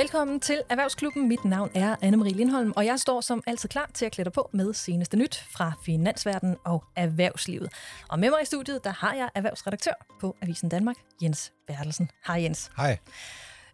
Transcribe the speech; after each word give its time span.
Velkommen 0.00 0.40
til 0.40 0.62
Erhvervsklubben. 0.68 1.28
Mit 1.28 1.44
navn 1.44 1.70
er 1.74 1.96
Anne-Marie 1.96 2.36
Lindholm, 2.36 2.72
og 2.76 2.86
jeg 2.86 3.00
står 3.00 3.20
som 3.20 3.42
altid 3.46 3.68
klar 3.68 3.90
til 3.94 4.06
at 4.06 4.12
klæde 4.12 4.30
på 4.30 4.50
med 4.52 4.74
seneste 4.74 5.16
nyt 5.16 5.44
fra 5.50 5.72
finansverdenen 5.84 6.56
og 6.64 6.84
erhvervslivet. 6.96 7.68
Og 8.08 8.18
med 8.18 8.30
mig 8.30 8.42
i 8.42 8.44
studiet, 8.44 8.84
der 8.84 8.90
har 8.90 9.14
jeg 9.14 9.28
erhvervsredaktør 9.34 9.92
på 10.20 10.36
Avisen 10.42 10.68
Danmark, 10.68 10.96
Jens 11.22 11.52
Bertelsen. 11.66 12.10
Hej 12.26 12.42
Jens. 12.42 12.70
Hej. 12.76 12.98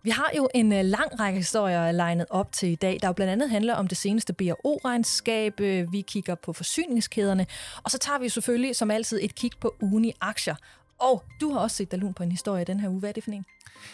Vi 0.03 0.11
har 0.11 0.31
jo 0.37 0.49
en 0.55 0.73
øh, 0.73 0.85
lang 0.85 1.21
række 1.21 1.39
historier 1.39 1.93
legnet 1.93 2.27
op 2.31 2.53
til 2.53 2.69
i 2.69 2.75
dag, 2.75 2.99
der 3.03 3.09
jo 3.09 3.13
blandt 3.13 3.33
andet 3.33 3.51
handler 3.51 3.75
om 3.75 3.89
det 3.89 3.99
seneste 3.99 4.33
BRO-regnskab. 4.33 5.61
Øh, 5.61 5.93
vi 5.93 6.01
kigger 6.01 6.35
på 6.35 6.53
forsyningskæderne, 6.53 7.47
og 7.83 7.91
så 7.91 7.99
tager 7.99 8.19
vi 8.19 8.29
selvfølgelig 8.29 8.77
som 8.77 8.91
altid 8.91 9.19
et 9.23 9.35
kig 9.35 9.51
på 9.61 9.75
ugen 9.81 10.05
i 10.05 10.13
aktier. 10.21 10.55
Og 10.99 11.25
du 11.41 11.53
har 11.53 11.61
også 11.61 11.77
set 11.77 11.91
dig 11.91 11.99
lun 11.99 12.15
på 12.15 12.23
en 12.23 12.31
historie 12.31 12.65
den 12.65 12.81
her 12.81 12.89
uge. 12.89 13.01
Hvad 13.01 13.09
er 13.09 13.13
det 13.13 13.25
for 13.25 13.31
en? 13.31 13.45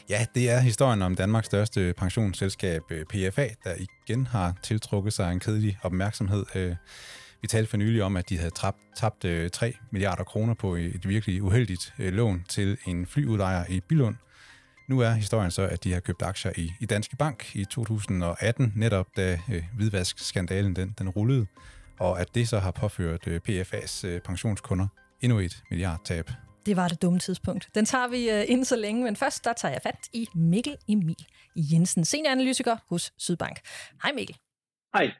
Ja, 0.08 0.26
det 0.34 0.50
er 0.50 0.60
historien 0.60 1.02
om 1.02 1.14
Danmarks 1.14 1.46
største 1.46 1.94
pensionsselskab, 1.96 2.82
øh, 2.90 3.04
PFA, 3.04 3.48
der 3.64 3.74
igen 3.78 4.26
har 4.26 4.54
tiltrukket 4.62 5.12
sig 5.12 5.32
en 5.32 5.40
kedelig 5.40 5.78
opmærksomhed. 5.82 6.44
Øh, 6.54 6.76
vi 7.42 7.48
talte 7.48 7.70
for 7.70 7.76
nylig 7.76 8.02
om, 8.02 8.16
at 8.16 8.28
de 8.28 8.38
havde 8.38 8.50
tabt 8.96 9.24
øh, 9.24 9.50
3 9.50 9.74
milliarder 9.90 10.24
kroner 10.24 10.54
på 10.54 10.74
et 10.74 11.08
virkelig 11.08 11.42
uheldigt 11.42 11.94
lån 11.98 12.44
til 12.48 12.78
en 12.86 13.06
flyudlejer 13.06 13.64
i 13.68 13.80
Bilund, 13.80 14.16
nu 14.92 15.00
er 15.00 15.10
historien 15.10 15.50
så, 15.50 15.62
at 15.62 15.84
de 15.84 15.92
har 15.92 16.00
købt 16.00 16.22
aktier 16.22 16.52
i, 16.56 16.72
i 16.80 16.86
Danske 16.86 17.16
Bank 17.16 17.56
i 17.56 17.64
2018, 17.64 18.72
netop 18.76 19.06
da 19.16 19.38
øh, 19.52 19.64
hvidvaskskandalen 19.76 20.76
den, 20.76 20.94
den 20.98 21.08
rullede, 21.08 21.46
og 21.98 22.20
at 22.20 22.34
det 22.34 22.48
så 22.48 22.58
har 22.58 22.70
påført 22.70 23.26
øh, 23.26 23.40
PFA's 23.48 24.06
øh, 24.06 24.20
pensionskunder 24.20 24.86
endnu 25.20 25.38
et 25.38 25.62
milliardtab. 25.70 26.30
Det 26.66 26.76
var 26.76 26.88
det 26.88 27.02
dumme 27.02 27.18
tidspunkt. 27.18 27.68
Den 27.74 27.84
tager 27.84 28.08
vi 28.08 28.30
øh, 28.30 28.44
inden 28.48 28.64
så 28.64 28.76
længe, 28.76 29.04
men 29.04 29.16
først 29.16 29.44
der 29.44 29.52
tager 29.52 29.72
jeg 29.72 29.82
fat 29.82 30.08
i 30.12 30.28
Mikkel 30.34 30.76
Emil 30.88 31.26
Jensen, 31.56 32.04
senioranalytiker 32.04 32.76
hos 32.88 33.12
Sydbank. 33.18 33.60
Hej 34.02 34.12
Mikkel. 34.12 34.36
Hej. 34.94 35.10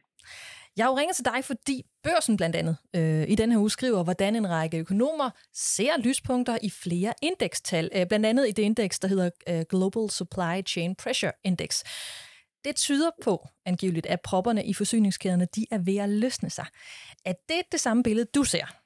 Jeg 0.77 0.85
har 0.85 0.91
jo 0.91 0.99
ringet 0.99 1.17
til 1.17 1.25
dig, 1.25 1.45
fordi 1.45 1.85
børsen 2.03 2.37
blandt 2.37 2.57
andet 2.57 2.77
øh, 2.97 3.29
i 3.29 3.35
den 3.35 3.53
her 3.53 3.59
uge 3.59 3.71
skriver, 3.71 4.05
hvordan 4.05 4.37
en 4.37 4.51
række 4.51 4.79
økonomer 4.79 5.31
ser 5.55 5.99
lyspunkter 5.99 6.59
i 6.63 6.71
flere 6.71 7.15
indekstal. 7.23 7.91
Øh, 7.95 8.07
blandt 8.07 8.27
andet 8.27 8.49
i 8.49 8.51
det 8.51 8.63
indeks, 8.63 8.99
der 8.99 9.09
hedder 9.09 9.31
øh, 9.49 9.65
Global 9.71 10.11
Supply 10.11 10.67
Chain 10.67 10.95
Pressure 10.95 11.33
Index. 11.45 11.83
Det 12.65 12.77
tyder 12.77 13.11
på, 13.23 13.49
angiveligt, 13.67 14.07
at 14.07 14.21
propperne 14.21 14.65
i 14.65 14.75
forsyningskæderne 14.75 15.47
de 15.55 15.67
er 15.71 15.79
ved 15.79 15.97
at 15.97 16.09
løsne 16.09 16.51
sig. 16.51 16.67
Er 17.25 17.33
det 17.49 17.63
det 17.73 17.81
samme 17.81 18.03
billede, 18.03 18.27
du 18.35 18.45
ser? 18.45 18.82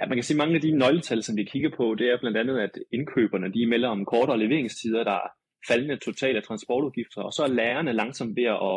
Ja, 0.00 0.06
man 0.06 0.16
kan 0.16 0.24
se 0.24 0.36
mange 0.36 0.54
af 0.54 0.60
de 0.60 0.78
nøgletal, 0.78 1.22
som 1.22 1.36
vi 1.36 1.44
kigger 1.44 1.70
på, 1.76 1.94
det 1.94 2.06
er 2.08 2.18
blandt 2.20 2.36
andet, 2.36 2.58
at 2.58 2.78
indkøberne 2.92 3.52
de 3.52 3.66
melder 3.66 3.88
om 3.88 4.04
kortere 4.04 4.38
leveringstider, 4.38 5.04
der 5.04 5.12
er 5.12 5.28
faldende 5.68 5.96
totale 5.96 6.40
transportudgifter, 6.40 7.22
og 7.22 7.32
så 7.32 7.42
er 7.42 7.48
lærerne 7.48 7.92
langsomt 7.92 8.36
ved 8.36 8.44
at, 8.44 8.76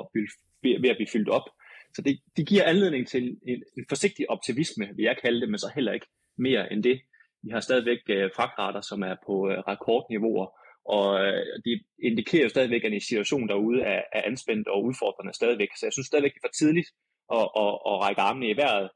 ved 0.83 0.89
at 0.89 0.97
blive 0.97 1.13
fyldt 1.13 1.29
op. 1.29 1.47
Så 1.95 2.01
det, 2.01 2.19
det 2.37 2.47
giver 2.47 2.63
anledning 2.63 3.07
til 3.07 3.23
en, 3.47 3.63
en 3.77 3.85
forsigtig 3.89 4.29
optimisme, 4.29 4.85
vil 4.95 5.03
jeg 5.03 5.17
kalde 5.23 5.41
det, 5.41 5.49
men 5.49 5.59
så 5.59 5.71
heller 5.75 5.93
ikke 5.93 6.07
mere 6.37 6.73
end 6.73 6.83
det. 6.83 7.01
Vi 7.43 7.49
har 7.49 7.59
stadigvæk 7.59 7.99
øh, 8.09 8.29
fragtrater, 8.35 8.81
som 8.81 9.01
er 9.01 9.15
på 9.27 9.49
øh, 9.49 9.57
rekordniveauer, 9.57 10.47
og 10.85 11.25
øh, 11.25 11.43
det 11.65 11.81
indikerer 12.03 12.43
jo 12.43 12.49
stadigvæk, 12.49 12.83
at 12.83 12.93
en 12.93 13.01
situation 13.01 13.47
derude 13.47 13.81
er, 13.81 14.01
er 14.13 14.21
anspændt 14.25 14.67
og 14.67 14.83
udfordrende 14.83 15.33
stadigvæk. 15.33 15.69
Så 15.75 15.85
jeg 15.85 15.93
synes 15.93 16.07
stadigvæk, 16.07 16.33
det 16.33 16.41
er 16.43 16.47
for 16.47 16.57
tidligt 16.59 16.89
at, 17.37 17.45
at, 17.63 17.73
at 17.89 17.95
række 18.03 18.21
armene 18.21 18.49
i 18.49 18.57
vejret, 18.57 18.89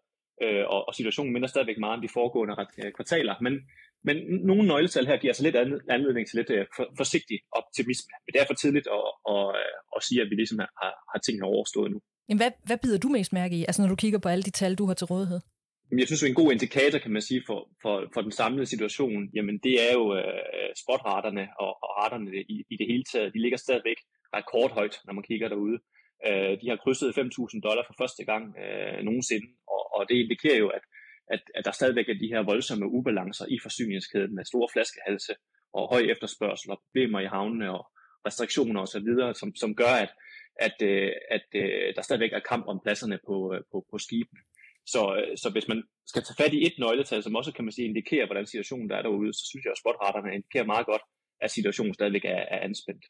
øh, 0.45 0.64
og, 0.73 0.88
og 0.88 0.94
situationen 0.95 1.34
minder 1.34 1.47
stadigvæk 1.47 1.80
meget 1.80 1.97
om 1.97 2.02
de 2.02 2.16
foregående 2.17 2.56
øh, 2.84 2.92
kvartaler. 2.97 3.36
Men, 3.45 3.53
men 4.08 4.17
nogle 4.50 4.67
nøgletal 4.67 5.06
her 5.08 5.17
giver 5.17 5.33
så 5.33 5.44
lidt 5.44 5.56
anledning 5.95 6.28
til 6.28 6.38
lidt 6.39 6.50
øh, 6.50 6.66
for, 6.75 6.86
forsigtig 6.98 7.38
optimisme. 7.59 8.11
Men 8.23 8.31
det 8.33 8.39
er 8.42 8.48
for 8.50 8.58
tidligt 8.64 8.88
at, 8.98 9.06
at, 9.33 9.45
at 9.95 10.03
sige, 10.08 10.22
at 10.22 10.30
vi 10.31 10.36
ligesom 10.36 10.59
har, 10.59 10.94
har 11.11 11.20
tingene 11.25 11.45
overstået 11.53 11.92
nu. 11.92 12.00
Jamen, 12.28 12.42
hvad, 12.42 12.52
hvad 12.67 12.77
bider 12.83 12.99
du 12.99 13.10
mest 13.10 13.33
mærke 13.33 13.55
i, 13.60 13.61
altså 13.67 13.82
når 13.82 13.89
du 13.89 13.95
kigger 14.04 14.20
på 14.20 14.30
alle 14.30 14.43
de 14.43 14.58
tal, 14.60 14.76
du 14.76 14.86
har 14.86 14.93
til 14.93 15.11
rådighed? 15.14 15.39
Jeg 15.99 16.08
synes, 16.08 16.23
en 16.23 16.42
god 16.42 16.52
indikator, 16.52 16.99
kan 16.99 17.11
man 17.11 17.21
sige, 17.21 17.42
for, 17.48 17.60
for, 17.82 17.95
for 18.14 18.21
den 18.21 18.32
samlede 18.32 18.66
situation, 18.66 19.30
jamen 19.36 19.55
det 19.66 19.73
er 19.87 19.93
jo 19.99 20.05
øh, 20.20 20.71
spotraterne 20.83 21.48
og, 21.60 21.71
og 21.83 21.89
raterne 21.99 22.30
i, 22.54 22.55
i 22.73 22.76
det 22.80 22.87
hele 22.92 23.04
taget. 23.11 23.33
De 23.33 23.42
ligger 23.42 23.58
stadigvæk 23.58 23.99
rekordhøjt, 24.37 24.95
når 25.05 25.14
man 25.14 25.23
kigger 25.23 25.48
derude. 25.49 25.77
Øh, 26.27 26.54
de 26.61 26.70
har 26.70 26.82
krydset 26.83 27.17
5.000 27.17 27.59
dollar 27.67 27.83
for 27.87 27.95
første 28.02 28.23
gang 28.32 28.43
øh, 28.64 28.99
nogensinde, 29.08 29.48
og, 29.76 29.83
og 29.95 30.02
det 30.09 30.15
indikerer 30.15 30.59
jo, 30.64 30.67
at, 30.77 30.83
at, 31.33 31.42
at 31.55 31.65
der 31.65 31.71
stadigvæk 31.71 32.09
er 32.09 32.21
de 32.21 32.32
her 32.33 32.42
voldsomme 32.52 32.92
ubalancer 32.98 33.45
i 33.55 33.58
forsyningskæden 33.65 34.36
med 34.36 34.45
store 34.45 34.70
flaskehalse 34.73 35.33
og 35.77 35.83
høj 35.93 36.02
efterspørgsel 36.14 36.71
og 36.71 36.81
problemer 36.86 37.20
i 37.20 37.31
havnene 37.36 37.67
og 37.77 37.83
restriktioner 38.27 38.81
osv., 38.81 39.10
som, 39.39 39.55
som 39.55 39.76
gør, 39.76 39.93
at, 40.05 40.11
at, 40.67 40.77
øh, 40.89 41.11
at, 41.36 41.45
at 41.89 41.95
der 41.95 42.02
stadigvæk 42.02 42.33
er 42.33 42.49
kamp 42.52 42.65
om 42.67 42.81
pladserne 42.83 43.20
på, 43.27 43.54
øh, 43.54 43.61
på, 43.71 43.77
på 43.92 43.98
skibene. 43.98 44.42
Så, 44.93 45.02
så 45.42 45.48
hvis 45.49 45.67
man 45.67 45.83
skal 46.11 46.23
tage 46.23 46.39
fat 46.42 46.54
i 46.54 46.65
et 46.67 46.76
nøgletal, 46.80 47.23
som 47.23 47.36
også 47.36 47.52
kan 47.54 47.65
man 47.65 47.71
sige 47.71 47.87
indikerer, 47.87 48.26
hvordan 48.26 48.45
situationen 48.45 48.89
der 48.89 48.95
er 48.98 49.02
derude, 49.02 49.33
så 49.33 49.43
synes 49.49 49.64
jeg, 49.65 49.71
at 49.71 49.81
spotretterne 49.83 50.33
indikerer 50.36 50.71
meget 50.73 50.86
godt, 50.86 51.04
at 51.42 51.52
situationen 51.52 51.93
stadigvæk 51.93 52.26
er, 52.26 52.43
er 52.55 52.60
anspændt. 52.67 53.05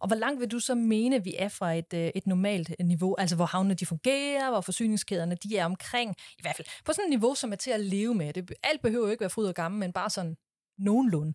Og 0.00 0.06
hvor 0.08 0.16
langt 0.16 0.40
vil 0.40 0.50
du 0.50 0.60
så 0.60 0.74
mene, 0.74 1.24
vi 1.24 1.34
er 1.38 1.48
fra 1.48 1.68
et, 1.74 1.92
øh, 1.94 2.10
et 2.14 2.26
normalt 2.26 2.70
øh, 2.80 2.86
niveau, 2.86 3.16
altså 3.18 3.36
hvor 3.36 3.44
havnene 3.44 3.74
de 3.74 3.86
fungerer, 3.86 4.50
hvor 4.50 4.60
forsyningskæderne 4.60 5.36
de 5.44 5.56
er 5.56 5.64
omkring, 5.64 6.10
i 6.38 6.42
hvert 6.42 6.56
fald 6.56 6.68
på 6.86 6.92
sådan 6.92 7.04
et 7.04 7.10
niveau, 7.16 7.34
som 7.34 7.52
er 7.52 7.56
til 7.56 7.70
at 7.70 7.80
leve 7.80 8.14
med. 8.14 8.32
Det, 8.32 8.52
alt 8.62 8.82
behøver 8.82 9.06
jo 9.06 9.10
ikke 9.10 9.26
være 9.26 9.36
fryd 9.36 9.46
og 9.46 9.54
gammel, 9.54 9.78
men 9.80 9.92
bare 9.92 10.10
sådan 10.10 10.36
nogenlunde. 10.78 11.32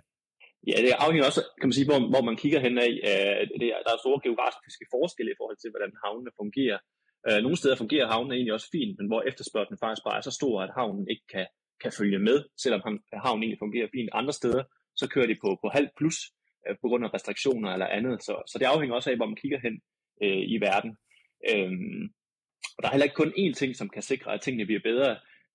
Ja, 0.68 0.78
det 0.86 0.92
afhænger 1.04 1.26
også, 1.30 1.42
kan 1.60 1.68
man 1.70 1.78
sige, 1.78 1.88
hvor, 1.90 2.00
hvor 2.14 2.24
man 2.30 2.38
kigger 2.44 2.60
hen 2.60 2.76
af. 2.88 2.94
Øh, 3.10 3.42
det, 3.60 3.68
der 3.86 3.92
er 3.94 4.04
store 4.04 4.20
geografiske 4.26 4.86
forskelle 4.96 5.32
i 5.32 5.40
forhold 5.40 5.58
til, 5.60 5.70
hvordan 5.74 5.92
havnene 6.04 6.32
fungerer. 6.42 6.80
Nogle 7.46 7.58
steder 7.58 7.76
fungerer 7.76 8.12
havnene 8.14 8.36
egentlig 8.36 8.54
også 8.54 8.70
fint, 8.76 8.94
men 9.00 9.08
hvor 9.10 9.22
efterspørgselen 9.30 9.84
faktisk 9.84 10.04
bare 10.08 10.18
er 10.18 10.26
så 10.30 10.34
stor, 10.40 10.62
at 10.66 10.72
havnen 10.80 11.06
ikke 11.14 11.26
kan, 11.34 11.46
kan 11.84 11.92
følge 12.00 12.20
med, 12.28 12.38
selvom 12.64 12.82
havnen 13.26 13.44
egentlig 13.44 13.64
fungerer 13.66 13.88
fint. 13.96 14.10
Andre 14.20 14.34
steder, 14.34 14.64
så 15.00 15.06
kører 15.14 15.28
de 15.32 15.38
på, 15.44 15.50
på 15.62 15.68
halv 15.78 15.90
plus 16.00 16.18
øh, 16.70 16.76
på 16.82 16.88
grund 16.88 17.06
af 17.06 17.14
restriktioner 17.14 17.70
eller 17.74 17.88
andet. 17.88 18.24
Så, 18.24 18.34
så 18.48 18.60
det 18.60 18.66
afhænger 18.66 18.96
også 18.96 19.10
af, 19.10 19.16
hvor 19.16 19.26
man 19.26 19.36
kigger 19.36 19.60
hen 19.60 19.82
øh, 20.24 20.44
i 20.56 20.58
verden. 20.62 20.98
Øhm, 21.50 22.04
og 22.76 22.80
der 22.82 22.88
er 22.88 22.94
heller 22.94 23.10
ikke 23.10 23.22
kun 23.22 23.34
én 23.38 23.54
ting, 23.54 23.76
som 23.76 23.90
kan 23.90 24.02
sikre, 24.02 24.34
at 24.34 24.42
tingene 24.42 24.66
bliver 24.66 24.82
bedre. 24.84 25.12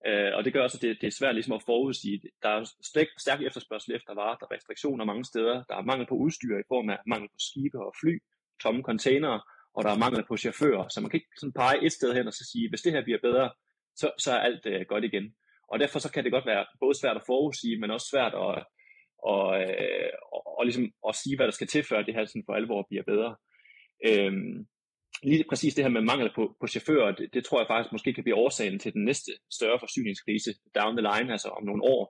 Øh, 0.07 0.31
og 0.37 0.45
det 0.45 0.53
gør 0.53 0.63
også, 0.63 0.79
at 0.79 0.83
det, 0.83 0.99
det 1.01 1.07
er 1.07 1.19
svært 1.19 1.35
ligesom 1.35 1.59
at 1.59 1.67
forudsige. 1.67 2.21
Der 2.43 2.49
er 2.49 2.71
stærk, 2.91 3.07
stærk 3.19 3.41
efterspørgsel 3.43 3.95
efter 3.95 4.15
varer, 4.15 4.37
der 4.37 4.47
er 4.51 4.55
restriktioner 4.57 5.05
mange 5.05 5.25
steder, 5.25 5.65
der 5.69 5.77
er 5.77 5.89
mangel 5.91 6.07
på 6.07 6.15
udstyr 6.15 6.59
i 6.59 6.69
form 6.69 6.91
af 6.91 6.99
mangel 7.07 7.29
på 7.29 7.39
skibe 7.49 7.79
og 7.87 7.95
fly, 8.01 8.15
tomme 8.63 8.83
containere, 8.83 9.41
og 9.75 9.85
der 9.85 9.91
er 9.91 9.99
mangel 10.05 10.25
på 10.29 10.37
chauffører. 10.37 10.89
Så 10.89 11.01
man 11.01 11.11
kan 11.11 11.19
ikke 11.19 11.39
sådan 11.41 11.53
pege 11.53 11.85
et 11.87 11.93
sted 11.93 12.15
hen 12.15 12.27
og 12.27 12.33
så 12.33 12.45
sige, 12.53 12.69
hvis 12.69 12.83
det 12.83 12.93
her 12.93 13.03
bliver 13.05 13.19
bedre, 13.23 13.51
så, 13.97 14.11
så 14.19 14.33
er 14.33 14.41
alt 14.49 14.67
øh, 14.67 14.87
godt 14.89 15.05
igen. 15.05 15.35
Og 15.73 15.79
derfor 15.79 15.99
så 15.99 16.13
kan 16.13 16.25
det 16.25 16.33
godt 16.33 16.47
være 16.47 16.67
både 16.81 16.95
svært 17.01 17.17
at 17.17 17.27
forudsige, 17.27 17.81
men 17.81 17.91
også 17.91 18.07
svært 18.13 18.35
at, 18.35 18.65
og, 19.23 19.61
øh, 19.63 20.11
og, 20.33 20.59
og 20.59 20.65
ligesom 20.65 20.87
at 21.09 21.15
sige, 21.15 21.37
hvad 21.37 21.47
der 21.47 21.53
skal 21.59 21.67
til, 21.67 21.83
før 21.85 22.03
det 22.03 22.15
her 22.15 22.25
sådan 22.25 22.47
for 22.47 22.53
alvor 22.53 22.87
bliver 22.91 23.05
bedre. 23.13 23.37
Øhm, 24.09 24.67
lige 25.23 25.45
præcis 25.49 25.75
det 25.75 25.85
her 25.85 25.91
med 25.91 26.01
mangel 26.01 26.31
på, 26.35 26.57
på 26.61 26.67
chauffører, 26.67 27.13
det, 27.13 27.35
det 27.35 27.45
tror 27.45 27.61
jeg 27.61 27.69
faktisk 27.69 27.93
måske 27.93 28.15
kan 28.15 28.25
blive 28.25 28.37
årsagen 28.45 28.79
til 28.79 28.93
den 28.93 29.05
næste 29.05 29.33
større 29.53 29.79
forsyningskrise 29.81 30.51
down 30.79 30.97
the 30.97 31.07
line, 31.11 31.33
altså 31.33 31.49
om 31.49 31.65
nogle 31.65 31.83
år. 31.83 32.03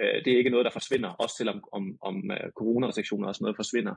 Øh, 0.00 0.24
det 0.24 0.32
er 0.32 0.38
ikke 0.38 0.50
noget, 0.50 0.64
der 0.64 0.78
forsvinder, 0.78 1.10
også 1.10 1.34
selvom 1.38 1.58
om, 1.72 1.84
om 2.02 2.16
uh, 2.36 2.50
coronarestriktioner 2.58 3.28
og 3.28 3.34
sådan 3.34 3.44
noget 3.44 3.62
forsvinder. 3.62 3.94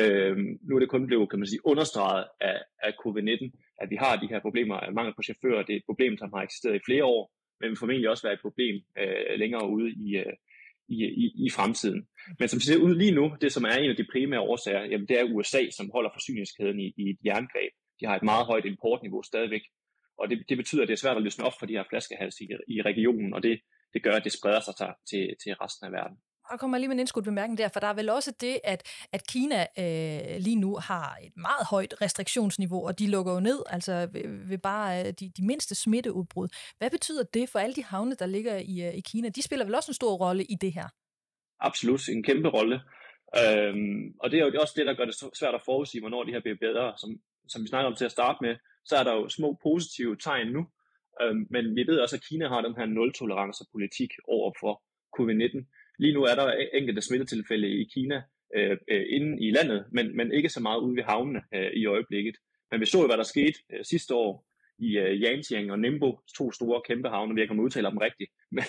Øh, 0.00 0.36
nu 0.66 0.72
er 0.76 0.80
det 0.80 0.88
kun 0.94 1.06
blevet, 1.06 1.30
kan 1.30 1.38
man 1.38 1.46
sige, 1.46 1.66
understreget 1.72 2.24
af, 2.40 2.58
af 2.82 2.92
covid-19, 3.02 3.44
at 3.82 3.90
vi 3.90 3.96
har 3.96 4.16
de 4.16 4.30
her 4.32 4.40
problemer 4.40 4.76
af 4.76 4.92
mangel 4.92 5.14
på 5.14 5.22
chauffører. 5.22 5.62
Det 5.62 5.72
er 5.72 5.80
et 5.80 5.90
problem, 5.90 6.16
som 6.16 6.32
har 6.34 6.42
eksisteret 6.42 6.76
i 6.76 6.86
flere 6.88 7.04
år, 7.04 7.22
men 7.60 7.68
vil 7.70 7.78
formentlig 7.82 8.10
også 8.10 8.26
være 8.26 8.36
et 8.38 8.46
problem 8.46 8.74
øh, 9.00 9.38
længere 9.42 9.68
ude 9.76 9.88
i, 10.06 10.06
øh, 10.22 10.34
i, 10.90 10.98
i, 11.24 11.26
i 11.46 11.50
fremtiden. 11.50 12.00
Men 12.38 12.48
som 12.48 12.58
det 12.58 12.66
ser 12.66 12.84
ud 12.86 12.94
lige 12.94 13.16
nu, 13.18 13.24
det 13.40 13.52
som 13.52 13.64
er 13.64 13.74
en 13.76 13.90
af 13.90 13.96
de 13.96 14.10
primære 14.12 14.40
årsager, 14.40 14.84
jamen 14.90 15.08
det 15.08 15.16
er 15.20 15.32
USA, 15.34 15.62
som 15.76 15.90
holder 15.94 16.10
forsyningskæden 16.14 16.80
i, 16.80 16.88
i 17.02 17.04
et 17.12 17.18
jerngreb. 17.26 17.72
De 18.00 18.06
har 18.06 18.16
et 18.16 18.22
meget 18.22 18.46
højt 18.46 18.64
importniveau 18.64 19.22
stadigvæk, 19.22 19.64
og 20.18 20.30
det, 20.30 20.44
det 20.48 20.56
betyder, 20.56 20.82
at 20.82 20.88
det 20.88 20.94
er 20.94 21.02
svært 21.04 21.16
at 21.16 21.22
løsne 21.22 21.44
op 21.44 21.56
for 21.58 21.66
de 21.66 21.76
her 21.78 21.84
flaskehals 21.90 22.36
i, 22.40 22.46
i 22.76 22.82
regionen, 22.82 23.34
og 23.34 23.42
det, 23.42 23.60
det 23.94 24.02
gør, 24.02 24.12
at 24.12 24.24
det 24.24 24.32
spreder 24.32 24.60
sig 24.60 24.74
til, 25.10 25.24
til 25.42 25.52
resten 25.62 25.86
af 25.86 25.92
verden. 25.92 26.16
Og 26.50 26.60
kommer 26.60 26.78
lige 26.78 26.88
med 26.88 26.96
en 26.96 27.00
indskudt 27.00 27.24
bemærkning 27.24 27.58
der, 27.58 27.68
for 27.68 27.80
der 27.80 27.86
er 27.86 27.94
vel 27.94 28.08
også 28.10 28.32
det, 28.40 28.60
at, 28.64 28.82
at 29.12 29.26
Kina 29.26 29.60
øh, 29.78 30.36
lige 30.38 30.56
nu 30.56 30.76
har 30.76 31.18
et 31.22 31.36
meget 31.36 31.66
højt 31.70 31.94
restriktionsniveau, 32.02 32.86
og 32.86 32.98
de 32.98 33.06
lukker 33.10 33.32
jo 33.32 33.40
ned, 33.40 33.62
altså 33.66 34.08
ved, 34.12 34.48
ved 34.48 34.58
bare 34.58 35.00
øh, 35.00 35.12
de, 35.20 35.32
de 35.36 35.46
mindste 35.46 35.74
smitteudbrud. 35.74 36.48
Hvad 36.78 36.90
betyder 36.90 37.24
det 37.34 37.48
for 37.48 37.58
alle 37.58 37.74
de 37.74 37.84
havne, 37.84 38.14
der 38.14 38.26
ligger 38.26 38.56
i, 38.56 38.86
øh, 38.86 38.94
i 38.94 39.00
Kina? 39.00 39.28
De 39.28 39.42
spiller 39.42 39.64
vel 39.64 39.74
også 39.74 39.90
en 39.90 39.94
stor 39.94 40.16
rolle 40.16 40.44
i 40.44 40.54
det 40.54 40.72
her? 40.72 40.88
Absolut, 41.60 42.08
en 42.08 42.22
kæmpe 42.22 42.48
rolle. 42.48 42.80
Øhm, 43.40 44.14
og 44.20 44.30
det 44.30 44.40
er 44.40 44.44
jo 44.46 44.60
også 44.60 44.74
det, 44.76 44.86
der 44.86 44.94
gør 44.94 45.04
det 45.04 45.14
svært 45.38 45.54
at 45.54 45.62
forudsige, 45.64 46.00
hvornår 46.00 46.24
de 46.24 46.32
her 46.32 46.40
bliver 46.40 46.56
bedre. 46.60 46.94
Som, 46.96 47.10
som 47.48 47.62
vi 47.62 47.68
snakker 47.68 47.90
om 47.90 47.96
til 47.96 48.04
at 48.04 48.16
starte 48.18 48.38
med, 48.40 48.56
så 48.84 48.96
er 48.96 49.04
der 49.04 49.12
jo 49.12 49.28
små 49.28 49.58
positive 49.62 50.16
tegn 50.16 50.46
nu, 50.46 50.62
øhm, 51.22 51.46
men 51.50 51.76
vi 51.76 51.82
ved 51.86 51.98
også, 52.00 52.16
at 52.16 52.26
Kina 52.28 52.48
har 52.48 52.60
den 52.60 52.74
her 52.78 52.86
nul-tolerance-politik 52.86 54.10
over 54.28 54.52
for 54.60 54.82
covid-19. 55.16 55.58
Lige 56.02 56.14
nu 56.14 56.22
er 56.22 56.34
der 56.34 56.52
enkelte 56.74 57.02
smittetilfælde 57.02 57.68
i 57.68 57.84
Kina, 57.94 58.22
øh, 58.56 58.76
øh, 58.88 59.04
inde 59.08 59.46
i 59.46 59.50
landet, 59.50 59.84
men, 59.92 60.16
men 60.16 60.32
ikke 60.32 60.48
så 60.48 60.60
meget 60.60 60.80
ude 60.80 60.96
ved 60.96 61.02
havnene 61.02 61.42
øh, 61.54 61.70
i 61.72 61.86
øjeblikket. 61.86 62.36
Men 62.70 62.80
vi 62.80 62.86
så 62.86 63.00
jo, 63.00 63.06
hvad 63.06 63.16
der 63.16 63.32
skete 63.34 63.58
øh, 63.72 63.84
sidste 63.84 64.14
år 64.14 64.46
i 64.78 64.98
øh, 64.98 65.12
Yantian 65.22 65.70
og 65.70 65.78
Nimbo, 65.78 66.10
to 66.38 66.52
store 66.52 66.82
kæmpe 66.88 67.08
havne, 67.08 67.34
vi 67.34 67.40
ikke 67.40 67.52
om 67.52 67.70
dem 67.92 67.98
rigtigt, 68.06 68.30
men, 68.56 68.64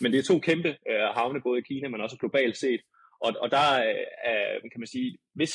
men 0.00 0.12
det 0.12 0.18
er 0.18 0.22
to 0.32 0.38
kæmpe 0.38 0.68
øh, 0.90 1.08
havne, 1.18 1.40
både 1.40 1.58
i 1.58 1.62
Kina, 1.70 1.88
men 1.88 2.00
også 2.00 2.16
globalt 2.16 2.56
set. 2.56 2.80
Og, 3.24 3.30
og 3.42 3.50
der 3.50 3.66
øh, 4.28 4.70
kan 4.72 4.80
man 4.82 4.86
sige, 4.94 5.18
hvis 5.34 5.54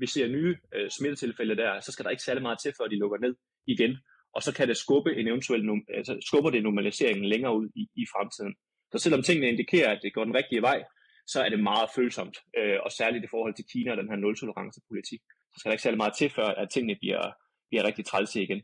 vi 0.00 0.06
ser 0.06 0.28
nye 0.28 0.56
øh, 0.74 0.90
smittetilfælde 0.90 1.56
der, 1.56 1.80
så 1.80 1.92
skal 1.92 2.04
der 2.04 2.10
ikke 2.10 2.22
særlig 2.22 2.42
meget 2.42 2.58
til, 2.62 2.72
før 2.78 2.86
de 2.86 2.98
lukker 2.98 3.18
ned 3.18 3.34
igen. 3.66 3.96
Og 4.34 4.42
så 4.42 4.54
kan 4.54 4.68
det 4.68 4.76
skubbe 4.76 5.16
en 5.16 5.28
eventuel, 5.28 5.62
altså 5.94 6.18
skubber 6.28 6.50
det 6.50 6.62
normaliseringen 6.62 7.24
længere 7.24 7.56
ud 7.56 7.68
i, 7.76 7.82
i 8.02 8.04
fremtiden. 8.14 8.54
Så 8.92 8.98
selvom 8.98 9.22
tingene 9.22 9.48
indikerer, 9.48 9.90
at 9.92 10.00
det 10.02 10.14
går 10.14 10.24
den 10.24 10.34
rigtige 10.34 10.62
vej, 10.62 10.82
så 11.26 11.42
er 11.44 11.48
det 11.48 11.60
meget 11.70 11.88
følsomt, 11.96 12.36
øh, 12.58 12.78
og 12.84 12.90
særligt 12.92 13.24
i 13.24 13.32
forhold 13.34 13.54
til 13.54 13.64
Kina 13.72 13.90
og 13.90 13.96
den 13.96 14.08
her 14.10 14.16
nul-tolerance-politik, 14.16 15.20
så 15.52 15.56
skal 15.58 15.68
der 15.68 15.74
ikke 15.74 15.82
særlig 15.82 16.02
meget 16.04 16.14
til, 16.18 16.30
før 16.30 16.48
at 16.62 16.70
tingene 16.70 16.96
bliver, 17.02 17.22
bliver 17.70 17.84
rigtig 17.84 18.04
trælse 18.06 18.42
igen. 18.42 18.62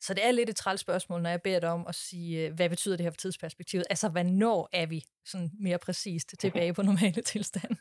Så 0.00 0.14
det 0.14 0.22
er 0.26 0.30
lidt 0.30 0.50
et 0.50 0.56
træls 0.56 0.80
spørgsmål, 0.80 1.22
når 1.22 1.30
jeg 1.30 1.42
beder 1.42 1.60
dig 1.60 1.70
om 1.78 1.84
at 1.88 1.94
sige, 1.94 2.46
øh, 2.46 2.54
hvad 2.56 2.68
betyder 2.70 2.96
det 2.96 3.04
her 3.04 3.10
for 3.10 3.22
tidsperspektivet? 3.24 3.84
Altså, 3.90 4.08
hvornår 4.08 4.68
er 4.72 4.86
vi 4.86 5.00
sådan 5.24 5.50
mere 5.66 5.78
præcist 5.78 6.28
tilbage 6.38 6.74
på 6.74 6.82
normale 6.90 7.22
tilstand? 7.32 7.72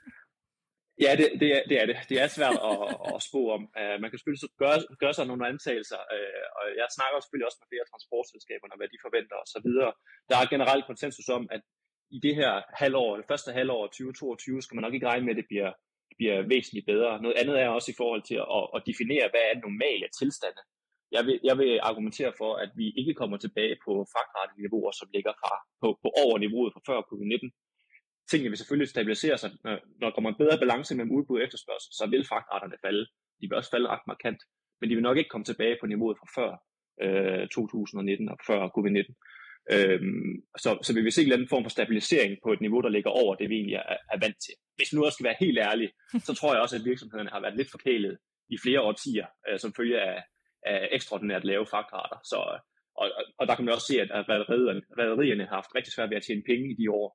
Ja, 1.06 1.12
det, 1.20 1.28
det, 1.42 1.50
er, 1.58 1.62
det 1.70 1.78
er 1.82 1.86
det. 1.92 1.98
Det 2.10 2.18
er 2.24 2.28
svært 2.38 2.58
at, 2.72 2.78
at 3.14 3.18
spå 3.30 3.42
om. 3.56 3.62
Uh, 3.80 3.96
man 4.02 4.08
kan 4.10 4.18
selvfølgelig 4.18 4.50
gøre, 4.64 4.78
gøre 5.04 5.16
sig 5.18 5.26
nogle 5.32 5.44
antagelser, 5.54 6.02
uh, 6.16 6.46
og 6.58 6.64
jeg 6.82 6.88
snakker 6.98 7.16
selvfølgelig 7.18 7.48
også 7.50 7.60
med 7.62 7.72
flere 7.72 7.90
transportselskaber, 7.92 8.66
hvad 8.80 8.90
de 8.94 9.04
forventer 9.06 9.38
osv. 9.44 9.70
Der 10.30 10.38
er 10.42 10.52
generelt 10.54 10.84
konsensus 10.90 11.30
om, 11.38 11.44
at 11.56 11.62
i 12.12 12.20
det 12.20 12.36
her 12.36 12.62
halvår, 12.82 13.18
det 13.18 13.26
første 13.28 13.52
halvår 13.52 13.88
2022, 13.88 14.62
skal 14.62 14.76
man 14.76 14.84
nok 14.84 14.94
ikke 14.94 15.08
regne 15.08 15.26
med, 15.26 15.34
at 15.34 15.42
det 15.42 15.48
bliver, 15.52 15.72
bliver 16.20 16.38
væsentligt 16.54 16.86
bedre. 16.86 17.22
Noget 17.22 17.38
andet 17.42 17.56
er 17.62 17.68
også 17.68 17.92
i 17.92 18.00
forhold 18.02 18.24
til 18.30 18.40
at, 18.58 18.66
at 18.76 18.82
definere, 18.90 19.32
hvad 19.32 19.44
er 19.50 19.64
normale 19.68 20.08
tilstande. 20.20 20.62
Jeg 21.12 21.24
vil, 21.28 21.40
jeg 21.50 21.56
vil 21.62 21.80
argumentere 21.90 22.34
for, 22.42 22.52
at 22.64 22.72
vi 22.80 22.86
ikke 23.00 23.14
kommer 23.14 23.38
tilbage 23.38 23.76
på 23.86 23.92
fragtrateniveauer, 24.14 24.92
som 25.00 25.08
ligger 25.16 25.34
fra, 25.42 25.52
på, 25.82 25.88
på 26.04 26.10
over 26.24 26.38
niveauet 26.38 26.74
fra 26.74 26.86
før 26.90 27.00
covid-19. 27.10 27.48
Tingene 28.30 28.50
vil 28.50 28.58
selvfølgelig 28.58 28.90
stabilisere 28.90 29.38
sig. 29.38 29.52
Når 30.00 30.06
der 30.08 30.16
kommer 30.16 30.30
en 30.30 30.42
bedre 30.44 30.58
balance 30.64 30.96
mellem 30.96 31.16
udbud 31.18 31.38
og 31.40 31.44
efterspørgsel, 31.46 31.92
så 32.00 32.06
vil 32.14 32.28
fragtraterne 32.32 32.78
falde. 32.86 33.04
De 33.40 33.46
vil 33.48 33.60
også 33.60 33.72
falde 33.76 33.92
ret 33.94 34.06
markant, 34.08 34.42
men 34.80 34.90
de 34.90 34.96
vil 34.96 35.08
nok 35.08 35.18
ikke 35.18 35.34
komme 35.34 35.46
tilbage 35.46 35.78
på 35.80 35.86
niveauet 35.86 36.18
fra 36.20 36.30
før 36.38 36.52
øh, 37.04 37.48
2019 37.48 38.30
og 38.30 38.38
før 38.48 38.60
covid-19. 38.76 39.12
Øhm, 39.74 40.34
så, 40.64 40.70
så 40.86 40.94
vi 40.94 41.02
vil 41.02 41.12
se 41.12 41.22
en 41.22 41.26
eller 41.26 41.36
anden 41.36 41.54
form 41.54 41.64
for 41.64 41.70
stabilisering 41.70 42.38
på 42.44 42.50
et 42.54 42.62
niveau, 42.62 42.82
der 42.82 42.90
ligger 42.90 43.10
over 43.10 43.36
det, 43.36 43.50
vi 43.50 43.56
egentlig 43.56 43.76
er, 43.76 43.98
er 44.14 44.20
vant 44.24 44.40
til. 44.46 44.56
Hvis 44.78 44.94
nu 44.94 45.06
også 45.06 45.16
skal 45.16 45.30
være 45.30 45.44
helt 45.46 45.60
ærlig, 45.70 45.90
så 46.28 46.34
tror 46.34 46.54
jeg 46.54 46.62
også, 46.62 46.76
at 46.76 46.86
virksomhederne 46.86 47.30
har 47.30 47.42
været 47.42 47.58
lidt 47.58 47.72
forkælet 47.72 48.18
i 48.50 48.58
flere 48.64 48.82
årtier, 48.82 49.28
øh, 49.48 49.60
som 49.60 49.74
følge 49.78 50.02
af, 50.02 50.24
af 50.66 50.90
ekstraordinært 50.92 51.46
lave 51.46 51.66
fragtrater. 51.66 52.18
Så, 52.32 52.38
og, 53.02 53.08
og 53.40 53.48
der 53.48 53.56
kan 53.56 53.66
man 53.66 53.74
også 53.74 53.88
se, 53.92 54.02
at 54.02 54.10
rædderierne, 54.30 54.82
rædderierne 55.00 55.46
har 55.50 55.56
haft 55.56 55.76
rigtig 55.76 55.94
svært 55.94 56.10
ved 56.10 56.18
at 56.18 56.26
tjene 56.28 56.48
penge 56.50 56.66
i 56.72 56.76
de 56.82 56.92
år. 57.02 57.08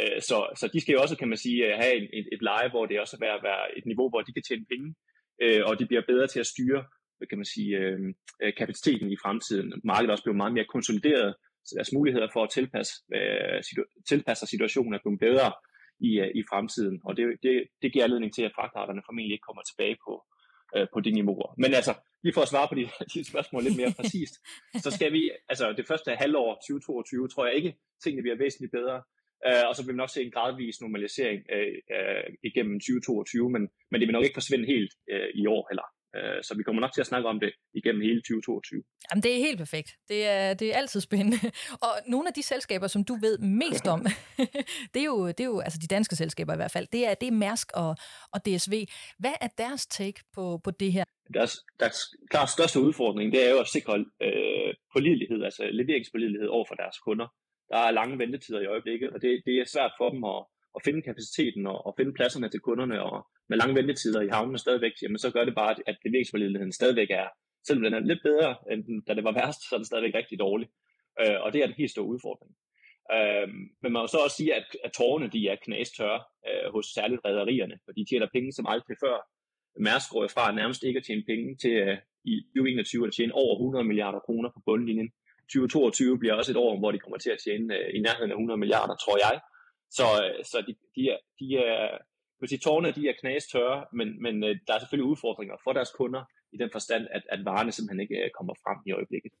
Øh, 0.00 0.20
så, 0.28 0.36
så 0.60 0.64
de 0.74 0.80
skal 0.80 0.92
jo 0.92 1.02
også, 1.02 1.16
kan 1.16 1.28
man 1.32 1.42
sige, 1.46 1.58
øh, 1.66 1.74
have 1.82 1.94
et, 2.00 2.08
et, 2.18 2.26
et 2.34 2.42
leje, 2.42 2.68
hvor 2.70 2.86
det 2.86 3.00
også 3.00 3.16
er 3.30 3.34
at 3.38 3.44
være 3.50 3.78
et 3.78 3.86
niveau, 3.86 4.08
hvor 4.08 4.22
de 4.22 4.32
kan 4.36 4.46
tjene 4.48 4.66
penge, 4.72 4.88
øh, 5.42 5.62
og 5.68 5.78
de 5.78 5.86
bliver 5.86 6.04
bedre 6.10 6.26
til 6.26 6.40
at 6.40 6.52
styre 6.54 6.84
kan 7.30 7.38
man 7.38 7.52
sige, 7.56 7.70
øh, 7.78 7.98
øh, 8.42 8.52
kapaciteten 8.60 9.08
i 9.12 9.20
fremtiden. 9.24 9.68
Markedet 9.84 10.10
også 10.10 10.24
bliver 10.24 10.42
meget 10.42 10.54
mere 10.56 10.72
konsolideret, 10.74 11.34
så 11.66 11.72
deres 11.78 11.92
muligheder 11.92 12.28
for 12.32 12.42
at 12.44 12.50
tilpasse, 12.50 12.92
øh, 13.16 13.58
situ- 13.66 13.92
tilpasse 14.10 14.46
situationen 14.46 14.94
er 14.94 15.02
blevet 15.04 15.20
bedre 15.20 15.48
i, 16.08 16.10
øh, 16.24 16.30
i 16.40 16.42
fremtiden. 16.50 16.96
Og 17.06 17.16
det, 17.16 17.24
det, 17.42 17.54
det 17.82 17.92
giver 17.92 18.04
anledning 18.04 18.34
til, 18.34 18.44
at 18.48 18.54
fragtarterne 18.56 19.02
formentlig 19.06 19.34
ikke 19.34 19.48
kommer 19.48 19.62
tilbage 19.62 19.96
på, 20.06 20.12
øh, 20.76 20.86
på 20.92 20.98
de 21.04 21.10
niveauer. 21.18 21.50
Men 21.62 21.70
altså, 21.80 21.94
lige 22.24 22.34
for 22.34 22.42
at 22.44 22.52
svare 22.52 22.68
på 22.70 22.74
de, 22.80 22.84
de 23.14 23.30
spørgsmål 23.30 23.62
lidt 23.62 23.76
mere 23.80 23.92
præcist, 23.98 24.34
så 24.84 24.90
skal 24.96 25.10
vi, 25.16 25.22
altså 25.52 25.64
det 25.78 25.86
første 25.90 26.10
halvår 26.22 26.48
2022, 26.54 27.28
tror 27.28 27.46
jeg 27.46 27.54
ikke, 27.60 27.72
tingene 28.02 28.22
bliver 28.22 28.38
væsentligt 28.44 28.72
bedre. 28.78 28.98
Uh, 29.48 29.64
og 29.68 29.72
så 29.74 29.80
vil 29.82 29.92
vi 29.94 30.02
nok 30.02 30.10
se 30.14 30.22
en 30.22 30.34
gradvis 30.36 30.80
normalisering 30.80 31.40
uh, 31.56 31.74
uh, 31.96 32.28
igennem 32.48 32.76
2022, 32.80 33.50
men, 33.54 33.62
men 33.90 33.96
det 33.98 34.06
vil 34.06 34.16
nok 34.16 34.24
ikke 34.24 34.40
forsvinde 34.40 34.66
helt 34.74 34.92
uh, 35.14 35.30
i 35.40 35.46
år 35.46 35.62
heller. 35.70 35.86
Øh, 36.16 36.42
så 36.42 36.54
vi 36.56 36.62
kommer 36.62 36.80
nok 36.80 36.92
til 36.92 37.00
at 37.00 37.06
snakke 37.06 37.28
om 37.28 37.40
det 37.40 37.52
igennem 37.74 38.02
hele 38.02 38.20
2022. 38.20 38.82
Jamen, 39.10 39.22
det 39.22 39.32
er 39.34 39.38
helt 39.38 39.58
perfekt. 39.58 39.90
Det 40.08 40.26
er, 40.26 40.54
det 40.54 40.66
er 40.72 40.76
altid 40.76 41.00
spændende. 41.00 41.38
Og 41.86 41.92
nogle 42.06 42.28
af 42.28 42.34
de 42.34 42.42
selskaber, 42.42 42.86
som 42.86 43.04
du 43.04 43.14
ved 43.14 43.38
mest 43.38 43.86
om, 43.86 44.00
det, 44.94 45.00
er 45.00 45.04
jo, 45.04 45.28
det 45.28 45.40
er 45.40 45.44
jo 45.44 45.60
altså 45.60 45.78
de 45.82 45.86
danske 45.86 46.16
selskaber 46.16 46.52
i 46.52 46.56
hvert 46.56 46.70
fald, 46.70 46.86
det 46.92 47.06
er, 47.08 47.14
det 47.14 47.26
er 47.26 47.32
Mærsk 47.32 47.68
og, 47.74 47.96
og 48.32 48.46
DSV. 48.46 48.74
Hvad 49.18 49.34
er 49.40 49.48
deres 49.58 49.86
take 49.86 50.20
på, 50.34 50.60
på 50.64 50.70
det 50.70 50.92
her? 50.92 51.04
Deres, 51.34 51.52
deres 51.80 51.98
klart 52.30 52.50
største 52.50 52.80
udfordring, 52.80 53.32
det 53.32 53.46
er 53.46 53.50
jo 53.50 53.58
at 53.58 53.68
sikre 53.68 54.04
øh, 54.22 54.74
pålidelighed, 54.94 55.44
altså 55.44 55.62
leveringspålidelighed 55.72 56.48
over 56.48 56.64
for 56.68 56.74
deres 56.74 56.98
kunder. 56.98 57.28
Der 57.68 57.78
er 57.78 57.90
lange 57.90 58.18
ventetider 58.18 58.60
i 58.60 58.66
øjeblikket, 58.66 59.10
og 59.10 59.22
det, 59.22 59.42
det 59.46 59.54
er 59.60 59.64
svært 59.74 59.92
for 59.98 60.08
dem 60.10 60.24
at, 60.24 60.40
at 60.76 60.82
finde 60.84 61.02
kapaciteten 61.02 61.66
og, 61.66 61.86
og 61.86 61.94
finde 61.98 62.12
pladserne 62.12 62.48
til 62.48 62.60
kunderne 62.60 63.02
og, 63.02 63.26
med 63.48 63.58
lange 63.58 63.74
ventetider 63.74 64.20
i 64.20 64.28
havnene 64.28 64.58
stadigvæk, 64.58 64.92
jamen 65.02 65.18
så 65.18 65.30
gør 65.30 65.44
det 65.44 65.54
bare, 65.54 65.74
at 65.86 65.96
leveringsforledeligheden 66.04 66.72
stadigvæk 66.72 67.10
er, 67.10 67.28
selvom 67.66 67.84
den 67.84 67.94
er 67.94 68.00
lidt 68.00 68.22
bedre, 68.22 68.50
end 68.72 69.02
da 69.06 69.14
det 69.14 69.24
var 69.24 69.32
værst, 69.40 69.60
så 69.68 69.74
er 69.74 69.78
den 69.78 69.90
stadigvæk 69.90 70.14
rigtig 70.14 70.38
dårlig. 70.38 70.68
Øh, 71.20 71.38
og 71.44 71.52
det 71.52 71.58
er 71.60 71.66
en 71.66 71.80
helt 71.80 71.90
stor 71.90 72.06
udfordring. 72.12 72.52
Øh, 73.14 73.48
men 73.82 73.90
man 73.92 74.02
må 74.02 74.06
så 74.06 74.18
også 74.24 74.36
sige, 74.36 74.54
at, 74.54 74.66
at 74.84 74.92
tårerne 74.92 75.28
de 75.34 75.48
er 75.48 75.56
knæstørre 75.64 76.20
øh, 76.48 76.66
hos 76.74 76.86
særligt 76.96 77.20
rædderierne, 77.24 77.76
for 77.84 77.92
de 77.92 78.04
tjener 78.10 78.28
penge 78.34 78.52
som 78.52 78.66
aldrig 78.72 78.96
før. 79.04 79.16
Mærsk 79.88 80.08
går 80.10 80.28
fra 80.34 80.44
nærmest 80.60 80.82
ikke 80.84 80.98
at 81.00 81.06
tjene 81.06 81.24
penge 81.30 81.56
til 81.62 81.74
øh, 81.84 81.96
i 82.32 82.34
2021 82.56 83.06
at 83.06 83.12
tjene 83.16 83.34
over 83.42 83.54
100 83.54 83.84
milliarder 83.90 84.20
kroner 84.26 84.48
på 84.54 84.60
bundlinjen. 84.66 85.08
2022 85.52 86.18
bliver 86.18 86.34
også 86.34 86.50
et 86.52 86.62
år, 86.66 86.78
hvor 86.78 86.90
de 86.92 86.98
kommer 86.98 87.18
til 87.18 87.30
at 87.30 87.42
tjene 87.44 87.68
øh, 87.78 87.88
i 87.96 87.98
nærheden 88.06 88.30
af 88.30 88.34
100 88.34 88.58
milliarder, 88.62 88.96
tror 89.04 89.16
jeg. 89.26 89.34
Så, 89.96 90.04
uh, 90.20 90.44
så 90.50 90.56
de, 90.66 90.72
de, 90.96 91.02
er, 91.12 91.18
de 91.38 91.46
er 91.66 91.98
vil 92.44 92.48
sige, 92.48 92.58
tårne 92.58 92.92
de 92.92 93.08
er 93.08 93.14
knas 93.20 93.46
tørre, 93.46 93.84
men, 93.92 94.22
men 94.22 94.44
øh, 94.44 94.56
der 94.66 94.74
er 94.74 94.78
selvfølgelig 94.78 95.10
udfordringer 95.12 95.56
for 95.64 95.72
deres 95.72 95.90
kunder 95.90 96.22
i 96.52 96.56
den 96.56 96.70
forstand, 96.72 97.06
at, 97.10 97.22
at 97.28 97.44
varerne 97.44 97.72
simpelthen 97.72 98.00
ikke 98.00 98.16
øh, 98.24 98.30
kommer 98.38 98.54
frem 98.64 98.78
i 98.86 98.92
øjeblikket. 98.92 99.32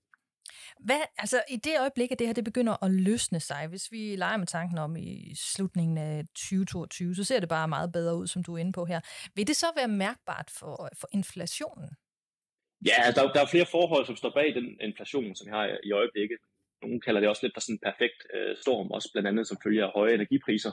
Hvad, 0.78 1.00
altså 1.18 1.42
i 1.50 1.56
det 1.56 1.74
øjeblik, 1.80 2.12
at 2.12 2.18
det 2.18 2.26
her 2.26 2.34
det 2.34 2.44
begynder 2.44 2.84
at 2.84 2.90
løsne 2.90 3.40
sig, 3.40 3.66
hvis 3.66 3.92
vi 3.92 4.16
leger 4.16 4.36
med 4.36 4.46
tanken 4.46 4.78
om 4.78 4.96
i 4.96 5.34
slutningen 5.34 5.98
af 5.98 6.24
2022, 6.26 7.14
så 7.14 7.24
ser 7.24 7.40
det 7.40 7.48
bare 7.48 7.68
meget 7.68 7.92
bedre 7.92 8.16
ud, 8.16 8.26
som 8.26 8.42
du 8.44 8.54
er 8.54 8.58
inde 8.58 8.72
på 8.72 8.84
her. 8.84 9.00
Vil 9.34 9.46
det 9.46 9.56
så 9.56 9.66
være 9.76 9.88
mærkbart 9.88 10.48
for, 10.58 10.88
for 11.00 11.08
inflationen? 11.12 11.90
Ja, 12.90 12.98
der, 13.14 13.32
der 13.32 13.40
er 13.42 13.46
flere 13.46 13.66
forhold, 13.66 14.06
som 14.06 14.16
står 14.16 14.30
bag 14.30 14.54
den 14.54 14.80
inflation, 14.80 15.34
som 15.34 15.46
vi 15.46 15.50
har 15.50 15.78
i 15.84 15.92
øjeblikket 15.92 16.38
nogen 16.86 17.04
kalder 17.06 17.20
det 17.20 17.28
også 17.28 17.42
lidt 17.44 17.56
for 17.56 17.60
sådan 17.60 17.74
en 17.74 17.86
perfekt 17.88 18.18
øh, 18.34 18.56
storm, 18.62 18.88
også 18.96 19.08
blandt 19.12 19.28
andet 19.28 19.48
som 19.48 19.58
følger 19.64 19.84
af 19.86 19.92
høje 19.98 20.14
energipriser. 20.14 20.72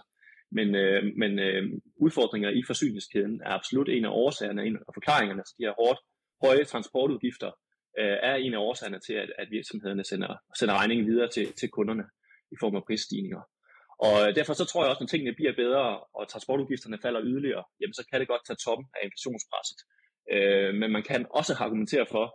Men, 0.57 0.75
øh, 0.75 1.03
men 1.21 1.39
øh, 1.39 1.63
udfordringer 2.05 2.49
i 2.49 2.61
forsyningskæden 2.67 3.41
er 3.45 3.51
absolut 3.59 3.89
en 3.89 4.05
af 4.05 4.13
årsagerne, 4.23 4.65
en 4.65 4.75
af 4.75 4.93
forklaringerne 4.93 5.43
så 5.45 5.53
de 5.57 5.65
her 5.65 5.73
hårdt 5.81 5.99
høje 6.45 6.63
transportudgifter, 6.63 7.51
øh, 7.99 8.17
er 8.29 8.35
en 8.35 8.53
af 8.53 8.57
årsagerne 8.57 8.99
til, 8.99 9.13
at, 9.13 9.29
at 9.41 9.47
virksomhederne 9.51 10.03
sender, 10.03 10.31
sender 10.59 10.75
regningen 10.79 11.07
videre 11.11 11.29
til, 11.35 11.53
til 11.59 11.69
kunderne 11.69 12.05
i 12.53 12.55
form 12.59 12.75
af 12.75 12.83
prisstigninger. 12.87 13.41
Og 14.07 14.15
øh, 14.21 14.35
derfor 14.37 14.53
så 14.53 14.65
tror 14.65 14.81
jeg 14.83 14.89
også, 14.89 15.03
når 15.03 15.13
tingene 15.13 15.37
bliver 15.39 15.55
bedre, 15.63 15.85
og 16.17 16.23
transportudgifterne 16.27 16.97
falder 17.05 17.21
yderligere, 17.23 17.63
jamen 17.79 17.93
så 17.93 18.03
kan 18.09 18.19
det 18.19 18.27
godt 18.27 18.45
tage 18.45 18.61
toppen 18.65 18.85
af 18.95 19.01
inflationspresset. 19.07 19.79
Øh, 20.33 20.71
men 20.79 20.89
man 20.91 21.03
kan 21.09 21.21
også 21.39 21.53
argumentere 21.65 22.05
for, 22.15 22.25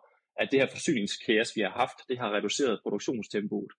at 0.40 0.48
det 0.50 0.60
her 0.60 0.68
forsyningskaos, 0.76 1.56
vi 1.56 1.60
har 1.60 1.74
haft, 1.82 1.98
det 2.08 2.18
har 2.18 2.36
reduceret 2.36 2.80
produktionstempoet. 2.82 3.72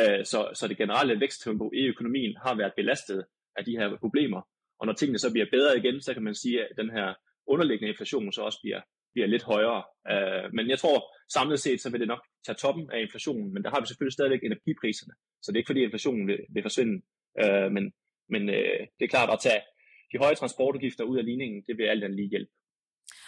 Øh, 0.00 0.24
så, 0.24 0.40
så 0.54 0.68
det 0.68 0.76
generelle 0.76 1.20
væksttempo 1.20 1.70
i 1.74 1.82
økonomien 1.92 2.36
har 2.44 2.54
været 2.56 2.72
belastet 2.76 3.24
af 3.56 3.64
de 3.64 3.76
her 3.78 3.98
problemer. 4.04 4.40
Og 4.80 4.86
når 4.86 4.94
tingene 4.94 5.18
så 5.18 5.32
bliver 5.32 5.46
bedre 5.52 5.78
igen, 5.78 6.00
så 6.00 6.14
kan 6.14 6.22
man 6.22 6.34
sige, 6.34 6.60
at 6.60 6.76
den 6.76 6.90
her 6.90 7.14
underliggende 7.46 7.90
inflation 7.92 8.32
så 8.32 8.42
også 8.42 8.58
bliver, 8.62 8.80
bliver 9.14 9.26
lidt 9.26 9.42
højere. 9.42 9.82
Uh, 10.12 10.46
men 10.56 10.64
jeg 10.72 10.78
tror 10.78 10.98
samlet 11.36 11.60
set, 11.60 11.80
så 11.80 11.90
vil 11.90 12.00
det 12.00 12.08
nok 12.08 12.22
tage 12.46 12.56
toppen 12.56 12.90
af 12.92 13.00
inflationen, 13.00 13.54
men 13.54 13.62
der 13.64 13.70
har 13.70 13.80
vi 13.80 13.86
selvfølgelig 13.86 14.16
stadigvæk 14.18 14.42
energipriserne. 14.44 15.14
Så 15.42 15.46
det 15.46 15.56
er 15.56 15.60
ikke 15.62 15.72
fordi 15.72 15.82
inflationen 15.82 16.26
vil, 16.26 16.38
vil 16.54 16.62
forsvinde. 16.62 16.96
Øh, 17.42 17.68
men 17.76 17.84
men 18.32 18.42
øh, 18.56 18.80
det 18.96 19.04
er 19.04 19.14
klart 19.14 19.30
at 19.32 19.42
tage 19.46 19.62
de 20.12 20.18
høje 20.22 20.34
transportudgifter 20.40 21.04
ud 21.04 21.18
af 21.18 21.24
ligningen, 21.24 21.58
det 21.68 21.74
vil 21.78 21.90
alt 21.92 22.04
andet 22.04 22.20
lige 22.20 22.34
hjælpe. 22.34 22.52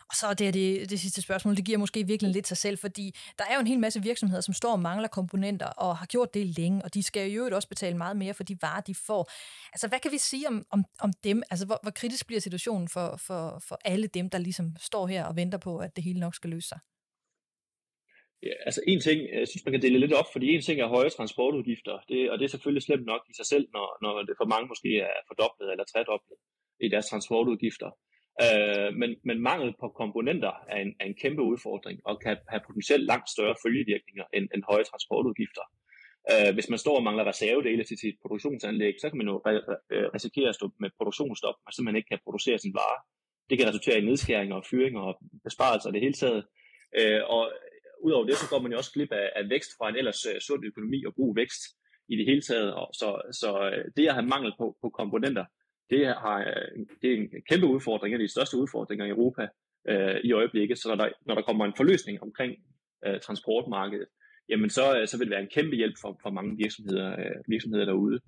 Og 0.09 0.15
så 0.15 0.27
er 0.27 0.35
det, 0.35 0.55
det, 0.55 0.91
det 0.91 1.01
sidste 1.01 1.23
spørgsmål, 1.23 1.57
det 1.57 1.65
giver 1.65 1.79
måske 1.79 2.07
virkelig 2.07 2.33
lidt 2.33 2.47
sig 2.47 2.57
selv, 2.57 2.79
fordi 2.79 3.15
der 3.39 3.45
er 3.51 3.55
jo 3.55 3.61
en 3.61 3.67
hel 3.67 3.79
masse 3.79 4.03
virksomheder, 4.03 4.41
som 4.41 4.55
står 4.55 4.73
og 4.73 4.81
mangler 4.81 5.09
komponenter 5.09 5.67
og 5.67 5.97
har 5.97 6.07
gjort 6.07 6.35
det 6.35 6.47
længe, 6.47 6.85
og 6.85 6.95
de 6.95 7.03
skal 7.03 7.31
jo 7.31 7.39
øvrigt 7.39 7.55
også 7.55 7.69
betale 7.69 7.97
meget 7.97 8.17
mere 8.17 8.35
for 8.35 8.43
de 8.43 8.57
varer, 8.63 8.81
de 8.81 8.95
får. 8.95 9.31
Altså, 9.73 9.89
hvad 9.89 10.01
kan 10.01 10.13
vi 10.13 10.19
sige 10.19 10.49
om, 10.49 10.67
om, 10.71 10.85
om 11.01 11.13
dem? 11.25 11.43
Altså, 11.51 11.67
hvor, 11.67 11.79
hvor 11.83 11.91
kritisk 11.91 12.27
bliver 12.27 12.41
situationen 12.41 12.89
for, 12.89 13.17
for, 13.17 13.63
for 13.69 13.79
alle 13.85 14.07
dem, 14.07 14.31
der 14.31 14.39
ligesom 14.39 14.77
står 14.81 15.07
her 15.07 15.25
og 15.25 15.37
venter 15.37 15.59
på, 15.59 15.79
at 15.79 15.97
det 15.97 16.05
hele 16.05 16.21
nok 16.21 16.35
skal 16.35 16.51
løse 16.51 16.69
sig? 16.69 16.79
Ja, 18.43 18.55
altså 18.67 18.81
en 18.87 19.01
ting, 19.01 19.19
jeg 19.39 19.49
synes, 19.49 19.65
man 19.65 19.73
kan 19.73 19.83
dele 19.83 19.99
lidt 19.99 20.13
op, 20.21 20.29
fordi 20.33 20.47
en 20.55 20.63
ting 20.63 20.81
er 20.81 20.95
høje 20.97 21.11
transportudgifter, 21.11 21.95
det, 22.09 22.31
og 22.31 22.39
det 22.39 22.45
er 22.45 22.49
selvfølgelig 22.55 22.83
slemt 22.83 23.07
nok 23.13 23.23
i 23.31 23.35
sig 23.35 23.47
selv, 23.47 23.67
når, 23.73 23.87
når 24.03 24.23
det 24.23 24.35
for 24.41 24.49
mange 24.55 24.67
måske 24.73 24.91
er 24.99 25.17
fordoblet 25.29 25.71
eller 25.71 25.85
tredoblet 25.85 26.39
i 26.81 26.89
deres 26.89 27.07
transportudgifter. 27.07 27.91
Øh, 28.45 28.95
men, 29.01 29.11
men 29.25 29.41
mangel 29.41 29.75
på 29.81 29.89
komponenter 29.89 30.53
er 30.69 30.79
en, 30.85 30.95
er 31.01 31.05
en 31.05 31.21
kæmpe 31.23 31.43
udfordring 31.43 32.01
og 32.05 32.21
kan 32.21 32.37
have 32.49 32.63
potentielt 32.67 33.05
langt 33.05 33.31
større 33.31 33.57
følgevirkninger 33.65 34.25
end, 34.37 34.49
end 34.55 34.63
høje 34.71 34.85
transportudgifter. 34.85 35.65
Øh, 36.31 36.55
hvis 36.55 36.69
man 36.69 36.79
står 36.79 36.97
og 36.97 37.03
mangler 37.03 37.25
reservedele 37.33 37.85
til 37.85 37.99
sit 37.99 38.17
produktionsanlæg, 38.23 38.95
så 39.01 39.09
kan 39.09 39.19
man 39.19 39.29
jo 39.33 39.37
øh, 39.93 40.07
risikere 40.17 40.49
at 40.49 40.55
stå 40.55 40.67
med 40.81 40.91
produktionsstop, 40.99 41.57
og 41.67 41.73
simpelthen 41.73 42.01
ikke 42.01 42.13
kan 42.13 42.25
producere 42.25 42.59
sin 42.59 42.75
vare. 42.75 42.99
Det 43.51 43.59
kan 43.59 43.69
resultere 43.69 43.99
i 43.99 44.05
nedskæringer 44.09 44.57
og 44.57 44.65
fyringer 44.71 45.01
og 45.01 45.15
besparelser 45.45 45.89
i 45.91 45.93
det 45.93 46.01
hele 46.01 46.19
taget. 46.23 46.43
Øh, 46.99 47.21
og 47.35 47.43
udover 48.07 48.27
det, 48.27 48.37
så 48.37 48.49
går 48.51 48.61
man 48.63 48.73
jo 48.73 48.79
også 48.79 48.93
glip 48.93 49.13
af, 49.13 49.27
af 49.37 49.45
vækst 49.51 49.71
fra 49.79 49.89
en 49.89 49.97
ellers 49.97 50.27
uh, 50.27 50.39
sund 50.47 50.65
økonomi 50.65 51.05
og 51.05 51.15
god 51.15 51.35
vækst 51.35 51.63
i 52.13 52.17
det 52.17 52.27
hele 52.27 52.43
taget. 52.43 52.75
Og 52.75 52.89
så, 53.01 53.09
så 53.41 53.51
øh, 53.71 53.85
det 53.97 54.09
at 54.09 54.15
have 54.15 54.33
mangel 54.35 54.53
på, 54.61 54.77
på 54.83 54.89
komponenter, 55.01 55.45
det, 55.93 56.07
har, 56.07 56.39
øh, 56.39 56.87
det 57.03 57.09
er 57.13 57.17
en 57.17 57.29
kæmpe 57.51 57.67
udfordring, 57.67 58.15
en 58.15 58.21
af 58.21 58.27
de 58.29 58.35
største 58.37 58.57
udfordringer 58.57 59.05
i 59.07 59.15
Europa 59.17 59.45
øh, 59.89 60.17
i 60.25 60.33
øjeblikket. 60.33 60.79
Så 60.79 60.89
når 60.89 60.97
der, 61.03 61.09
når 61.27 61.35
der 61.35 61.43
kommer 61.43 61.65
en 61.65 61.77
forløsning 61.77 62.23
omkring 62.23 62.53
øh, 63.07 63.21
transportmarkedet, 63.21 64.09
jamen 64.49 64.71
så, 64.71 64.85
øh, 64.99 65.09
så 65.09 65.19
vil 65.19 65.27
det 65.27 65.35
være 65.35 65.43
en 65.43 65.55
kæmpe 65.57 65.77
hjælp 65.77 65.97
for, 66.01 66.19
for 66.23 66.31
mange 66.31 66.57
virksomheder, 66.57 67.09
øh, 67.21 67.37
virksomheder 67.49 67.85
derude. 67.85 68.21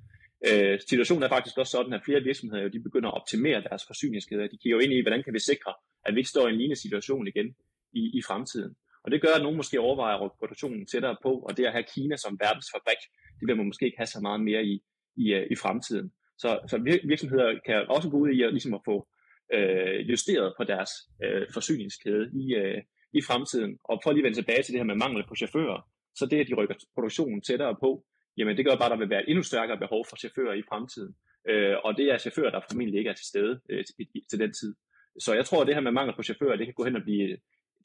Øh, 0.49 0.81
situationen 0.89 1.23
er 1.23 1.29
faktisk 1.29 1.59
også 1.59 1.71
sådan, 1.71 1.93
at 1.93 2.05
flere 2.05 2.21
virksomheder 2.21 2.63
jo, 2.63 2.69
de 2.69 2.87
begynder 2.89 3.09
at 3.09 3.21
optimere 3.21 3.63
deres 3.69 3.83
forsyningskæder. 3.87 4.47
De 4.47 4.59
kigger 4.59 4.77
jo 4.77 4.83
ind 4.85 4.93
i, 4.93 5.03
hvordan 5.03 5.23
kan 5.23 5.35
vi 5.35 5.39
sikre, 5.39 5.73
at 6.07 6.15
vi 6.15 6.19
ikke 6.21 6.35
står 6.35 6.47
i 6.47 6.51
en 6.51 6.59
lignende 6.59 6.81
situation 6.81 7.29
igen 7.29 7.49
i, 7.93 8.03
i 8.19 8.23
fremtiden. 8.29 8.77
Og 9.05 9.11
det 9.11 9.23
gør, 9.23 9.33
at 9.37 9.43
nogen 9.43 9.57
måske 9.57 9.81
overvejer 9.81 10.17
at 10.17 10.23
rykke 10.23 10.37
produktionen 10.39 10.87
tættere 10.87 11.17
på, 11.23 11.33
og 11.47 11.57
det 11.57 11.65
at 11.67 11.73
have 11.73 11.91
Kina 11.95 12.17
som 12.17 12.39
verdensfabrik, 12.41 13.01
det 13.41 13.47
vil 13.49 13.57
man 13.57 13.67
måske 13.67 13.87
ikke 13.87 13.99
have 13.99 14.07
så 14.17 14.21
meget 14.21 14.41
mere 14.41 14.65
i, 14.65 14.83
i, 15.17 15.35
øh, 15.35 15.47
i 15.51 15.57
fremtiden. 15.57 16.13
Så, 16.39 16.59
så 16.71 16.77
virksomheder 17.05 17.59
kan 17.67 17.85
også 17.89 18.11
gå 18.11 18.17
ud 18.17 18.31
i 18.31 18.43
at, 18.43 18.53
ligesom 18.53 18.75
at 18.75 18.81
få 18.85 19.09
øh, 19.55 20.11
justeret 20.11 20.55
på 20.57 20.65
deres 20.65 20.91
øh, 21.25 21.47
forsyningskæde 21.55 22.31
i, 22.43 22.55
øh, 22.55 22.83
i 23.13 23.21
fremtiden. 23.23 23.79
Og 23.85 24.01
for 24.03 24.11
at 24.11 24.17
lige 24.17 24.25
vende 24.25 24.39
tilbage 24.39 24.63
til 24.63 24.73
det 24.73 24.81
her 24.81 24.93
med 24.93 24.95
mangel 24.95 25.25
på 25.29 25.35
chauffører, 25.35 25.89
så 26.15 26.27
det, 26.27 26.41
at 26.41 26.49
de 26.49 26.55
rykker 26.55 26.75
produktionen 26.95 27.41
tættere 27.41 27.77
på, 27.81 28.05
jamen 28.37 28.57
det 28.57 28.65
gør 28.65 28.77
bare, 28.77 28.93
at 28.93 28.95
der 28.95 29.03
vil 29.03 29.11
være 29.11 29.23
et 29.23 29.29
endnu 29.29 29.43
stærkere 29.43 29.79
behov 29.79 30.07
for 30.09 30.17
chauffører 30.17 30.55
i 30.55 30.63
fremtiden. 30.69 31.15
Øh, 31.49 31.77
og 31.85 31.97
det 31.99 32.07
er 32.13 32.19
chauffører, 32.19 32.51
der 32.51 32.61
formentlig 32.71 32.99
ikke 32.99 33.11
er 33.11 33.15
til 33.15 33.27
stede 33.27 33.61
øh, 33.71 33.85
til, 33.85 33.95
til 34.31 34.39
den 34.39 34.53
tid. 34.53 34.75
Så 35.19 35.35
jeg 35.35 35.45
tror, 35.45 35.61
at 35.61 35.67
det 35.67 35.75
her 35.75 35.83
med 35.83 35.93
mangel 35.93 36.15
på 36.17 36.23
chauffører, 36.23 36.57
det 36.57 36.67
kan 36.67 36.75
gå 36.75 36.85
hen 36.85 36.97
og 36.97 37.03
blive 37.03 37.37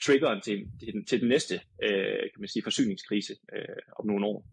triggeren 0.06 0.42
til, 0.42 0.58
til, 0.80 1.06
til 1.10 1.22
den 1.22 1.30
næste 1.30 1.56
øh, 1.84 2.24
kan 2.32 2.40
man 2.40 2.48
sige, 2.48 2.64
forsyningskrise 2.64 3.34
øh, 3.56 3.82
om 4.00 4.06
nogle 4.06 4.26
år. 4.26 4.46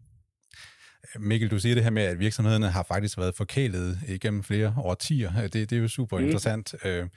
Mikkel, 1.19 1.51
du 1.51 1.59
siger 1.59 1.75
det 1.75 1.83
her 1.83 1.91
med, 1.91 2.03
at 2.03 2.19
virksomhederne 2.19 2.69
har 2.69 2.83
faktisk 2.83 3.17
været 3.17 3.35
forkælet 3.35 3.99
igennem 4.07 4.43
flere 4.43 4.75
årtier. 4.77 5.41
Det, 5.41 5.53
det 5.53 5.71
er 5.71 5.77
jo 5.81 5.87
super 5.87 6.17
mm. 6.17 6.23
interessant. 6.23 6.75
Øh, 6.85 7.07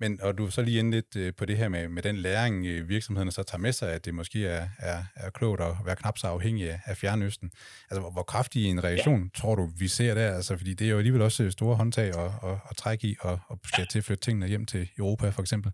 men, 0.00 0.20
og 0.22 0.38
du 0.38 0.50
så 0.50 0.62
lige 0.62 0.78
ind 0.78 0.90
lidt 0.90 1.16
øh, 1.16 1.32
på 1.38 1.44
det 1.44 1.56
her 1.56 1.68
med, 1.68 1.88
med 1.88 2.02
den 2.02 2.16
læring, 2.16 2.66
øh, 2.66 2.88
virksomhederne 2.88 3.32
så 3.32 3.42
tager 3.42 3.60
med 3.60 3.72
sig, 3.72 3.92
at 3.92 4.04
det 4.04 4.14
måske 4.14 4.46
er, 4.46 4.68
er, 4.78 4.98
er 5.16 5.30
klogt 5.30 5.60
at 5.60 5.72
være 5.84 5.96
knap 5.96 6.18
så 6.18 6.26
afhængig 6.26 6.70
af, 6.86 6.96
Fjernøsten. 6.96 7.50
Altså, 7.90 8.00
hvor, 8.00 8.10
hvor 8.10 8.22
kraftig 8.22 8.66
en 8.66 8.84
reaktion 8.84 9.22
ja. 9.22 9.28
tror 9.40 9.54
du, 9.54 9.70
vi 9.78 9.88
ser 9.88 10.14
der? 10.14 10.34
Altså, 10.34 10.56
fordi 10.56 10.74
det 10.74 10.86
er 10.86 10.90
jo 10.90 10.98
alligevel 10.98 11.22
også 11.22 11.50
store 11.50 11.76
håndtag 11.76 12.08
at, 12.08 12.50
at, 12.50 12.56
at 12.70 12.76
trække 12.76 13.08
i, 13.08 13.16
og, 13.20 13.38
og 13.48 13.60
skal 13.64 13.86
tilflytte 13.86 14.22
tingene 14.22 14.48
hjem 14.48 14.66
til 14.66 14.88
Europa, 14.98 15.28
for 15.28 15.42
eksempel. 15.42 15.72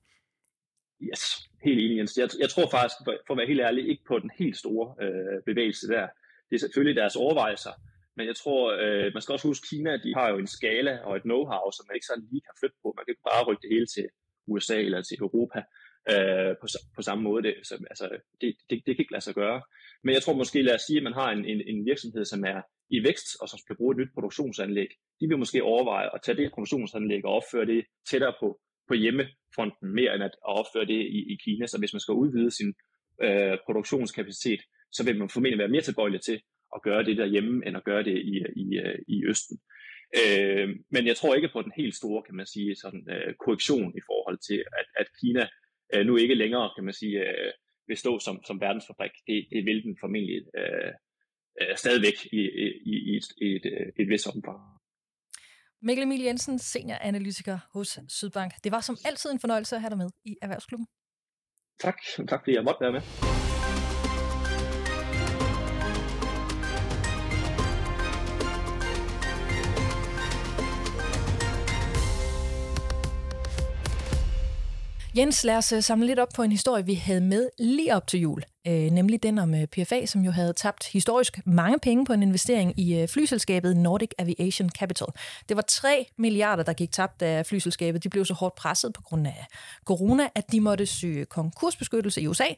Yes, 1.03 1.49
helt 1.65 1.81
enig, 1.81 1.99
Jens. 1.99 2.19
Jeg, 2.19 2.29
jeg 2.41 2.51
tror 2.51 2.71
faktisk, 2.71 2.97
for, 3.05 3.15
for 3.27 3.35
at 3.35 3.39
være 3.39 3.47
helt 3.47 3.61
ærlig, 3.61 3.89
ikke 3.89 4.05
på 4.09 4.19
den 4.19 4.31
helt 4.39 4.57
store 4.57 4.95
øh, 5.05 5.43
bevægelse 5.47 5.89
der. 5.89 6.07
Det 6.51 6.57
er 6.57 6.61
selvfølgelig 6.61 6.97
deres 6.97 7.17
overvejelser, 7.17 7.75
men 8.17 8.27
jeg 8.27 8.37
tror, 8.37 8.63
øh, 8.85 9.07
man 9.15 9.23
skal 9.23 9.33
også 9.33 9.49
huske, 9.49 9.67
Kina, 9.71 9.93
de 10.05 10.15
har 10.19 10.29
jo 10.31 10.39
en 10.39 10.47
skala 10.47 10.95
og 11.09 11.17
et 11.17 11.27
know-how, 11.31 11.65
som 11.77 11.85
man 11.87 11.97
ikke 11.97 12.11
sådan 12.11 12.29
lige 12.31 12.45
kan 12.47 12.59
flytte 12.61 12.77
på. 12.83 12.89
Man 12.97 13.05
kan 13.05 13.13
ikke 13.13 13.29
bare 13.33 13.47
rykke 13.49 13.63
det 13.65 13.75
hele 13.75 13.87
til 13.87 14.07
USA 14.53 14.79
eller 14.87 15.03
til 15.03 15.17
Europa 15.25 15.59
øh, 16.13 16.53
på, 16.61 16.67
på 16.97 17.03
samme 17.09 17.23
måde. 17.29 17.43
Det, 17.47 17.55
så, 17.69 17.75
altså, 17.93 18.07
det, 18.41 18.49
det, 18.71 18.77
det 18.87 18.93
kan 18.93 19.03
ikke 19.03 19.17
lade 19.17 19.27
sig 19.29 19.35
gøre. 19.35 19.63
Men 20.05 20.15
jeg 20.15 20.23
tror 20.23 20.41
måske, 20.43 20.63
lad 20.63 20.75
os 20.75 20.87
sige, 20.89 20.99
at 21.01 21.07
man 21.09 21.19
har 21.21 21.31
en, 21.37 21.45
en, 21.53 21.61
en 21.73 21.79
virksomhed, 21.91 22.25
som 22.25 22.45
er 22.45 22.61
i 22.97 22.99
vækst, 23.09 23.29
og 23.41 23.49
som 23.49 23.59
skal 23.59 23.77
bruge 23.77 23.93
et 23.95 24.01
nyt 24.01 24.15
produktionsanlæg. 24.15 24.91
De 25.21 25.29
vil 25.29 25.39
måske 25.39 25.63
overveje 25.63 26.09
at 26.15 26.23
tage 26.25 26.37
det 26.37 26.53
produktionsanlæg 26.55 27.25
og 27.25 27.33
opføre 27.39 27.67
det 27.67 27.81
tættere 28.11 28.35
på 28.41 28.49
på 28.91 28.95
hjemmefronten 28.95 29.87
mere 29.99 30.15
end 30.15 30.25
at 30.29 30.35
opføre 30.43 30.87
det 30.93 31.01
i, 31.19 31.21
i 31.33 31.35
Kina. 31.45 31.65
Så 31.67 31.77
hvis 31.79 31.95
man 31.97 32.05
skal 32.05 32.21
udvide 32.23 32.51
sin 32.59 32.71
øh, 33.25 33.57
produktionskapacitet, 33.67 34.61
så 34.93 35.05
vil 35.05 35.19
man 35.19 35.29
formentlig 35.29 35.59
være 35.59 35.75
mere 35.75 35.87
tilbøjelig 35.89 36.21
til 36.21 36.41
at 36.75 36.83
gøre 36.83 37.05
det 37.05 37.17
derhjemme, 37.17 37.67
end 37.67 37.77
at 37.77 37.85
gøre 37.85 38.03
det 38.03 38.17
i, 38.33 38.35
i, 38.63 38.67
øh, 38.85 38.99
i 39.09 39.17
Østen. 39.31 39.59
Øh, 40.21 40.69
men 40.91 41.07
jeg 41.07 41.17
tror 41.17 41.35
ikke 41.35 41.51
på 41.53 41.63
den 41.63 41.73
helt 41.77 41.95
store, 41.95 42.23
kan 42.23 42.35
man 42.35 42.47
sige, 42.47 42.77
sådan, 42.77 43.05
øh, 43.15 43.35
korrektion 43.45 43.91
i 44.01 44.03
forhold 44.09 44.39
til, 44.49 44.59
at, 44.81 44.87
at 45.01 45.07
Kina 45.21 45.49
øh, 45.95 46.07
nu 46.07 46.17
ikke 46.17 46.35
længere, 46.35 46.71
kan 46.77 46.85
man 46.85 46.95
sige, 46.95 47.19
øh, 47.29 47.53
vil 47.89 47.97
stå 47.97 48.19
som, 48.19 48.45
som 48.47 48.61
verdensfabrik. 48.61 49.15
Det, 49.27 49.47
det 49.53 49.65
vil 49.69 49.83
den 49.83 49.97
formentlig 50.01 50.37
øh, 50.59 50.93
øh, 51.61 51.77
stadigvæk 51.77 52.19
i, 52.33 52.41
i, 52.93 52.95
i, 53.11 53.17
et, 53.17 53.27
et, 53.49 53.65
et, 53.67 53.93
et 54.01 54.09
vis 54.09 54.27
omfang. 54.27 54.59
Mikkel 55.83 56.05
Emil 56.05 56.23
Jensen, 56.23 56.59
senioranalytiker 56.59 57.59
hos 57.75 57.99
Sydbank. 58.09 58.53
Det 58.65 58.73
var 58.73 58.81
som 58.81 58.97
altid 59.05 59.31
en 59.31 59.41
fornøjelse 59.41 59.77
at 59.77 59.83
have 59.83 59.91
dig 59.91 59.99
med 59.99 60.11
i 60.25 60.37
Erhvervsklubben. 60.43 60.87
Tak. 61.81 61.97
Tak 62.29 62.41
fordi 62.41 62.55
jeg 62.55 62.65
måtte 62.65 62.81
være 62.81 62.93
med. 62.93 63.40
Jens, 75.17 75.45
lad 75.45 75.57
os 75.57 75.73
øh, 75.73 75.83
samle 75.83 76.07
lidt 76.07 76.19
op 76.19 76.29
på 76.35 76.43
en 76.43 76.51
historie, 76.51 76.87
vi 76.87 76.95
havde 76.95 77.21
med 77.21 77.49
lige 77.59 77.95
op 77.97 78.07
til 78.07 78.21
jul. 78.21 78.43
Øh, 78.67 78.91
nemlig 78.91 79.23
den 79.23 79.39
om 79.39 79.55
øh, 79.55 79.67
PFA, 79.67 80.07
som 80.07 80.21
jo 80.21 80.31
havde 80.31 80.53
tabt 80.53 80.89
historisk 80.89 81.41
mange 81.47 81.79
penge 81.79 82.05
på 82.05 82.13
en 82.13 82.23
investering 82.23 82.81
i 82.81 83.01
øh, 83.01 83.09
flyselskabet 83.09 83.77
Nordic 83.77 84.11
Aviation 84.19 84.69
Capital. 84.69 85.07
Det 85.49 85.57
var 85.57 85.63
3 85.63 86.07
milliarder, 86.19 86.63
der 86.63 86.73
gik 86.73 86.93
tabt 86.93 87.23
af 87.23 87.47
flyselskabet. 87.47 88.05
De 88.05 88.09
blev 88.09 88.25
så 88.25 88.35
hårdt 88.35 88.55
presset 88.55 88.93
på 88.93 89.03
grund 89.03 89.27
af 89.27 89.47
corona, 89.85 90.29
at 90.35 90.53
de 90.53 90.61
måtte 90.61 90.87
søge 90.87 91.25
konkursbeskyttelse 91.25 92.21
i 92.21 92.27
USA. 92.27 92.49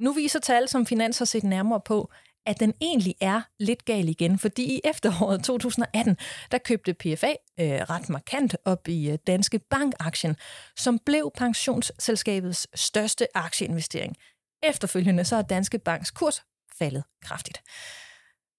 Nu 0.00 0.12
viser 0.12 0.40
tal, 0.40 0.68
som 0.68 0.86
Finans 0.86 1.18
har 1.18 1.24
set 1.24 1.44
nærmere 1.44 1.80
på, 1.84 2.10
at 2.46 2.60
den 2.60 2.74
egentlig 2.80 3.14
er 3.20 3.42
lidt 3.60 3.84
gal 3.84 4.08
igen, 4.08 4.38
fordi 4.38 4.64
i 4.64 4.80
efteråret 4.84 5.44
2018, 5.44 6.16
der 6.50 6.58
købte 6.58 6.94
PFA 6.94 7.34
øh, 7.60 7.66
ret 7.66 8.08
markant 8.08 8.56
op 8.64 8.88
i 8.88 9.10
øh, 9.10 9.18
Danske 9.26 9.58
Bank-aktien, 9.58 10.36
som 10.76 10.98
blev 11.06 11.30
pensionsselskabets 11.36 12.66
største 12.74 13.36
aktieinvestering. 13.36 14.16
Efterfølgende 14.62 15.24
så 15.24 15.36
er 15.36 15.42
Danske 15.42 15.78
Banks 15.78 16.10
kurs 16.10 16.42
faldet 16.78 17.04
kraftigt. 17.22 17.62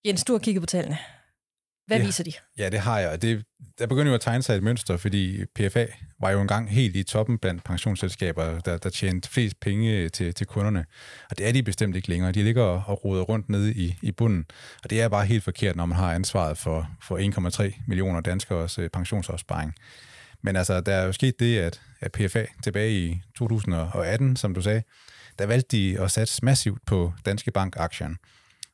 Jens, 0.05 0.23
du 0.23 0.33
har 0.33 0.39
kigget 0.39 0.61
på 0.61 0.65
tallene. 0.65 0.97
Hvad 1.87 1.97
ja, 1.97 2.05
viser 2.05 2.23
de? 2.23 2.31
Ja, 2.57 2.69
det 2.69 2.79
har 2.79 2.99
jeg. 2.99 3.21
Det, 3.21 3.45
der 3.79 3.87
begynder 3.87 4.11
jo 4.11 4.15
at 4.15 4.21
tegne 4.21 4.43
sig 4.43 4.55
et 4.55 4.63
mønster, 4.63 4.97
fordi 4.97 5.45
PFA 5.55 5.85
var 6.19 6.31
jo 6.31 6.41
engang 6.41 6.71
helt 6.71 6.95
i 6.95 7.03
toppen 7.03 7.37
blandt 7.37 7.63
pensionsselskaber, 7.63 8.59
der, 8.59 8.77
der 8.77 8.89
tjente 8.89 9.29
flest 9.29 9.59
penge 9.59 10.09
til, 10.09 10.33
til 10.33 10.47
kunderne. 10.47 10.85
Og 11.29 11.37
det 11.37 11.47
er 11.47 11.51
de 11.51 11.63
bestemt 11.63 11.95
ikke 11.95 12.09
længere. 12.09 12.31
De 12.31 12.43
ligger 12.43 12.63
og 12.63 13.05
roder 13.05 13.23
rundt 13.23 13.49
nede 13.49 13.73
i, 13.73 13.95
i 14.01 14.11
bunden. 14.11 14.45
Og 14.83 14.89
det 14.89 15.01
er 15.01 15.09
bare 15.09 15.25
helt 15.25 15.43
forkert, 15.43 15.75
når 15.75 15.85
man 15.85 15.97
har 15.97 16.13
ansvaret 16.13 16.57
for, 16.57 16.89
for 17.01 17.63
1,3 17.67 17.83
millioner 17.87 18.21
danskers 18.21 18.79
øh, 18.79 18.89
pensionsopsparing. 18.89 19.73
Men 20.41 20.55
altså, 20.55 20.81
der 20.81 20.93
er 20.93 21.05
jo 21.05 21.11
sket 21.11 21.39
det, 21.39 21.57
at, 21.57 21.81
at 22.01 22.11
PFA 22.11 22.45
tilbage 22.63 22.91
i 22.91 23.21
2018, 23.37 24.35
som 24.35 24.53
du 24.53 24.61
sagde, 24.61 24.83
der 25.39 25.45
valgte 25.45 25.77
de 25.77 25.99
at 25.99 26.11
satse 26.11 26.45
massivt 26.45 26.85
på 26.85 27.13
Danske 27.25 27.51
Bank-aktien. 27.51 28.17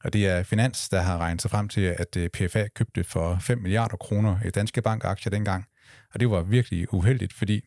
Og 0.03 0.13
det 0.13 0.27
er 0.27 0.43
Finans, 0.43 0.89
der 0.89 1.01
har 1.01 1.17
regnet 1.17 1.41
sig 1.41 1.51
frem 1.51 1.69
til, 1.69 1.81
at 1.81 2.17
øh, 2.17 2.29
PFA 2.29 2.67
købte 2.75 3.03
for 3.03 3.37
5 3.41 3.57
milliarder 3.57 3.97
kroner 3.97 4.37
i 4.45 4.49
Danske 4.49 4.81
Bank-aktier 4.81 5.29
dengang. 5.29 5.65
Og 6.13 6.19
det 6.19 6.31
var 6.31 6.41
virkelig 6.41 6.93
uheldigt, 6.93 7.33
fordi 7.33 7.61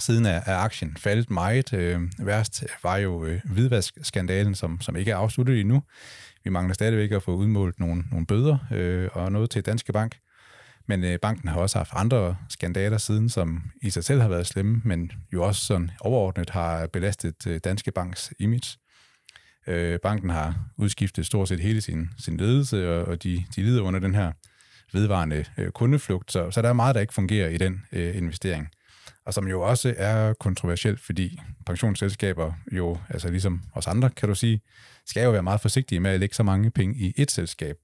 siden 0.00 0.26
er, 0.26 0.40
er 0.46 0.56
aktien 0.56 0.96
faldet 0.96 1.30
meget. 1.30 1.72
Øh, 1.72 2.00
værst 2.18 2.64
var 2.82 2.96
jo 2.96 3.24
øh, 3.24 3.40
hvidvaskskandalen, 3.44 4.54
som, 4.54 4.80
som 4.80 4.96
ikke 4.96 5.10
er 5.10 5.16
afsluttet 5.16 5.60
endnu. 5.60 5.82
Vi 6.44 6.50
mangler 6.50 6.74
stadigvæk 6.74 7.12
at 7.12 7.22
få 7.22 7.34
udmålt 7.34 7.80
nogle, 7.80 8.04
nogle 8.10 8.26
bøder 8.26 8.58
øh, 8.72 9.08
og 9.12 9.32
noget 9.32 9.50
til 9.50 9.66
Danske 9.66 9.92
Bank. 9.92 10.16
Men 10.86 11.04
øh, 11.04 11.18
banken 11.18 11.48
har 11.48 11.60
også 11.60 11.78
haft 11.78 11.90
andre 11.94 12.36
skandaler 12.48 12.98
siden, 12.98 13.28
som 13.28 13.62
i 13.82 13.90
sig 13.90 14.04
selv 14.04 14.20
har 14.20 14.28
været 14.28 14.46
slemme, 14.46 14.82
men 14.84 15.12
jo 15.32 15.44
også 15.44 15.64
sådan 15.64 15.90
overordnet 16.00 16.50
har 16.50 16.86
belastet 16.86 17.46
øh, 17.46 17.60
Danske 17.64 17.92
Banks 17.92 18.32
image. 18.38 18.78
Øh, 19.66 19.98
banken 20.02 20.30
har 20.30 20.54
udskiftet 20.76 21.26
stort 21.26 21.48
set 21.48 21.60
hele 21.60 21.80
sin, 21.80 22.10
sin 22.18 22.36
ledelse, 22.36 22.94
og, 22.94 23.04
og 23.04 23.22
de, 23.22 23.44
de 23.56 23.62
lider 23.62 23.82
under 23.82 24.00
den 24.00 24.14
her 24.14 24.32
vedvarende 24.92 25.44
øh, 25.58 25.70
kundeflugt, 25.70 26.32
så, 26.32 26.50
så 26.50 26.62
der 26.62 26.68
er 26.68 26.72
meget, 26.72 26.94
der 26.94 27.00
ikke 27.00 27.14
fungerer 27.14 27.48
i 27.48 27.58
den 27.58 27.82
øh, 27.92 28.16
investering. 28.16 28.68
Og 29.24 29.34
som 29.34 29.48
jo 29.48 29.60
også 29.60 29.94
er 29.96 30.32
kontroversielt, 30.32 31.00
fordi 31.00 31.40
pensionsselskaber 31.66 32.52
jo, 32.72 32.98
altså 33.08 33.30
ligesom 33.30 33.62
os 33.74 33.86
andre, 33.86 34.10
kan 34.10 34.28
du 34.28 34.34
sige, 34.34 34.60
skal 35.06 35.24
jo 35.24 35.30
være 35.30 35.42
meget 35.42 35.60
forsigtige 35.60 36.00
med 36.00 36.10
at 36.10 36.20
lægge 36.20 36.34
så 36.34 36.42
mange 36.42 36.70
penge 36.70 36.94
i 36.98 37.12
et 37.16 37.30
selskab. 37.30 37.76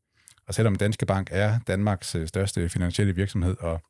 Og 0.49 0.55
selvom 0.55 0.77
Danske 0.77 1.07
Bank 1.07 1.29
er 1.31 1.59
Danmarks 1.67 2.15
øh, 2.15 2.29
største 2.29 2.69
finansielle 2.69 3.15
virksomhed, 3.15 3.57
og 3.61 3.81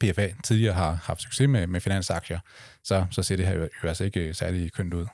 PFA 0.00 0.28
tidligere 0.44 0.74
har 0.74 0.94
haft 1.02 1.20
succes 1.20 1.48
med, 1.48 1.66
med 1.66 1.80
finansaktier, 1.80 2.38
så, 2.84 3.06
så 3.10 3.22
ser 3.22 3.36
det 3.36 3.46
her 3.46 3.54
jo, 3.54 3.68
jo 3.82 3.88
altså 3.88 4.04
ikke 4.04 4.20
øh, 4.20 4.34
særlig 4.34 4.72
kønt 4.72 4.94
ud. 4.94 5.06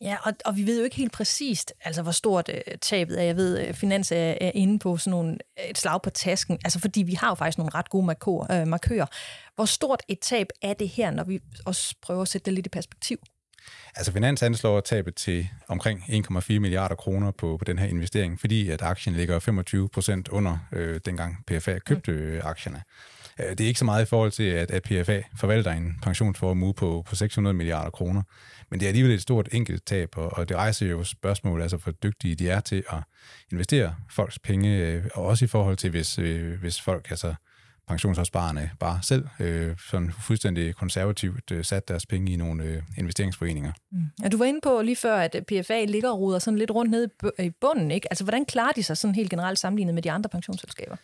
Ja, 0.00 0.16
og, 0.22 0.32
og 0.44 0.56
vi 0.56 0.66
ved 0.66 0.78
jo 0.78 0.84
ikke 0.84 0.96
helt 0.96 1.12
præcist, 1.12 1.72
altså 1.84 2.02
hvor 2.02 2.12
stort 2.12 2.50
øh, 2.54 2.78
tabet 2.80 3.20
er. 3.20 3.24
Jeg 3.24 3.36
ved, 3.36 3.58
at 3.58 3.76
Finans 3.76 4.12
er, 4.12 4.34
er 4.40 4.50
inde 4.54 4.78
på 4.78 4.96
sådan 4.96 5.10
nogle, 5.10 5.38
et 5.68 5.78
slag 5.78 6.02
på 6.02 6.10
tasken, 6.10 6.58
altså 6.64 6.80
fordi 6.80 7.02
vi 7.02 7.14
har 7.14 7.28
jo 7.28 7.34
faktisk 7.34 7.58
nogle 7.58 7.74
ret 7.74 7.90
gode 7.90 8.06
markører. 8.06 8.60
Øh, 8.60 8.66
markører. 8.66 9.06
Hvor 9.54 9.64
stort 9.64 10.02
et 10.08 10.18
tab 10.20 10.46
er 10.62 10.72
det 10.72 10.88
her, 10.88 11.10
når 11.10 11.24
vi 11.24 11.40
også 11.66 11.94
prøver 12.02 12.22
at 12.22 12.28
sætte 12.28 12.44
det 12.44 12.54
lidt 12.54 12.66
i 12.66 12.70
perspektiv? 12.70 13.18
Altså 13.96 14.12
Finans 14.12 14.42
anslår 14.42 14.80
tabet 14.80 15.14
til 15.14 15.48
omkring 15.68 16.00
1,4 16.00 16.58
milliarder 16.58 16.94
kroner 16.94 17.30
på, 17.30 17.56
på 17.56 17.64
den 17.64 17.78
her 17.78 17.86
investering, 17.86 18.40
fordi 18.40 18.70
at 18.70 18.82
aktien 18.82 19.16
ligger 19.16 19.38
25 19.38 19.88
procent 19.88 20.28
under 20.28 20.58
øh, 20.72 21.00
dengang 21.04 21.44
PFA 21.46 21.78
købte 21.78 22.12
øh, 22.12 22.40
aktierne. 22.44 22.78
Øh, 22.78 23.17
Øh, 23.38 23.50
det 23.50 23.60
er 23.60 23.66
ikke 23.66 23.78
så 23.78 23.84
meget 23.84 24.02
i 24.02 24.08
forhold 24.08 24.30
til, 24.30 24.42
at, 24.42 24.70
at 24.70 24.82
PFA 24.82 25.22
forvalter 25.36 25.72
en 25.72 25.98
pensionsformue 26.02 26.74
på, 26.74 27.04
på 27.06 27.14
600 27.14 27.54
milliarder 27.54 27.90
kroner, 27.90 28.22
men 28.70 28.80
det 28.80 28.86
er 28.86 28.88
alligevel 28.88 29.12
et 29.12 29.22
stort 29.22 29.48
enkelt 29.52 29.86
tab, 29.86 30.08
og, 30.16 30.32
og 30.32 30.48
det 30.48 30.56
rejser 30.56 30.86
jo 30.86 31.04
spørgsmål, 31.04 31.62
altså 31.62 31.76
hvor 31.76 31.92
dygtige 31.92 32.34
de 32.34 32.50
er 32.50 32.60
til 32.60 32.84
at 32.90 32.98
investere 33.52 33.94
folks 34.10 34.38
penge, 34.38 35.02
og 35.14 35.24
også 35.24 35.44
i 35.44 35.48
forhold 35.48 35.76
til, 35.76 35.90
hvis, 35.90 36.18
øh, 36.18 36.60
hvis 36.60 36.80
folk 36.80 37.10
altså 37.10 37.34
pensionsopsparerne 37.88 38.70
bare 38.80 38.98
selv 39.02 39.24
øh, 39.40 39.76
sådan 39.90 40.12
fuldstændig 40.20 40.74
konservativt 40.74 41.50
øh, 41.50 41.64
sat 41.64 41.88
deres 41.88 42.06
penge 42.06 42.32
i 42.32 42.36
nogle 42.36 42.64
øh, 42.64 42.82
investeringsforeninger. 42.98 43.72
Mm. 43.92 43.98
Ja, 44.22 44.28
du 44.28 44.38
var 44.38 44.44
inde 44.44 44.60
på 44.62 44.82
lige 44.82 44.96
før, 44.96 45.16
at 45.16 45.36
PFA 45.48 45.84
ligger 45.84 46.10
og 46.10 46.18
ruder 46.18 46.38
sådan 46.38 46.58
lidt 46.58 46.70
rundt 46.70 46.90
nede 46.90 47.08
i 47.38 47.50
bunden. 47.50 47.90
Ikke? 47.90 48.12
Altså, 48.12 48.24
hvordan 48.24 48.44
klarer 48.44 48.72
de 48.72 48.82
sig 48.82 48.96
sådan 48.96 49.14
helt 49.14 49.30
generelt 49.30 49.58
sammenlignet 49.58 49.94
med 49.94 50.02
de 50.02 50.10
andre 50.10 50.30
pensionsselskaber? 50.30 50.96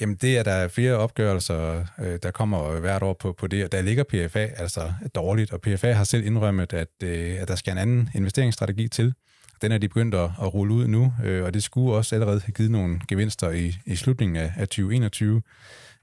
Jamen 0.00 0.16
det 0.16 0.38
er 0.38 0.42
der 0.42 0.68
flere 0.68 0.96
opgørelser, 0.96 1.84
øh, 1.98 2.18
der 2.22 2.30
kommer 2.30 2.70
øh, 2.70 2.80
hvert 2.80 3.02
år 3.02 3.16
på, 3.20 3.32
på 3.32 3.46
det, 3.46 3.64
og 3.64 3.72
der 3.72 3.82
ligger 3.82 4.04
PFA 4.04 4.48
altså 4.56 4.92
dårligt, 5.14 5.52
og 5.52 5.60
PFA 5.60 5.92
har 5.92 6.04
selv 6.04 6.26
indrømmet, 6.26 6.72
at, 6.72 6.88
øh, 7.02 7.36
at 7.40 7.48
der 7.48 7.54
skal 7.54 7.72
en 7.72 7.78
anden 7.78 8.10
investeringsstrategi 8.14 8.88
til. 8.88 9.14
Den 9.62 9.72
er 9.72 9.78
de 9.78 9.88
begyndt 9.88 10.14
at, 10.14 10.30
at 10.42 10.54
rulle 10.54 10.74
ud 10.74 10.86
nu, 10.86 11.12
øh, 11.24 11.44
og 11.44 11.54
det 11.54 11.62
skulle 11.62 11.96
også 11.96 12.14
allerede 12.14 12.40
have 12.40 12.52
givet 12.52 12.70
nogle 12.70 13.00
gevinster 13.08 13.50
i, 13.50 13.74
i 13.86 13.96
slutningen 13.96 14.36
af, 14.36 14.52
af 14.56 14.68
2021. 14.68 15.42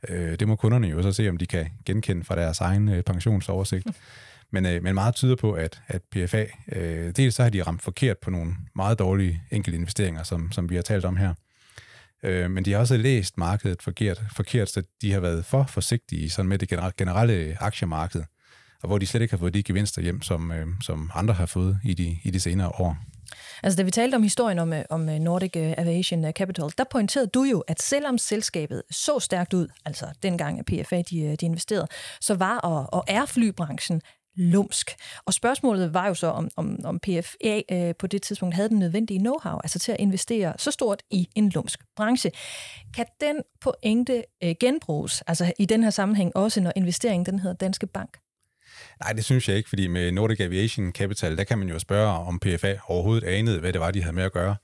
Øh, 0.10 0.40
det 0.40 0.48
må 0.48 0.56
kunderne 0.56 0.88
jo 0.88 1.02
så 1.02 1.12
se, 1.12 1.30
om 1.30 1.38
de 1.38 1.46
kan 1.46 1.68
genkende 1.86 2.24
fra 2.24 2.36
deres 2.36 2.60
egen 2.60 2.90
øh, 2.90 3.04
pensionsoversigt. 3.04 3.88
Men, 4.52 4.84
men 4.84 4.94
meget 4.94 5.16
tyder 5.16 5.36
på, 5.36 5.52
at, 5.52 5.82
at 5.88 6.02
PFA, 6.12 6.46
dels 7.12 7.36
så 7.36 7.44
har 7.44 7.50
de 7.50 7.64
ramt 7.64 7.82
forkert 7.82 8.18
på 8.18 8.30
nogle 8.30 8.56
meget 8.76 9.00
dårlige 9.00 9.42
enkelte 9.52 9.78
investeringer, 9.78 10.24
som, 10.24 10.52
som 10.52 10.70
vi 10.70 10.76
har 10.76 10.82
talt 10.82 11.06
om 11.06 11.16
her. 11.16 11.34
Øh, 12.24 12.52
men 12.52 12.66
de 12.66 12.72
har 12.72 12.80
også 12.80 12.98
læst 12.98 13.38
markedet 13.38 13.82
forkert, 13.82 14.22
forkert, 14.36 14.70
så 14.70 14.84
de 15.02 15.12
har 15.12 15.20
været 15.20 15.46
for 15.46 15.64
forsigtige 15.64 16.30
sådan 16.30 16.50
med 16.50 16.58
det 16.58 16.96
generelle 16.98 17.58
aktiemarked, 17.60 18.24
og 18.82 18.88
hvor 18.88 18.98
de 18.98 19.08
slet 19.08 19.22
ikke 19.22 19.32
har 19.32 19.38
fået 19.38 19.54
de 19.54 19.64
gevinster 19.64 20.02
hjem, 20.02 20.22
som, 20.22 20.52
øh, 20.52 20.68
som 20.82 21.12
andre 21.14 21.34
har 21.34 21.46
fået 21.46 21.80
i 21.84 21.94
de, 21.94 22.20
i 22.24 22.32
de 22.32 22.40
senere 22.40 22.70
år. 22.70 22.98
Altså, 23.64 23.78
da 23.78 23.84
vi 23.84 23.92
talte 23.92 24.16
om 24.16 24.24
historien 24.24 24.60
om, 24.60 24.74
øh, 24.74 24.84
om 24.90 25.10
øh, 25.10 25.20
Nordic 25.20 25.56
øh, 25.56 25.74
Aviation 25.78 26.32
Capital, 26.32 26.70
der 26.78 26.84
pointerede 26.92 27.28
du 27.28 27.44
jo, 27.44 27.60
at 27.60 27.82
selvom 27.82 28.18
selskabet 28.18 28.84
så 28.92 29.20
stærkt 29.20 29.54
ud, 29.54 29.68
altså 29.86 30.06
dengang 30.24 30.66
PFA 30.66 31.02
de, 31.02 31.36
de 31.36 31.46
investerede, 31.46 31.88
så 32.22 32.36
var 32.36 32.58
og, 32.58 32.94
og 32.94 33.04
er 33.08 33.26
flybranchen 33.26 34.02
lumsk. 34.38 34.92
Og 35.26 35.34
spørgsmålet 35.34 35.94
var 35.94 36.08
jo 36.08 36.14
så, 36.14 36.28
om, 36.28 36.50
om, 36.56 36.80
om 36.84 37.00
PFA 37.00 37.62
øh, 37.72 37.96
på 38.00 38.08
det 38.08 38.22
tidspunkt 38.22 38.56
havde 38.56 38.70
den 38.70 38.80
nødvendige 38.80 39.20
know-how, 39.20 39.60
altså 39.64 39.80
til 39.80 39.92
at 39.92 40.00
investere 40.00 40.54
så 40.58 40.72
stort 40.72 41.04
i 41.12 41.28
en 41.36 41.50
lumsk 41.50 41.80
branche. 41.96 42.32
Kan 42.96 43.06
den 43.22 43.42
pointe 43.62 44.24
øh, 44.44 44.56
genbruges, 44.60 45.22
altså 45.22 45.54
i 45.60 45.66
den 45.66 45.84
her 45.84 45.90
sammenhæng 45.90 46.36
også, 46.36 46.62
når 46.62 46.74
investeringen 46.76 47.26
den 47.26 47.40
hedder 47.40 47.56
Danske 47.56 47.88
Bank? 47.88 48.18
Nej, 49.04 49.14
det 49.14 49.26
synes 49.26 49.50
jeg 49.50 49.58
ikke, 49.58 49.70
fordi 49.70 49.88
med 49.88 50.12
Nordic 50.12 50.40
Aviation 50.40 50.92
Capital, 50.92 51.38
der 51.38 51.44
kan 51.44 51.58
man 51.58 51.70
jo 51.70 51.80
spørge, 51.80 52.12
om 52.12 52.40
PFA 52.40 52.76
overhovedet 52.88 53.28
anede, 53.28 53.60
hvad 53.60 53.74
det 53.74 53.82
var, 53.82 53.92
de 53.92 54.02
havde 54.02 54.16
med 54.16 54.24
at 54.24 54.32
gøre. 54.32 54.56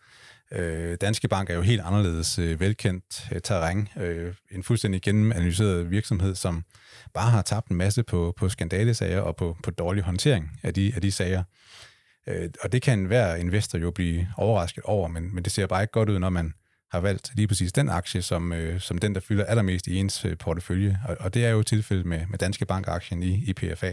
Øh, 0.52 0.98
Danske 1.02 1.28
Bank 1.28 1.50
er 1.50 1.56
jo 1.56 1.62
helt 1.62 1.82
anderledes 1.82 2.40
øh, 2.40 2.60
velkendt 2.60 3.28
øh, 3.32 3.42
terræn. 3.42 3.88
Øh, 3.98 4.34
en 4.52 4.64
fuldstændig 4.64 5.02
gennemanalyseret 5.02 5.92
virksomhed, 5.92 6.36
som 6.36 6.64
bare 7.14 7.30
har 7.30 7.42
tabt 7.42 7.68
en 7.68 7.78
masse 7.78 8.04
på, 8.04 8.34
på 8.38 8.50
skandalesager 8.50 9.22
og 9.22 9.36
på, 9.36 9.58
på 9.64 9.72
dårlig 9.72 10.04
håndtering 10.04 10.60
af 10.64 10.74
de, 10.74 10.92
af 10.96 11.02
de 11.02 11.12
sager. 11.12 11.44
Øh, 12.28 12.50
og 12.62 12.72
det 12.72 12.82
kan 12.82 13.06
hver 13.06 13.36
investor 13.36 13.80
jo 13.80 13.92
blive 13.92 14.28
overrasket 14.38 14.84
over, 14.84 15.08
men, 15.08 15.36
men 15.36 15.44
det 15.44 15.52
ser 15.52 15.68
bare 15.68 15.84
ikke 15.84 15.92
godt 15.92 16.10
ud, 16.10 16.20
når 16.20 16.30
man 16.30 16.54
har 16.92 17.00
valgt 17.00 17.32
lige 17.36 17.48
præcis 17.48 17.74
den 17.74 17.90
aktie 17.90 18.22
som, 18.22 18.54
øh, 18.54 18.80
som 18.80 18.98
den, 18.98 19.16
der 19.16 19.22
fylder 19.22 19.46
allermest 19.46 19.88
i 19.88 19.96
ens 19.96 20.26
øh, 20.26 20.38
portefølje. 20.38 21.00
Og, 21.08 21.18
og 21.20 21.34
det 21.34 21.46
er 21.46 21.50
jo 21.50 21.64
tilfældet 21.64 22.06
med, 22.06 22.26
med 22.30 22.38
Danske 22.40 22.66
Bank-aktien 22.66 23.24
i, 23.24 23.44
i 23.46 23.54
PFA. 23.54 23.92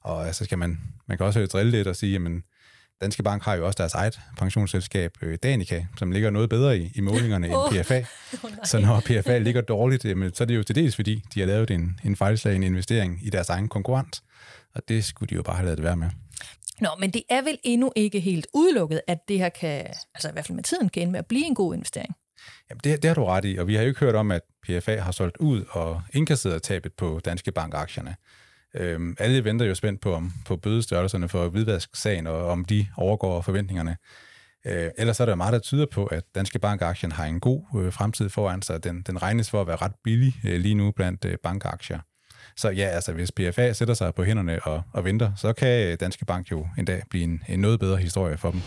Og 0.00 0.26
altså 0.26 0.44
skal 0.44 0.58
man, 0.58 0.80
man 1.06 1.16
kan 1.16 1.26
også 1.26 1.46
drille 1.46 1.72
lidt 1.72 1.88
og 1.88 1.96
sige, 1.96 2.12
jamen, 2.12 2.42
Danske 3.00 3.22
Bank 3.22 3.42
har 3.42 3.54
jo 3.54 3.66
også 3.66 3.76
deres 3.78 3.94
eget 3.94 4.20
pensionsselskab, 4.38 5.12
øh, 5.22 5.38
Danica, 5.42 5.86
som 5.98 6.12
ligger 6.12 6.30
noget 6.30 6.50
bedre 6.50 6.78
i, 6.78 6.92
i 6.94 7.00
målingerne 7.00 7.56
oh. 7.56 7.76
end 7.76 7.84
PFA. 7.84 7.98
Oh, 7.98 8.50
så 8.70 8.78
når 8.78 9.00
PFA 9.00 9.38
ligger 9.38 9.60
dårligt, 9.60 10.02
så 10.02 10.44
er 10.44 10.44
det 10.44 10.56
jo 10.56 10.62
til 10.62 10.74
dels, 10.74 10.96
fordi 10.96 11.24
de 11.34 11.40
har 11.40 11.46
lavet 11.46 11.70
en, 11.70 12.00
en 12.04 12.16
fejlslagen 12.16 12.62
investering 12.62 13.20
i 13.22 13.30
deres 13.30 13.48
egen 13.48 13.68
konkurrent. 13.68 14.22
Og 14.74 14.82
det 14.88 15.04
skulle 15.04 15.28
de 15.28 15.34
jo 15.34 15.42
bare 15.42 15.56
have 15.56 15.64
lavet 15.64 15.78
det 15.78 15.84
være 15.84 15.96
med. 15.96 16.10
Nå, 16.80 16.88
men 17.00 17.10
det 17.10 17.22
er 17.30 17.42
vel 17.42 17.58
endnu 17.64 17.92
ikke 17.96 18.20
helt 18.20 18.46
udelukket, 18.54 19.00
at 19.06 19.18
det 19.28 19.38
her 19.38 19.48
kan, 19.48 19.86
altså 20.14 20.28
i 20.28 20.32
hvert 20.32 20.46
fald 20.46 20.56
med 20.56 20.64
tiden, 20.64 20.88
kan 20.88 21.02
ende 21.02 21.12
med 21.12 21.18
at 21.18 21.26
blive 21.26 21.44
en 21.44 21.54
god 21.54 21.74
investering. 21.74 22.14
Jamen, 22.70 22.80
det, 22.84 23.02
det 23.02 23.08
har 23.08 23.14
du 23.14 23.24
ret 23.24 23.44
i, 23.44 23.56
og 23.56 23.66
vi 23.66 23.74
har 23.74 23.82
jo 23.82 23.88
ikke 23.88 24.00
hørt 24.00 24.14
om, 24.14 24.30
at 24.30 24.42
PFA 24.68 24.96
har 25.00 25.12
solgt 25.12 25.36
ud 25.36 25.64
og 25.70 26.02
indkasseret 26.12 26.62
tabet 26.62 26.92
på 26.92 27.20
Danske 27.24 27.52
Bank-aktierne. 27.52 28.16
Øhm, 28.74 29.16
alle 29.18 29.44
venter 29.44 29.66
jo 29.66 29.74
spændt 29.74 30.00
på, 30.00 30.14
om, 30.14 30.32
på 30.46 30.56
bødestørrelserne 30.56 31.28
for 31.28 31.48
hvidvask-sagen, 31.48 32.26
og 32.26 32.46
om 32.46 32.64
de 32.64 32.86
overgår 32.96 33.40
forventningerne. 33.40 33.96
Øh, 34.66 34.90
ellers 34.98 35.20
er 35.20 35.26
der 35.26 35.34
meget, 35.34 35.52
der 35.52 35.58
tyder 35.58 35.86
på, 35.92 36.06
at 36.06 36.24
Danske 36.34 36.58
Bank-aktien 36.58 37.12
har 37.12 37.24
en 37.24 37.40
god 37.40 37.62
øh, 37.76 37.92
fremtid 37.92 38.28
foran 38.28 38.62
sig. 38.62 38.84
Den, 38.84 39.02
den 39.02 39.22
regnes 39.22 39.50
for 39.50 39.60
at 39.60 39.66
være 39.66 39.76
ret 39.76 39.92
billig 40.04 40.34
øh, 40.44 40.60
lige 40.60 40.74
nu 40.74 40.90
blandt 40.90 41.24
øh, 41.24 41.36
bankaktier. 41.42 41.98
Så 42.56 42.70
ja, 42.70 42.86
altså 42.86 43.12
hvis 43.12 43.32
PFA 43.32 43.72
sætter 43.72 43.94
sig 43.94 44.14
på 44.14 44.24
hænderne 44.24 44.62
og, 44.62 44.82
og 44.92 45.04
venter, 45.04 45.32
så 45.36 45.52
kan 45.52 45.88
øh, 45.88 45.96
Danske 46.00 46.24
Bank 46.24 46.50
jo 46.50 46.66
en 46.78 46.84
dag 46.84 47.02
blive 47.10 47.24
en, 47.24 47.42
en 47.48 47.60
noget 47.60 47.80
bedre 47.80 47.96
historie 47.96 48.36
for 48.36 48.50
dem. 48.50 48.60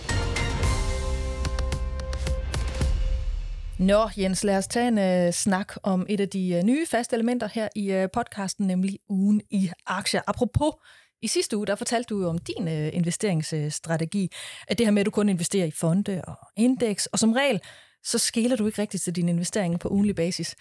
Nå, 3.81 4.09
Jens, 4.17 4.43
lad 4.43 4.57
os 4.57 4.67
tage 4.67 4.87
en 4.87 5.27
uh, 5.27 5.33
snak 5.33 5.73
om 5.83 6.05
et 6.09 6.19
af 6.19 6.29
de 6.29 6.57
uh, 6.57 6.63
nye 6.63 6.87
faste 6.87 7.15
elementer 7.15 7.47
her 7.53 7.67
i 7.75 7.95
uh, 7.95 8.09
podcasten, 8.13 8.67
nemlig 8.67 8.99
ugen 9.09 9.41
i 9.51 9.71
aktier. 9.85 10.21
Apropos, 10.27 10.73
i 11.21 11.27
sidste 11.27 11.57
uge, 11.57 11.67
der 11.67 11.75
fortalte 11.75 12.07
du 12.07 12.21
jo 12.21 12.29
om 12.29 12.37
din 12.37 12.67
uh, 12.67 12.95
investeringsstrategi. 12.95 14.31
At 14.67 14.77
det 14.77 14.85
her 14.85 14.91
med, 14.91 14.99
at 14.99 15.05
du 15.05 15.11
kun 15.11 15.29
investerer 15.29 15.65
i 15.65 15.71
fonde 15.71 16.21
og 16.27 16.37
indeks, 16.57 17.05
og 17.05 17.19
som 17.19 17.33
regel, 17.33 17.61
så 18.03 18.17
skæler 18.17 18.55
du 18.55 18.65
ikke 18.65 18.81
rigtigt 18.81 19.03
til 19.03 19.15
din 19.15 19.29
investering 19.29 19.79
på 19.79 19.89
ugenlig 19.89 20.15
basis. 20.15 20.55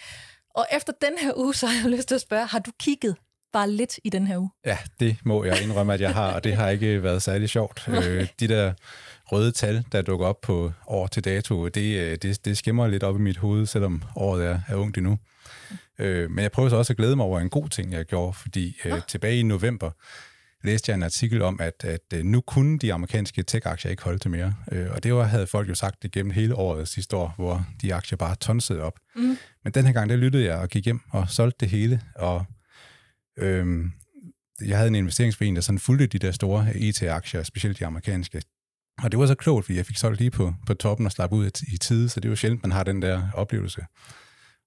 Og 0.55 0.67
efter 0.73 0.93
den 1.03 1.19
her 1.21 1.33
uge, 1.37 1.55
så 1.55 1.67
har 1.67 1.83
jeg 1.83 1.97
lyst 1.97 2.09
til 2.09 2.15
at 2.15 2.21
spørge, 2.21 2.47
har 2.47 2.59
du 2.59 2.71
kigget 2.81 3.17
bare 3.53 3.71
lidt 3.71 3.99
i 4.05 4.11
den 4.11 4.27
her 4.27 4.39
uge? 4.39 4.51
Ja, 4.67 4.79
det 5.01 5.17
må 5.25 5.45
jeg 5.45 5.63
indrømme, 5.63 5.95
at 5.95 6.01
jeg 6.01 6.15
har, 6.15 6.33
og 6.33 6.45
det 6.45 6.57
har 6.57 6.69
ikke 6.69 7.03
været 7.03 7.23
særlig 7.23 7.49
sjovt. 7.49 7.89
øh, 8.07 8.29
de 8.41 8.49
der 8.49 8.73
røde 9.33 9.53
tal, 9.53 9.85
der 9.93 10.03
dukker 10.03 10.27
op 10.27 10.41
på 10.41 10.73
år 10.87 11.07
til 11.07 11.25
dato, 11.25 11.69
det, 11.69 12.01
øh, 12.01 12.19
det, 12.23 12.45
det 12.45 12.59
skimmer 12.59 12.87
lidt 12.87 13.03
op 13.03 13.17
i 13.17 13.23
mit 13.23 13.37
hoved, 13.37 13.67
selvom 13.67 14.03
året 14.17 14.47
er, 14.47 14.61
er 14.69 14.75
ungt 14.75 14.99
endnu. 14.99 15.19
Øh, 15.99 16.31
men 16.31 16.43
jeg 16.43 16.53
prøver 16.53 16.69
så 16.69 16.77
også 16.77 16.93
at 16.93 16.97
glæde 16.97 17.17
mig 17.17 17.27
over 17.27 17.41
en 17.41 17.51
god 17.51 17.69
ting, 17.69 17.93
jeg 17.93 18.05
gjorde, 18.05 18.33
fordi 18.33 18.77
øh, 18.85 19.01
tilbage 19.09 19.39
i 19.39 19.43
november 19.43 19.91
læste 20.65 20.91
jeg 20.91 20.97
en 20.97 21.03
artikel 21.03 21.43
om, 21.43 21.61
at, 21.61 21.85
at 21.85 22.01
øh, 22.15 22.25
nu 22.25 22.41
kunne 22.41 22.79
de 22.79 22.93
amerikanske 22.93 23.43
tech-aktier 23.43 23.91
ikke 23.91 24.03
holde 24.03 24.19
til 24.19 24.31
mere. 24.31 24.55
Øh, 24.73 24.87
og 24.91 25.03
det 25.03 25.15
var, 25.15 25.25
havde 25.25 25.47
folk 25.47 25.69
jo 25.69 25.75
sagt 25.75 26.03
det 26.03 26.13
gennem 26.13 26.31
hele 26.31 26.55
året 26.55 26.89
sidste 26.89 27.17
år, 27.17 27.35
hvor 27.37 27.67
de 27.83 27.95
aktier 27.95 28.17
bare 28.17 28.35
tonsede 28.35 28.83
op. 28.83 28.99
Mm. 29.17 29.39
Men 29.65 29.73
den 29.73 29.87
her 29.87 29.93
gang, 29.93 30.11
der 30.11 30.17
lyttede 30.17 30.45
jeg 30.45 30.57
og 30.57 30.69
gik 30.69 30.85
hjem 30.85 31.01
og 31.11 31.31
solgte 31.31 31.57
det 31.61 31.69
hele, 31.69 32.01
og 32.15 32.45
øh, 33.41 33.85
jeg 34.67 34.77
havde 34.77 34.89
en 34.89 34.95
investeringsforening, 34.95 35.57
der 35.57 35.63
sådan 35.63 35.79
fulgte 35.79 36.07
de 36.07 36.19
der 36.19 36.33
store 36.33 36.77
IT-aktier, 36.77 37.43
specielt 37.43 37.79
de 37.79 37.87
amerikanske. 37.87 38.43
Og 39.03 39.13
det 39.13 39.21
var 39.21 39.27
så 39.27 39.35
klogt, 39.35 39.65
fordi 39.65 39.77
jeg 39.77 39.87
fik 39.87 39.97
solgt 39.97 40.19
lige 40.19 40.31
på, 40.31 40.55
på 40.67 40.75
toppen 40.75 41.07
og 41.07 41.13
slappe 41.13 41.37
ud 41.37 41.51
i 41.73 41.77
tide, 41.77 42.09
så 42.09 42.21
det 42.21 42.29
er 42.29 42.31
jo 42.31 42.37
sjældent, 42.37 42.63
man 42.63 42.73
har 42.73 42.83
den 42.85 43.03
der 43.03 43.23
oplevelse. 43.35 43.81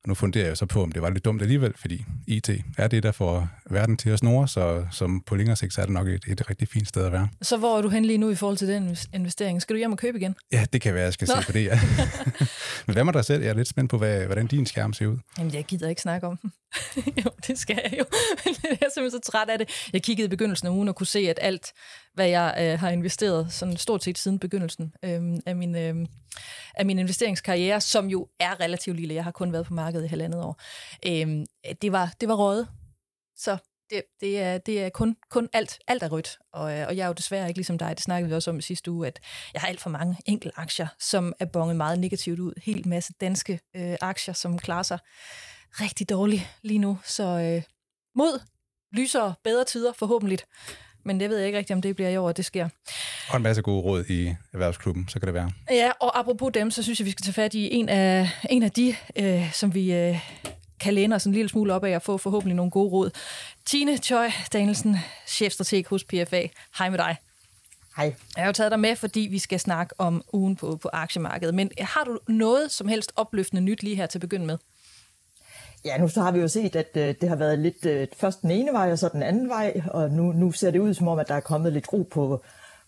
Og 0.04 0.10
nu 0.10 0.14
funderer 0.16 0.48
jeg 0.48 0.58
så 0.58 0.66
på, 0.66 0.84
om 0.84 0.92
det 0.92 1.02
var 1.02 1.10
lidt 1.10 1.26
dumt 1.26 1.42
alligevel, 1.42 1.74
fordi 1.76 2.06
IT 2.28 2.50
er 2.78 2.88
det, 2.88 3.04
der 3.04 3.12
får 3.12 3.50
verden 3.70 3.98
til 3.98 4.10
at 4.10 4.20
snore, 4.20 4.48
så 4.48 4.86
som 4.92 5.22
på 5.22 5.36
længere 5.36 5.56
sigt, 5.56 5.74
så 5.74 5.82
er 5.82 5.86
det 5.86 5.94
nok 5.94 6.08
et, 6.08 6.26
et 6.28 6.50
rigtig 6.50 6.68
fint 6.68 6.88
sted 6.88 7.06
at 7.06 7.12
være. 7.12 7.28
Så 7.42 7.58
hvor 7.58 7.78
er 7.78 7.82
du 7.82 7.90
hen 7.90 8.06
lige 8.06 8.18
nu 8.18 8.30
i 8.30 8.36
forhold 8.36 8.58
til 8.58 8.68
den 8.68 8.98
investering? 9.14 9.62
Skal 9.62 9.74
du 9.74 9.78
hjem 9.78 9.92
og 9.92 9.98
købe 9.98 10.18
igen? 10.18 10.36
Ja, 10.52 10.66
det 10.74 10.82
kan 10.82 10.94
være, 10.94 11.04
jeg 11.04 11.14
skal 11.14 11.28
Nå. 11.28 11.42
se 11.42 11.46
på 11.46 11.52
det, 11.52 11.66
ja. 11.66 11.80
Men 12.88 12.94
hvad 12.94 13.04
med 13.04 13.14
dig 13.14 13.26
selv? 13.26 13.42
Jeg 13.42 13.50
er 13.50 13.54
lidt 13.54 13.68
spændt 13.68 13.90
på, 13.90 13.98
hvad, 13.98 14.26
hvordan 14.26 14.48
din 14.48 14.66
skærm 14.66 14.94
ser 14.94 15.08
ud. 15.08 15.18
Jamen, 15.38 15.54
jeg 15.54 15.64
gider 15.64 15.90
ikke 15.90 16.02
snakke 16.02 16.28
om 16.28 16.38
den. 16.38 16.52
jo, 17.26 17.32
det 17.48 17.60
skal 17.60 17.80
jeg 17.84 18.00
jo. 18.00 18.06
jeg 18.46 18.78
er 18.82 18.90
simpelthen 18.94 19.12
så 19.12 19.20
træt 19.20 19.50
af 19.50 19.58
det. 19.58 19.90
Jeg 19.94 20.04
kiggede 20.04 20.26
i 20.26 20.30
begyndelsen 20.30 20.68
af 20.68 20.72
ugen 20.72 20.90
og 20.90 20.96
kunne 20.96 21.08
se, 21.08 21.20
at 21.20 21.40
alt, 21.42 21.74
hvad 22.14 22.28
jeg 22.28 22.56
øh, 22.60 22.80
har 22.80 22.90
investeret, 22.90 23.54
sådan 23.54 23.78
stort 23.78 24.04
set 24.04 24.18
siden 24.18 24.40
begyndelsen 24.40 24.94
øh, 25.04 25.22
af, 25.46 25.56
min, 25.56 25.76
øh, 25.76 25.96
af 26.76 26.86
min 26.86 27.00
investeringskarriere, 27.00 27.82
som 27.82 28.08
jo 28.08 28.28
er 28.40 28.60
relativt 28.60 28.98
lille. 28.98 29.14
Jeg 29.14 29.24
har 29.24 29.32
kun 29.32 29.54
været 29.54 29.66
på 29.66 29.74
markedet 29.74 30.06
i 30.06 30.08
halvandet 30.08 30.42
år. 30.42 30.62
Øh, 31.06 31.46
det 31.82 31.92
var, 31.92 32.14
det 32.22 32.30
var 32.30 32.36
rådet. 32.36 32.68
Så 33.38 33.58
det, 33.90 34.04
det, 34.22 34.42
er, 34.42 34.58
det 34.58 34.84
er 34.84 34.90
kun, 34.90 35.16
kun 35.30 35.50
alt, 35.54 35.80
alt 35.88 36.04
er 36.04 36.10
rødt. 36.10 36.38
Og, 36.54 36.80
øh, 36.80 36.88
og 36.88 36.98
jeg 36.98 37.04
er 37.04 37.08
jo 37.08 37.14
desværre 37.14 37.48
ikke 37.48 37.58
ligesom 37.58 37.78
dig, 37.78 37.90
det 37.90 38.04
snakkede 38.04 38.30
vi 38.30 38.36
også 38.36 38.52
om 38.52 38.58
i 38.58 38.62
sidste 38.62 38.92
uge, 38.92 39.08
at 39.08 39.20
jeg 39.54 39.62
har 39.62 39.68
alt 39.68 39.82
for 39.82 39.90
mange 39.90 40.18
enkelte 40.26 40.60
aktier, 40.60 40.88
som 41.00 41.34
er 41.40 41.46
bonget 41.46 41.76
meget 41.76 42.00
negativt 42.00 42.40
ud. 42.40 42.54
Helt 42.64 42.86
masse 42.86 43.14
danske 43.22 43.60
øh, 43.76 43.96
aktier, 44.02 44.34
som 44.34 44.60
klarer 44.60 44.84
sig 44.84 45.00
rigtig 45.82 46.10
dårligt 46.10 46.48
lige 46.62 46.80
nu. 46.80 46.98
Så 47.06 47.24
øh, 47.24 47.62
mod 48.16 48.40
lysere, 48.94 49.34
bedre 49.44 49.64
tider 49.64 49.94
forhåbentlig. 49.94 50.40
Men 51.06 51.20
det 51.20 51.30
ved 51.30 51.38
jeg 51.38 51.46
ikke 51.46 51.58
rigtigt, 51.58 51.76
om 51.76 51.82
det 51.82 51.96
bliver 51.96 52.10
i 52.10 52.18
år, 52.18 52.30
at 52.30 52.38
det 52.38 52.46
sker. 52.46 52.70
Og 53.30 53.38
en 53.38 53.44
masse 53.44 53.62
gode 53.62 53.82
råd 53.82 54.06
i 54.06 54.36
erhvervsklubben, 54.54 55.08
så 55.10 55.20
kan 55.20 55.28
det 55.28 55.34
være. 55.34 55.52
Ja, 55.72 55.92
og 56.00 56.20
apropos 56.20 56.52
dem, 56.54 56.72
så 56.72 56.84
synes 56.84 57.00
jeg, 57.00 57.06
vi 57.06 57.12
skal 57.12 57.24
tage 57.24 57.34
fat 57.34 57.54
i 57.54 57.74
en 57.74 57.90
af, 57.90 58.30
en 58.50 58.64
af 58.64 58.72
de, 58.72 58.96
øh, 59.16 59.54
som 59.54 59.74
vi 59.74 59.94
øh, 59.94 60.20
kan 60.80 60.94
læne 60.94 61.16
os 61.16 61.26
en 61.26 61.34
lille 61.34 61.50
smule 61.50 61.74
op 61.74 61.84
af 61.84 61.92
at 61.92 62.02
få 62.02 62.18
forhåbentlig 62.18 62.56
nogle 62.56 62.72
gode 62.72 62.90
råd. 62.90 63.10
Tine 63.66 63.98
Choi 63.98 64.30
Danielsen, 64.54 64.98
chefstrateg 65.28 65.86
hos 65.90 66.04
PFA. 66.04 66.48
Hej 66.78 66.90
med 66.90 66.98
dig. 66.98 67.18
Hej. 67.98 68.16
Jeg 68.36 68.44
har 68.44 68.46
jo 68.46 68.52
taget 68.52 68.72
dig 68.72 68.80
med, 68.80 68.96
fordi 68.96 69.20
vi 69.20 69.40
skal 69.40 69.60
snakke 69.60 69.96
om 69.98 70.24
ugen 70.34 70.56
på, 70.56 70.76
på 70.76 70.90
aktiemarkedet. 70.94 71.56
Men 71.56 71.72
har 71.80 72.04
du 72.04 72.20
noget 72.28 72.72
som 72.72 72.88
helst 72.88 73.12
opløftende 73.16 73.62
nyt 73.62 73.84
lige 73.84 73.96
her 73.96 74.06
til 74.06 74.18
at 74.18 74.22
begynde 74.22 74.46
med? 74.46 74.58
Ja, 75.86 75.98
nu 75.98 76.08
så 76.08 76.22
har 76.22 76.32
vi 76.32 76.40
jo 76.40 76.48
set, 76.48 76.76
at 76.76 76.90
øh, 76.96 77.16
det 77.22 77.30
har 77.30 77.36
været 77.36 77.60
lidt 77.60 77.86
øh, 77.86 78.08
først 78.18 78.42
den 78.42 78.52
ene 78.52 78.72
vej, 78.72 78.92
og 78.92 79.00
så 79.00 79.10
den 79.14 79.24
anden 79.24 79.50
vej, 79.50 79.82
og 79.88 80.12
nu, 80.12 80.32
nu 80.32 80.52
ser 80.52 80.72
det 80.72 80.80
ud 80.80 80.94
som 80.94 81.08
om, 81.08 81.20
at 81.20 81.28
der 81.28 81.36
er 81.36 81.40
kommet 81.40 81.74
lidt 81.74 81.94
ro 81.94 82.08
på, 82.12 82.42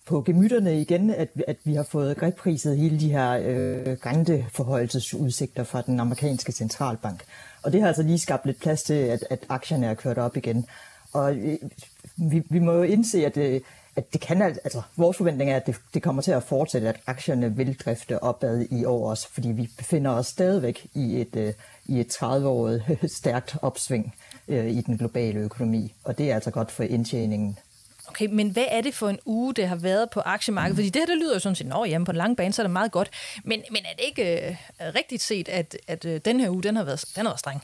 på 0.06 0.22
gemytterne 0.22 0.82
igen, 0.82 1.10
at, 1.10 1.30
at 1.48 1.58
vi 1.64 1.74
har 1.74 1.84
fået 1.84 2.18
grebpriset 2.18 2.78
hele 2.78 3.00
de 3.00 3.12
her 3.12 3.32
øh, 3.32 3.98
renteforhøjelsesudsigter 4.06 5.64
fra 5.64 5.82
den 5.82 6.00
amerikanske 6.00 6.52
centralbank. 6.52 7.24
Og 7.64 7.74
det 7.74 7.82
har 7.82 7.88
altså 7.88 8.04
lige 8.04 8.20
skabt 8.20 8.46
lidt 8.46 8.60
plads 8.60 8.84
til, 8.84 8.94
at, 8.94 9.26
at 9.30 9.40
aktierne 9.50 9.88
er 9.88 9.94
kørt 9.94 10.18
op 10.18 10.38
igen. 10.38 10.66
Og 11.14 11.36
øh, 11.36 11.58
vi, 12.16 12.44
vi 12.50 12.60
må 12.60 12.72
jo 12.72 12.84
indse, 12.84 13.26
at, 13.26 13.38
øh, 13.38 13.62
at 13.96 14.14
det 14.14 14.22
kan, 14.22 14.42
altså 14.42 14.82
vores 14.98 15.18
forventning 15.18 15.52
er, 15.52 15.56
at 15.56 15.68
det, 15.68 15.76
det 15.94 16.04
kommer 16.04 16.22
til 16.22 16.32
at 16.32 16.44
fortsætte, 16.44 16.90
at 16.90 17.00
aktierne 17.08 17.56
vil 17.56 17.78
drifte 17.78 18.24
opad 18.24 18.66
i 18.72 18.86
år 18.86 19.10
også, 19.10 19.28
fordi 19.34 19.48
vi 19.48 19.70
befinder 19.78 20.12
os 20.12 20.28
stadigvæk 20.28 20.88
i 20.94 21.22
et, 21.22 21.36
øh, 21.36 21.54
i 21.86 22.00
et 22.00 22.16
30-årigt 22.16 23.08
stærkt 23.18 23.58
opsving 23.62 24.16
øh, 24.48 24.68
i 24.68 24.82
den 24.82 24.98
globale 24.98 25.40
økonomi, 25.40 25.94
og 26.04 26.18
det 26.18 26.32
er 26.32 26.36
altså 26.36 26.52
godt 26.52 26.72
for 26.72 26.84
indtjeningen. 26.84 27.60
Okay, 28.08 28.28
men 28.32 28.50
hvad 28.50 28.66
er 28.68 28.82
det 28.82 28.94
for 28.94 29.10
en 29.10 29.20
uge, 29.26 29.54
det 29.54 29.68
har 29.68 29.76
været 29.76 30.10
på 30.10 30.20
aktiemarkedet? 30.26 30.76
Fordi 30.76 30.90
det 30.90 31.02
her, 31.02 31.06
det 31.06 31.18
lyder 31.18 31.34
jo 31.34 31.40
sådan 31.40 31.56
set, 31.56 31.72
at 31.84 31.90
jamen, 31.90 32.06
på 32.06 32.12
en 32.12 32.18
lang 32.18 32.38
bane, 32.38 32.54
så 32.54 32.62
er 32.62 32.64
det 32.64 32.72
meget 32.72 32.92
godt. 32.92 33.10
Men, 33.44 33.62
men 33.72 33.86
er 33.86 33.96
det 33.98 34.06
ikke 34.06 34.48
øh, 34.48 34.56
rigtigt 34.96 35.22
set, 35.22 35.50
at, 35.50 35.78
at 35.88 36.06
øh, 36.06 36.22
den 36.26 36.40
her 36.40 36.50
uge, 36.50 36.64
den 36.64 36.76
har 36.76 36.84
været, 36.84 37.06
den 37.16 37.26
har 37.26 37.32
været 37.32 37.40
streng? 37.40 37.64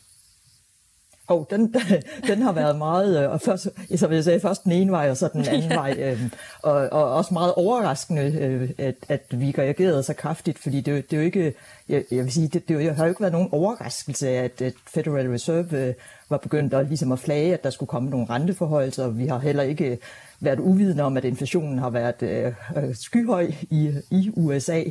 Oh, 1.28 1.46
den, 1.50 1.76
den 2.30 2.42
har 2.42 2.52
været 2.52 2.78
meget, 2.78 3.24
øh, 3.24 3.32
og 3.32 3.42
først, 3.42 3.68
som 3.96 4.14
jeg 4.14 4.24
sagde, 4.24 4.40
først 4.40 4.64
den 4.64 4.72
ene 4.72 4.92
vej, 4.92 5.10
og 5.10 5.18
så 5.18 5.30
den 5.34 5.48
anden 5.48 5.72
ja. 5.72 5.76
vej. 5.76 5.96
Øh, 6.00 6.22
og, 6.64 6.74
og 6.74 7.14
også 7.14 7.34
meget 7.34 7.54
overraskende, 7.54 8.22
øh, 8.22 8.70
at, 8.78 8.96
at 9.10 9.22
vi 9.32 9.56
reagerede 9.58 10.04
så 10.04 10.14
kraftigt, 10.14 10.60
fordi 10.60 10.82
det, 10.82 11.12
det 11.12 11.18
er 11.18 11.22
jo 11.22 11.26
ikke, 11.26 11.54
jeg, 11.90 12.04
jeg 12.12 12.24
vil 12.24 12.32
sige, 12.32 12.48
det, 12.48 12.68
det 12.68 12.96
har 12.96 13.04
jo 13.04 13.10
ikke 13.10 13.22
været 13.22 13.34
nogen 13.34 13.50
overraskelse, 13.52 14.30
at, 14.30 14.62
at 14.62 14.74
Federal 14.88 15.30
Reserve 15.30 15.78
øh, 15.78 15.94
var 16.30 16.38
begyndt 16.38 16.74
at, 16.74 16.88
ligesom 16.88 17.12
at 17.12 17.20
flage, 17.20 17.54
at 17.54 17.64
der 17.64 17.70
skulle 17.70 17.88
komme 17.88 18.10
nogle 18.10 18.26
renteforholdelser. 18.30 19.08
Vi 19.08 19.28
har 19.28 19.40
heller 19.40 19.64
ikke 19.64 20.00
været 20.40 20.60
uvidende 20.60 21.04
om, 21.04 21.18
at 21.18 21.26
inflationen 21.26 21.80
har 21.80 21.90
været 21.90 22.22
øh, 22.22 22.54
øh 22.78 22.96
skyhøj 22.96 23.52
i, 23.70 23.92
i 24.12 24.32
USA. 24.36 24.84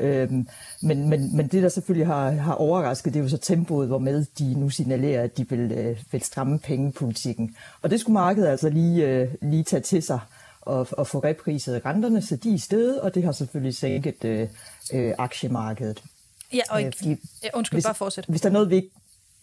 Øhm, 0.00 0.48
men, 0.82 1.08
men, 1.08 1.36
men 1.36 1.48
det, 1.48 1.62
der 1.62 1.68
selvfølgelig 1.68 2.06
har, 2.06 2.30
har 2.30 2.54
overrasket, 2.54 3.14
det 3.14 3.20
er 3.20 3.24
jo 3.24 3.28
så 3.28 3.38
tempoet, 3.38 3.88
hvor 3.88 3.98
med 3.98 4.24
de 4.38 4.54
nu 4.54 4.68
signalerer, 4.68 5.22
at 5.22 5.36
de 5.36 5.48
vil, 5.48 5.72
øh, 5.72 5.98
vil 6.12 6.22
stramme 6.22 6.58
pengepolitikken. 6.58 7.56
Og 7.82 7.90
det 7.90 8.00
skulle 8.00 8.14
markedet 8.14 8.48
altså 8.48 8.68
lige, 8.68 9.08
øh, 9.08 9.28
lige 9.42 9.64
tage 9.64 9.82
til 9.82 10.02
sig 10.02 10.20
og, 10.60 10.86
og 10.92 11.06
få 11.06 11.18
repriset 11.18 11.86
renterne, 11.86 12.22
så 12.22 12.36
de 12.36 12.50
er 12.50 12.54
i 12.54 12.58
stedet, 12.58 13.00
og 13.00 13.14
det 13.14 13.22
har 13.24 13.32
selvfølgelig 13.32 13.76
sænket 13.76 14.24
øh, 14.24 14.48
øh, 14.92 15.14
aktiemarkedet. 15.18 16.02
Ja, 16.52 16.60
og 16.70 16.82
ikke, 16.82 17.10
øh, 17.10 17.16
ja, 17.42 17.48
undskyld, 17.54 17.76
hvis, 17.76 17.84
bare 17.84 17.94
fortsæt. 17.94 18.24
Hvis 18.28 18.40
der 18.40 18.48
er 18.48 18.52
noget, 18.52 18.70
vi 18.70 18.76
ikke 18.76 18.90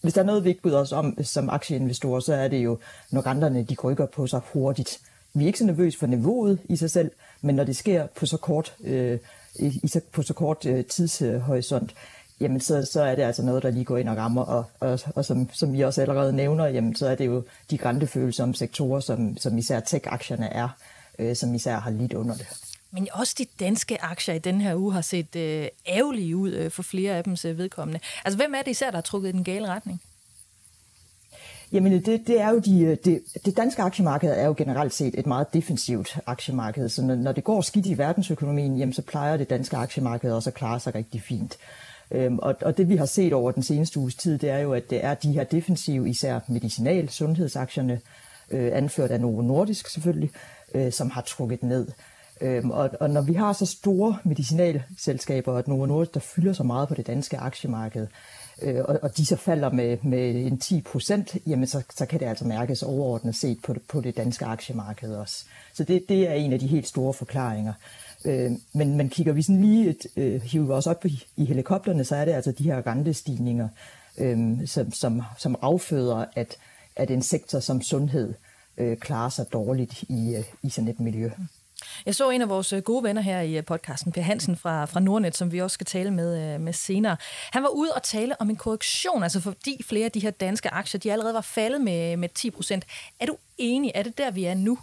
hvis 0.02 0.14
der 0.14 0.22
er 0.22 0.26
noget, 0.26 0.44
vi 0.44 0.50
ikke 0.50 0.62
bryder 0.62 0.80
os 0.80 0.92
om 0.92 1.24
som 1.24 1.50
aktieinvestorer, 1.50 2.20
så 2.20 2.34
er 2.34 2.48
det 2.48 2.58
jo, 2.58 2.80
når 3.12 3.26
renterne 3.26 3.64
de 3.64 3.76
rykker 3.84 4.06
på 4.06 4.28
sig 4.28 4.42
hurtigt. 4.54 5.00
Vi 5.34 5.44
er 5.44 5.48
ikke 5.48 5.60
så 5.60 5.66
nervøse 5.66 6.00
for 6.00 6.08
niveauet 6.08 6.60
i 6.70 6.76
sig 6.76 6.92
selv, 6.92 7.12
men 7.42 7.56
når 7.56 7.64
det 7.64 7.76
sker 7.76 8.08
på 8.08 8.26
så 8.26 8.38
kort 8.38 8.76
øh, 8.84 9.20
i, 9.56 9.80
i 9.84 9.88
så, 9.88 10.02
på 10.12 10.24
så 10.24 10.34
kort 10.34 10.66
øh, 10.66 10.86
tidshorisont, 10.86 11.96
jamen 12.40 12.62
så, 12.62 12.90
så 12.94 13.02
er 13.02 13.16
det 13.16 13.24
altså 13.24 13.44
noget, 13.44 13.64
der 13.64 13.70
lige 13.70 13.86
går 13.86 13.98
ind 13.98 14.10
og 14.10 14.18
rammer, 14.18 14.42
og, 14.42 14.66
og, 14.80 15.00
og 15.16 15.26
som, 15.26 15.50
som 15.54 15.74
vi 15.74 15.82
også 15.82 16.02
allerede 16.02 16.34
nævner, 16.34 16.66
jamen 16.66 16.96
så 16.96 17.08
er 17.08 17.16
det 17.16 17.26
jo 17.26 17.44
de 17.72 17.78
grantefølsomme 17.78 18.56
sektorer, 18.56 19.00
som, 19.00 19.38
som 19.38 19.58
især 19.58 19.80
tech-aktierne 19.80 20.54
er, 20.54 20.70
øh, 21.20 21.36
som 21.36 21.56
især 21.56 21.80
har 21.80 21.92
lidt 21.92 22.14
under 22.14 22.36
det. 22.36 22.48
Men 22.92 23.08
også 23.14 23.36
de 23.38 23.46
danske 23.60 24.02
aktier 24.02 24.36
i 24.36 24.40
den 24.40 24.62
her 24.62 24.76
uge 24.76 24.94
har 24.94 25.02
set 25.02 25.36
øh, 25.36 25.68
ærgerlige 25.88 26.36
ud 26.38 26.52
øh, 26.52 26.72
for 26.72 26.84
flere 26.84 27.18
af 27.18 27.24
dems 27.24 27.46
øh, 27.46 27.58
vedkommende. 27.58 28.00
Altså 28.26 28.38
hvem 28.38 28.54
er 28.54 28.62
det 28.62 28.72
især, 28.72 28.92
der 28.92 28.98
har 28.98 29.02
trukket 29.02 29.30
i 29.30 29.32
den 29.32 29.44
gale 29.44 29.68
retning? 29.68 30.02
Jamen 31.72 31.92
det, 31.92 32.28
det 32.28 32.42
er 32.42 32.50
jo 32.50 32.60
de, 32.60 32.82
øh, 32.82 32.98
det, 33.06 33.22
det 33.46 33.58
danske 33.58 33.82
aktiemarked 33.82 34.30
er 34.30 34.46
jo 34.46 34.54
generelt 34.58 34.94
set 34.94 35.20
et 35.20 35.26
meget 35.26 35.54
defensivt 35.54 36.20
aktiemarked, 36.26 36.90
så 36.90 37.02
når, 37.02 37.16
når 37.16 37.32
det 37.32 37.44
går 37.44 37.62
skidt 37.62 37.86
i 37.86 37.98
verdensøkonomien, 37.98 38.78
jamen 38.78 38.94
så 38.94 39.02
plejer 39.02 39.38
det 39.38 39.50
danske 39.50 39.78
aktiemarked 39.78 40.32
også 40.32 40.50
at 40.50 40.54
klare 40.54 40.80
sig 40.80 40.96
rigtig 40.96 41.22
fint. 41.22 41.58
Øhm, 42.12 42.40
og, 42.40 42.56
og 42.62 42.78
det 42.78 42.90
vi 42.90 42.96
har 42.96 43.06
set 43.06 43.34
over 43.34 43.52
den 43.52 43.64
seneste 43.64 44.00
uges 44.00 44.16
tid, 44.16 44.38
det 44.38 44.50
er 44.50 44.58
jo, 44.58 44.74
at 44.74 44.90
det 44.90 45.06
er 45.06 45.14
de 45.14 45.32
her 45.32 45.44
defensive, 45.44 46.10
især 46.10 46.40
medicinal 46.48 47.10
sundhedsaktierne, 47.10 48.02
øh, 48.52 48.72
anført 48.74 49.12
af 49.12 49.22
Novo 49.22 49.42
Nordisk 49.42 49.90
selvfølgelig, 49.90 50.32
øh, 50.76 50.92
som 50.92 51.10
har 51.10 51.22
trukket 51.22 51.64
ned. 51.64 51.88
Øhm, 52.42 52.72
og, 52.72 52.90
og 53.00 53.10
når 53.10 53.22
vi 53.22 53.34
har 53.34 53.54
så 53.54 53.66
store 53.66 54.18
medicinalselskaber, 54.24 55.54
og 55.54 55.64
Novo 55.68 55.86
Nordisk, 55.86 56.14
der 56.14 56.20
fylder 56.20 56.54
så 56.54 56.64
meget 56.64 56.88
på 56.88 56.96
det 56.96 57.08
danske 57.08 57.38
aktiemarked, 57.38 58.08
øh, 58.62 58.84
og, 58.86 59.00
og 59.02 59.18
de 59.18 59.26
så 59.26 59.36
falder 59.36 59.70
med, 59.70 59.98
med 60.02 60.36
en 60.36 60.58
10 60.58 60.82
procent, 60.82 61.38
jamen 61.48 61.68
så, 61.68 61.84
så 61.98 62.06
kan 62.06 62.20
det 62.20 62.26
altså 62.26 62.46
mærkes 62.46 62.84
overordnet 62.84 63.36
set 63.36 63.58
på 63.64 63.74
det, 63.74 63.82
på 63.82 64.02
det 64.02 64.18
danske 64.18 64.46
aktiemarked 64.46 65.16
også. 65.16 65.46
Så 65.74 65.84
det, 65.84 66.10
det 66.10 66.30
er 66.30 66.34
en 66.34 66.54
af 66.54 66.60
de 66.60 66.68
helt 66.68 66.88
store 66.88 67.14
forklaringer. 67.14 67.74
Øh, 68.26 68.52
men, 68.74 68.98
men 68.98 69.10
kigger 69.10 69.34
vi 69.34 69.42
sådan 69.42 69.62
lige, 69.62 69.90
et, 69.90 70.08
øh, 70.16 70.42
hiver 70.42 70.76
os 70.76 70.88
op 70.88 71.06
i, 71.06 71.24
i 71.38 71.46
helikopterne, 71.46 72.04
så 72.04 72.16
er 72.16 72.26
det 72.26 72.32
altså 72.32 72.52
de 72.52 72.64
her 72.64 72.88
rentestigninger, 72.88 73.68
øh, 74.18 74.68
som, 74.68 74.92
som, 74.92 75.22
som 75.38 75.56
afføder, 75.62 76.26
at, 76.36 76.58
at 76.96 77.12
en 77.12 77.22
sektor 77.22 77.60
som 77.60 77.82
sundhed 77.82 78.34
øh, 78.78 78.98
klarer 78.98 79.30
sig 79.30 79.46
dårligt 79.54 80.04
i, 80.04 80.36
øh, 80.36 80.44
i 80.64 80.70
sådan 80.70 80.90
et 80.90 81.00
miljø. 81.00 81.30
Jeg 82.06 82.16
så 82.16 82.30
en 82.30 82.42
af 82.42 82.50
vores 82.50 82.74
øh, 82.74 82.82
gode 82.82 83.04
venner 83.04 83.22
her 83.22 83.42
i 83.42 83.58
øh, 83.58 83.66
podcasten, 83.66 84.12
Per 84.12 84.22
Hansen 84.22 84.56
fra, 84.56 84.86
fra 84.86 85.00
Nordnet, 85.00 85.38
som 85.38 85.52
vi 85.52 85.62
også 85.62 85.74
skal 85.74 85.86
tale 85.86 86.12
med, 86.12 86.54
øh, 86.54 86.62
med 86.62 86.74
senere. 86.74 87.18
Han 87.52 87.64
var 87.64 87.70
ude 87.70 87.92
og 87.96 88.04
tale 88.04 88.42
om 88.42 88.50
en 88.50 88.56
korrektion, 88.56 89.24
altså 89.24 89.40
fordi 89.40 89.84
flere 89.84 90.06
af 90.06 90.12
de 90.12 90.20
her 90.20 90.32
danske 90.32 90.70
aktier, 90.70 91.00
de 91.00 91.12
allerede 91.12 91.34
var 91.34 91.42
faldet 91.42 91.82
med, 91.82 92.18
med 92.18 92.30
10 92.30 92.52
procent. 92.52 92.86
Er 93.20 93.26
du 93.26 93.38
enig? 93.58 93.92
Er 93.96 94.04
det 94.04 94.18
der, 94.18 94.32
vi 94.32 94.46
er 94.46 94.54
nu? 94.54 94.78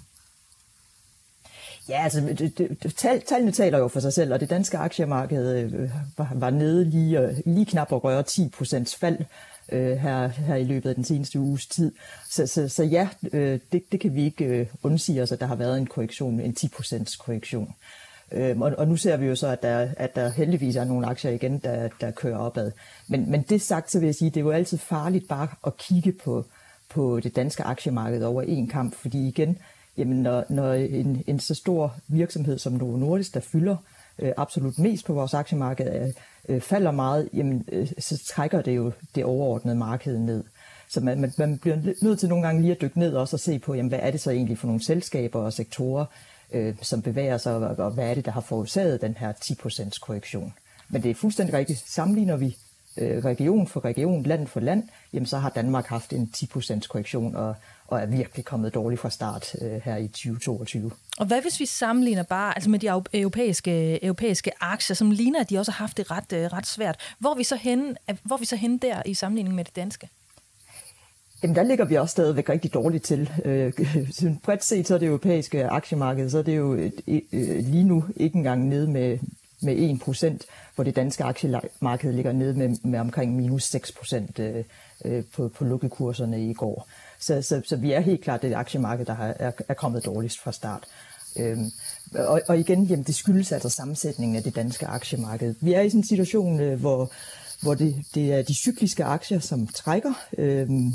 Ja, 1.89 2.03
altså 2.05 2.21
det, 2.21 2.59
det, 2.83 2.97
tal, 2.97 3.23
tallene 3.23 3.53
taler 3.53 3.79
jo 3.79 3.89
for 3.89 4.01
sig 4.01 4.13
selv, 4.13 4.33
og 4.33 4.41
det 4.41 4.51
danske 4.51 4.79
aktiemarked 4.79 5.57
øh, 5.57 5.91
var, 6.19 6.31
var 6.35 6.51
nede 6.51 6.91
lige, 6.91 7.21
øh, 7.21 7.37
lige 7.47 7.67
knap 7.67 7.93
at 7.93 8.05
røre 8.05 8.23
10 8.23 8.49
procents 8.49 8.97
fald 8.97 9.19
øh, 9.73 9.97
her, 9.97 10.29
her 10.29 10.55
i 10.55 10.65
løbet 10.65 10.89
af 10.89 10.95
den 10.95 11.05
seneste 11.05 11.41
uges 11.41 11.67
tid. 11.67 11.93
Så, 12.31 12.47
så, 12.47 12.69
så 12.69 12.85
ja, 12.85 13.09
øh, 13.33 13.61
det, 13.73 13.93
det 13.93 14.01
kan 14.01 14.15
vi 14.15 14.25
ikke 14.25 14.45
øh, 14.45 14.67
undsige 14.83 15.23
os, 15.23 15.33
at 15.33 15.41
der 15.41 15.47
har 15.47 15.57
været 15.57 15.79
en 15.79 15.87
korrektion, 15.87 16.41
en 16.41 16.57
10% 16.61 17.17
korrektion. 17.19 17.75
Øh, 18.33 18.61
og, 18.61 18.75
og 18.79 18.89
nu 18.89 18.97
ser 18.97 19.17
vi 19.17 19.27
jo 19.27 19.35
så, 19.35 19.49
at 19.49 19.63
der, 19.63 19.89
at 19.97 20.17
der 20.17 20.29
heldigvis 20.29 20.77
er 20.77 20.85
nogle 20.85 21.07
aktier 21.07 21.31
igen, 21.31 21.59
der, 21.59 21.89
der 22.01 22.11
kører 22.11 22.39
opad. 22.39 22.73
Men, 23.09 23.31
men 23.31 23.43
det 23.43 23.63
sagt, 23.63 23.91
så 23.91 23.99
vil 23.99 24.07
jeg 24.07 24.15
sige, 24.15 24.31
det 24.31 24.37
er 24.37 24.45
jo 24.45 24.51
altid 24.51 24.79
farligt 24.79 25.29
bare 25.29 25.49
at 25.67 25.77
kigge 25.77 26.13
på, 26.13 26.45
på 26.89 27.21
det 27.21 27.37
danske 27.37 27.63
aktiemarked 27.63 28.23
over 28.23 28.43
en 28.43 28.69
kamp, 28.69 28.95
fordi 28.95 29.29
igen, 29.29 29.59
jamen 29.97 30.23
når, 30.23 30.45
når 30.49 30.73
en, 30.73 31.23
en 31.27 31.41
så 31.41 31.55
stor 31.55 31.95
virksomhed 32.09 32.59
som 32.59 32.73
Novo 32.73 32.97
Nordisk, 32.97 33.35
der 33.35 33.41
fylder 33.41 33.77
øh, 34.19 34.33
absolut 34.37 34.79
mest 34.79 35.07
på 35.07 35.13
vores 35.13 35.35
aktiemarked, 35.35 36.13
øh, 36.49 36.61
falder 36.61 36.91
meget, 36.91 37.29
jamen, 37.33 37.65
øh, 37.73 37.93
så 37.99 38.23
trækker 38.27 38.63
det 38.63 38.77
jo 38.77 38.93
det 39.15 39.25
overordnede 39.25 39.77
marked 39.77 40.19
ned. 40.19 40.45
Så 40.89 41.01
man, 41.01 41.21
man, 41.21 41.33
man 41.39 41.59
bliver 41.59 41.77
nødt 42.03 42.19
til 42.19 42.29
nogle 42.29 42.47
gange 42.47 42.63
lige 42.63 42.75
at 42.75 42.81
dykke 42.81 42.99
ned 42.99 43.15
også 43.15 43.37
og 43.37 43.41
se 43.41 43.59
på, 43.59 43.75
jamen, 43.75 43.89
hvad 43.89 43.99
er 44.03 44.11
det 44.11 44.21
så 44.21 44.31
egentlig 44.31 44.59
for 44.59 44.67
nogle 44.67 44.85
selskaber 44.85 45.41
og 45.41 45.53
sektorer, 45.53 46.05
øh, 46.53 46.75
som 46.83 47.03
bevæger 47.03 47.39
sig, 47.39 47.55
og, 47.55 47.85
og 47.85 47.91
hvad 47.91 48.11
er 48.11 48.15
det, 48.15 48.25
der 48.25 48.33
har 48.33 48.41
forårsaget 48.41 49.01
den 49.01 49.17
her 49.19 49.33
10% 49.33 49.99
korrektion. 50.01 50.55
Men 50.89 51.03
det 51.03 51.11
er 51.11 51.15
fuldstændig 51.15 51.55
rigtigt. 51.55 51.85
Sammenligner 51.87 52.37
vi 52.37 52.57
øh, 52.99 53.25
region 53.25 53.67
for 53.67 53.85
region, 53.85 54.23
land 54.23 54.47
for 54.47 54.61
land, 54.61 54.89
jamen 55.13 55.27
så 55.27 55.39
har 55.39 55.51
Danmark 55.51 55.87
haft 55.87 56.13
en 56.13 56.31
10% 56.37 56.87
korrektion, 56.89 57.37
og 57.37 57.55
og 57.89 58.01
er 58.01 58.07
virkelig 58.07 58.45
kommet 58.45 58.75
dårligt 58.75 59.01
fra 59.01 59.11
start 59.11 59.55
øh, 59.63 59.81
her 59.85 59.97
i 59.97 60.09
2022. 60.09 60.93
Og 61.19 61.27
hvad 61.27 61.43
hvis 61.43 61.61
vi 61.61 61.67
sammenligner 61.67 62.23
bare 62.23 62.55
altså 62.55 62.71
med 62.71 62.79
de 62.79 62.87
europæiske, 63.13 64.05
europæiske 64.05 64.51
aktier, 64.61 64.95
som 64.95 65.11
ligner, 65.11 65.41
at 65.41 65.51
de 65.51 65.59
også 65.59 65.73
har 65.73 65.85
haft 65.85 65.97
det 65.97 66.11
ret, 66.11 66.33
øh, 66.33 66.53
ret 66.53 66.67
svært. 66.67 67.15
Hvor 67.19 67.35
vi 67.35 67.45
så 67.45 67.57
henne, 67.57 67.95
hvor 68.23 68.37
vi 68.37 68.45
så 68.45 68.57
henne 68.57 68.79
der 68.79 69.03
i 69.07 69.15
sammenligning 69.15 69.57
med 69.57 69.65
det 69.65 69.77
danske? 69.77 70.09
Jamen 71.43 71.57
der 71.57 71.63
ligger 71.63 71.85
vi 71.85 71.95
også 71.95 72.13
stadigvæk 72.13 72.49
rigtig 72.49 72.75
dårligt 72.75 73.05
til. 73.05 73.31
Øh, 73.45 73.73
bredt 74.45 74.65
set 74.65 74.87
så 74.87 74.95
er 74.95 74.99
det 74.99 75.07
europæiske 75.07 75.67
aktiemarked, 75.67 76.31
så 76.31 76.39
er 76.39 76.43
det 76.43 76.57
jo 76.57 76.75
øh, 76.75 76.91
lige 77.65 77.85
nu 77.85 78.05
ikke 78.17 78.37
engang 78.37 78.69
nede 78.69 78.91
med, 78.91 79.19
med 79.63 79.99
1%, 80.41 80.47
hvor 80.75 80.85
det 80.85 80.97
danske 80.97 81.25
aktiemarked 81.25 82.13
ligger 82.13 82.33
nede 82.33 82.55
med, 82.55 82.77
med 82.83 83.01
omkring 83.01 83.37
minus 83.37 83.75
6% 83.75 84.43
øh, 84.43 84.65
øh, 85.05 85.25
på, 85.35 85.49
på 85.49 85.65
lukkekurserne 85.65 86.51
i 86.51 86.53
går. 86.53 86.89
Så, 87.25 87.43
så, 87.43 87.63
så 87.65 87.77
vi 87.77 87.93
er 87.93 88.01
helt 88.01 88.25
klart 88.25 88.43
det 88.43 88.55
aktiemarked, 88.55 89.07
der 89.07 89.15
har, 89.15 89.35
er, 89.39 89.51
er 89.69 89.75
kommet 89.75 90.05
dårligst 90.05 90.39
fra 90.39 90.53
start. 90.53 90.85
Øhm, 91.37 91.71
og, 92.15 92.41
og 92.49 92.59
igen, 92.59 92.85
jamen, 92.85 93.05
det 93.05 93.15
skyldes 93.15 93.53
altså 93.53 93.69
sammensætningen 93.69 94.37
af 94.37 94.43
det 94.43 94.57
danske 94.57 94.87
aktiemarked. 94.87 95.55
Vi 95.61 95.73
er 95.73 95.81
i 95.81 95.89
sådan 95.89 96.01
en 96.01 96.07
situation, 96.07 96.61
øh, 96.61 96.81
hvor, 96.81 97.13
hvor 97.61 97.75
det, 97.75 98.05
det 98.15 98.33
er 98.33 98.43
de 98.43 98.55
cykliske 98.55 99.05
aktier, 99.05 99.39
som 99.39 99.67
trækker, 99.67 100.13
øhm, 100.39 100.93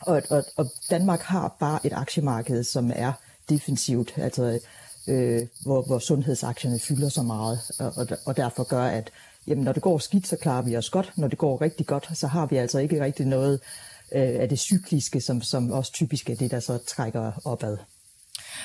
og, 0.00 0.22
og, 0.30 0.44
og 0.56 0.72
Danmark 0.90 1.20
har 1.20 1.56
bare 1.60 1.86
et 1.86 1.92
aktiemarked, 1.92 2.64
som 2.64 2.92
er 2.94 3.12
defensivt, 3.48 4.12
altså 4.16 4.60
øh, 5.06 5.46
hvor, 5.62 5.82
hvor 5.82 5.98
sundhedsaktierne 5.98 6.78
fylder 6.78 7.08
så 7.08 7.22
meget, 7.22 7.60
og, 7.78 8.08
og 8.24 8.36
derfor 8.36 8.64
gør, 8.64 8.84
at 8.84 9.10
jamen, 9.46 9.64
når 9.64 9.72
det 9.72 9.82
går 9.82 9.98
skidt, 9.98 10.26
så 10.26 10.36
klarer 10.36 10.62
vi 10.62 10.76
os 10.76 10.90
godt. 10.90 11.12
Når 11.16 11.28
det 11.28 11.38
går 11.38 11.60
rigtig 11.60 11.86
godt, 11.86 12.08
så 12.14 12.26
har 12.26 12.46
vi 12.46 12.56
altså 12.56 12.78
ikke 12.78 13.04
rigtig 13.04 13.26
noget 13.26 13.60
øh, 14.12 14.40
af 14.40 14.48
det 14.48 14.58
cykliske, 14.58 15.20
som, 15.20 15.42
som 15.42 15.72
også 15.72 15.92
typisk 15.92 16.30
er 16.30 16.34
det, 16.34 16.50
der 16.50 16.60
så 16.60 16.78
trækker 16.86 17.32
opad. 17.44 17.76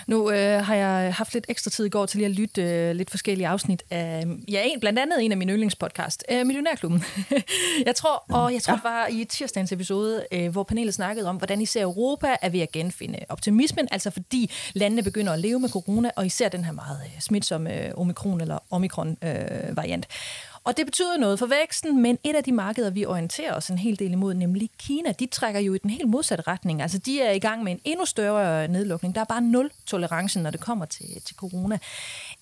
Nu 0.08 0.32
øh, 0.32 0.66
har 0.66 0.76
jeg 0.76 1.14
haft 1.14 1.34
lidt 1.34 1.46
ekstra 1.50 1.70
tid 1.70 1.86
i 1.86 1.90
går 1.90 2.06
til 2.06 2.18
lige 2.18 2.26
at 2.26 2.32
lytte 2.32 2.62
øh, 2.62 2.96
lidt 2.96 3.10
forskellige 3.10 3.48
afsnit 3.48 3.84
af, 3.90 4.26
ja, 4.52 4.62
en, 4.64 4.80
blandt 4.80 5.00
andet 5.00 5.26
en 5.26 5.32
af 5.32 5.38
mine 5.38 5.52
yndlingspodcast, 5.52 6.24
øh, 6.32 6.46
Millionærklubben. 6.46 7.04
jeg 7.86 7.96
tror, 7.96 8.24
og 8.30 8.54
jeg 8.54 8.62
tror, 8.62 8.72
ja. 8.72 8.76
det 8.76 8.84
var 8.84 9.08
i 9.08 9.24
tirsdagens 9.24 9.72
episode, 9.72 10.26
øh, 10.32 10.52
hvor 10.52 10.64
panelet 10.64 10.94
snakkede 10.94 11.30
om, 11.30 11.36
hvordan 11.36 11.62
især 11.62 11.82
Europa 11.82 12.36
er 12.42 12.50
ved 12.50 12.60
at 12.60 12.72
genfinde 12.72 13.20
optimismen, 13.30 13.88
altså 13.92 14.10
fordi 14.10 14.52
landene 14.74 15.04
begynder 15.04 15.34
at 15.34 15.40
leve 15.40 15.60
med 15.60 15.70
corona, 15.70 16.12
og 16.16 16.26
især 16.26 16.50
den 16.50 16.64
her 16.64 16.72
meget 16.72 17.00
øh, 17.06 17.22
smitsomme 17.22 17.86
øh, 17.86 17.92
omikron- 17.98 18.42
eller 18.42 18.60
omikron-variant. 18.72 20.06
Øh, 20.10 20.53
og 20.64 20.78
det 20.78 20.86
betyder 20.86 21.18
noget 21.18 21.40
for 21.40 21.46
væksten, 21.46 22.02
men 22.02 22.20
et 22.24 22.36
af 22.36 22.44
de 22.44 22.52
markeder, 22.52 22.90
vi 22.90 23.06
orienterer 23.06 23.54
os 23.54 23.68
en 23.68 23.78
hel 23.78 24.00
del 24.00 24.12
imod, 24.12 24.34
nemlig 24.34 24.70
Kina, 24.78 25.12
de 25.12 25.26
trækker 25.26 25.60
jo 25.60 25.74
i 25.74 25.78
den 25.78 25.90
helt 25.90 26.10
modsatte 26.10 26.44
retning. 26.48 26.82
Altså, 26.82 26.98
de 26.98 27.22
er 27.22 27.32
i 27.32 27.40
gang 27.40 27.64
med 27.64 27.72
en 27.72 27.80
endnu 27.84 28.06
større 28.06 28.68
nedlukning. 28.68 29.16
Der 29.16 29.22
er 29.22 29.26
bare 29.26 29.42
nul 29.42 29.72
tolerance, 29.86 30.40
når 30.40 30.50
det 30.50 30.60
kommer 30.60 30.86
til, 30.86 31.22
til 31.26 31.36
corona. 31.36 31.80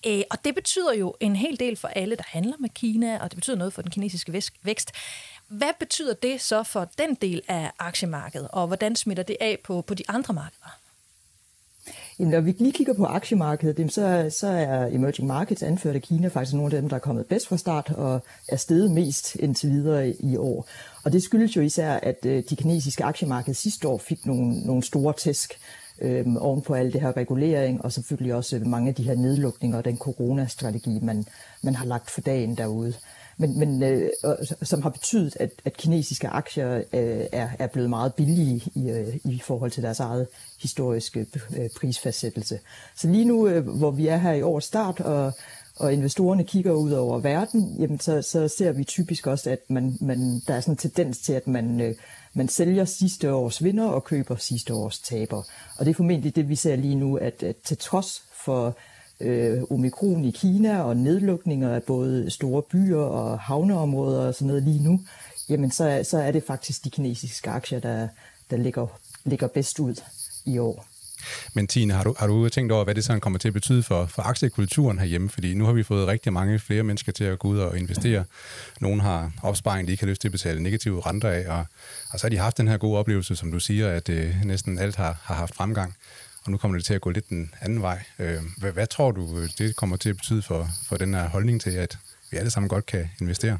Øh, 0.06 0.22
og 0.30 0.44
det 0.44 0.54
betyder 0.54 0.94
jo 0.94 1.14
en 1.20 1.36
hel 1.36 1.60
del 1.60 1.76
for 1.76 1.88
alle, 1.88 2.16
der 2.16 2.24
handler 2.26 2.56
med 2.58 2.68
Kina, 2.68 3.18
og 3.22 3.30
det 3.30 3.36
betyder 3.36 3.56
noget 3.56 3.72
for 3.72 3.82
den 3.82 3.90
kinesiske 3.90 4.42
vækst. 4.62 4.92
Hvad 5.48 5.72
betyder 5.78 6.14
det 6.14 6.40
så 6.40 6.62
for 6.62 6.90
den 6.98 7.14
del 7.14 7.42
af 7.48 7.72
aktiemarkedet, 7.78 8.48
og 8.52 8.66
hvordan 8.66 8.96
smitter 8.96 9.22
det 9.22 9.36
af 9.40 9.58
på, 9.64 9.82
på 9.82 9.94
de 9.94 10.04
andre 10.08 10.34
markeder? 10.34 10.81
Når 12.18 12.40
vi 12.40 12.54
lige 12.58 12.72
kigger 12.72 12.94
på 12.94 13.04
aktiemarkedet, 13.04 13.92
så, 13.92 14.30
så 14.40 14.46
er 14.46 14.86
emerging 14.86 15.28
markets 15.28 15.62
anført 15.62 15.94
af 15.94 16.02
Kina 16.02 16.28
faktisk 16.28 16.54
nogle 16.54 16.76
af 16.76 16.82
dem, 16.82 16.88
der 16.88 16.96
er 16.96 17.00
kommet 17.00 17.26
bedst 17.26 17.48
fra 17.48 17.56
start 17.56 17.90
og 17.90 18.22
er 18.48 18.56
steget 18.56 18.90
mest 18.90 19.36
indtil 19.36 19.70
videre 19.70 20.08
i 20.08 20.36
år. 20.36 20.66
Og 21.04 21.12
det 21.12 21.22
skyldes 21.22 21.56
jo 21.56 21.60
især, 21.60 21.92
at 21.92 22.26
øh, 22.26 22.42
de 22.50 22.56
kinesiske 22.56 23.04
aktiemarked 23.04 23.54
sidste 23.54 23.88
år 23.88 23.98
fik 23.98 24.26
nogle, 24.26 24.60
nogle 24.60 24.82
store 24.82 25.12
tæsk 25.12 25.58
øhm, 26.00 26.36
oven 26.36 26.62
på 26.62 26.74
al 26.74 26.92
det 26.92 27.00
her 27.00 27.16
regulering, 27.16 27.84
og 27.84 27.92
selvfølgelig 27.92 28.34
også 28.34 28.58
mange 28.58 28.88
af 28.88 28.94
de 28.94 29.02
her 29.02 29.14
nedlukninger 29.14 29.78
og 29.78 29.84
den 29.84 29.98
coronastrategi, 29.98 30.98
man, 31.02 31.24
man 31.62 31.74
har 31.74 31.86
lagt 31.86 32.10
for 32.10 32.20
dagen 32.20 32.56
derude 32.56 32.94
men, 33.42 33.58
men 33.58 33.82
øh, 33.82 34.10
som 34.62 34.82
har 34.82 34.90
betydet, 34.90 35.36
at, 35.40 35.50
at 35.64 35.76
kinesiske 35.76 36.28
aktier 36.28 36.76
øh, 36.76 37.26
er, 37.32 37.48
er 37.58 37.66
blevet 37.66 37.90
meget 37.90 38.14
billige 38.14 38.62
i, 38.74 38.90
øh, 38.90 39.16
i 39.24 39.40
forhold 39.44 39.70
til 39.70 39.82
deres 39.82 40.00
eget 40.00 40.26
historiske 40.62 41.26
øh, 41.56 41.70
prisfastsættelse. 41.80 42.58
Så 42.96 43.08
lige 43.08 43.24
nu, 43.24 43.48
øh, 43.48 43.68
hvor 43.68 43.90
vi 43.90 44.06
er 44.06 44.16
her 44.16 44.32
i 44.32 44.42
årets 44.42 44.66
start, 44.66 45.00
og, 45.00 45.32
og 45.76 45.92
investorerne 45.92 46.44
kigger 46.44 46.72
ud 46.72 46.90
over 46.90 47.18
verden, 47.18 47.76
jamen 47.78 48.00
så, 48.00 48.22
så 48.22 48.48
ser 48.48 48.72
vi 48.72 48.84
typisk 48.84 49.26
også, 49.26 49.50
at 49.50 49.70
man, 49.70 49.98
man, 50.00 50.42
der 50.46 50.54
er 50.54 50.60
sådan 50.60 50.72
en 50.72 50.76
tendens 50.76 51.18
til, 51.18 51.32
at 51.32 51.46
man, 51.46 51.80
øh, 51.80 51.94
man 52.34 52.48
sælger 52.48 52.84
sidste 52.84 53.32
års 53.32 53.64
vinder 53.64 53.88
og 53.88 54.04
køber 54.04 54.36
sidste 54.36 54.74
års 54.74 54.98
taber. 54.98 55.42
Og 55.78 55.84
det 55.84 55.90
er 55.90 55.94
formentlig 55.94 56.36
det, 56.36 56.48
vi 56.48 56.56
ser 56.56 56.76
lige 56.76 56.94
nu, 56.94 57.16
at, 57.16 57.42
at 57.42 57.56
til 57.64 57.78
trods 57.78 58.22
for 58.44 58.76
øh, 59.22 59.62
omikron 59.70 60.24
i 60.24 60.30
Kina 60.30 60.82
og 60.82 60.96
nedlukninger 60.96 61.74
af 61.74 61.82
både 61.82 62.30
store 62.30 62.62
byer 62.62 63.00
og 63.00 63.38
havneområder 63.38 64.26
og 64.26 64.34
sådan 64.34 64.46
noget 64.46 64.62
lige 64.62 64.84
nu, 64.84 65.00
jamen 65.48 65.70
så, 65.70 66.06
så 66.10 66.18
er 66.18 66.32
det 66.32 66.44
faktisk 66.46 66.84
de 66.84 66.90
kinesiske 66.90 67.50
aktier, 67.50 67.80
der, 67.80 68.08
der 68.50 68.56
ligger, 68.56 68.86
ligger 69.24 69.46
bedst 69.46 69.78
ud 69.78 69.94
i 70.46 70.58
år. 70.58 70.86
Men 71.54 71.66
Tine, 71.66 71.92
har 71.92 72.04
du, 72.04 72.14
har 72.18 72.26
du 72.26 72.48
tænkt 72.48 72.72
over, 72.72 72.84
hvad 72.84 72.94
det 72.94 73.04
sådan 73.04 73.20
kommer 73.20 73.38
til 73.38 73.48
at 73.48 73.54
betyde 73.54 73.82
for, 73.82 74.06
for 74.06 74.22
aktiekulturen 74.22 74.98
herhjemme? 74.98 75.30
Fordi 75.30 75.54
nu 75.54 75.64
har 75.64 75.72
vi 75.72 75.82
fået 75.82 76.08
rigtig 76.08 76.32
mange 76.32 76.58
flere 76.58 76.82
mennesker 76.82 77.12
til 77.12 77.24
at 77.24 77.38
gå 77.38 77.48
ud 77.48 77.58
og 77.58 77.78
investere. 77.78 78.24
Nogle 78.80 79.02
har 79.02 79.32
opsparing, 79.42 79.88
de 79.88 79.92
ikke 79.92 80.02
har 80.02 80.08
lyst 80.08 80.20
til 80.20 80.28
at 80.28 80.32
betale 80.32 80.62
negative 80.62 81.00
renter 81.00 81.28
af, 81.28 81.44
og, 81.48 81.64
og 82.10 82.20
så 82.20 82.24
har 82.26 82.28
de 82.28 82.38
haft 82.38 82.58
den 82.58 82.68
her 82.68 82.76
gode 82.76 82.98
oplevelse, 82.98 83.36
som 83.36 83.52
du 83.52 83.60
siger, 83.60 83.88
at 83.88 84.08
øh, 84.08 84.44
næsten 84.44 84.78
alt 84.78 84.96
har, 84.96 85.20
har 85.22 85.34
haft 85.34 85.54
fremgang 85.54 85.94
og 86.44 86.50
nu 86.50 86.56
kommer 86.56 86.78
det 86.78 86.84
til 86.84 86.94
at 86.94 87.00
gå 87.00 87.10
lidt 87.10 87.28
den 87.28 87.50
anden 87.60 87.82
vej. 87.82 88.02
Øh, 88.18 88.38
hvad, 88.58 88.72
hvad 88.72 88.86
tror 88.86 89.10
du, 89.10 89.38
øh, 89.38 89.48
det 89.58 89.76
kommer 89.76 89.96
til 89.96 90.10
at 90.10 90.16
betyde 90.16 90.42
for, 90.42 90.68
for 90.88 90.96
den 90.96 91.14
her 91.14 91.28
holdning 91.28 91.60
til, 91.60 91.70
at 91.70 91.98
vi 92.30 92.36
alle 92.36 92.50
sammen 92.50 92.68
godt 92.68 92.86
kan 92.86 93.10
investere? 93.20 93.58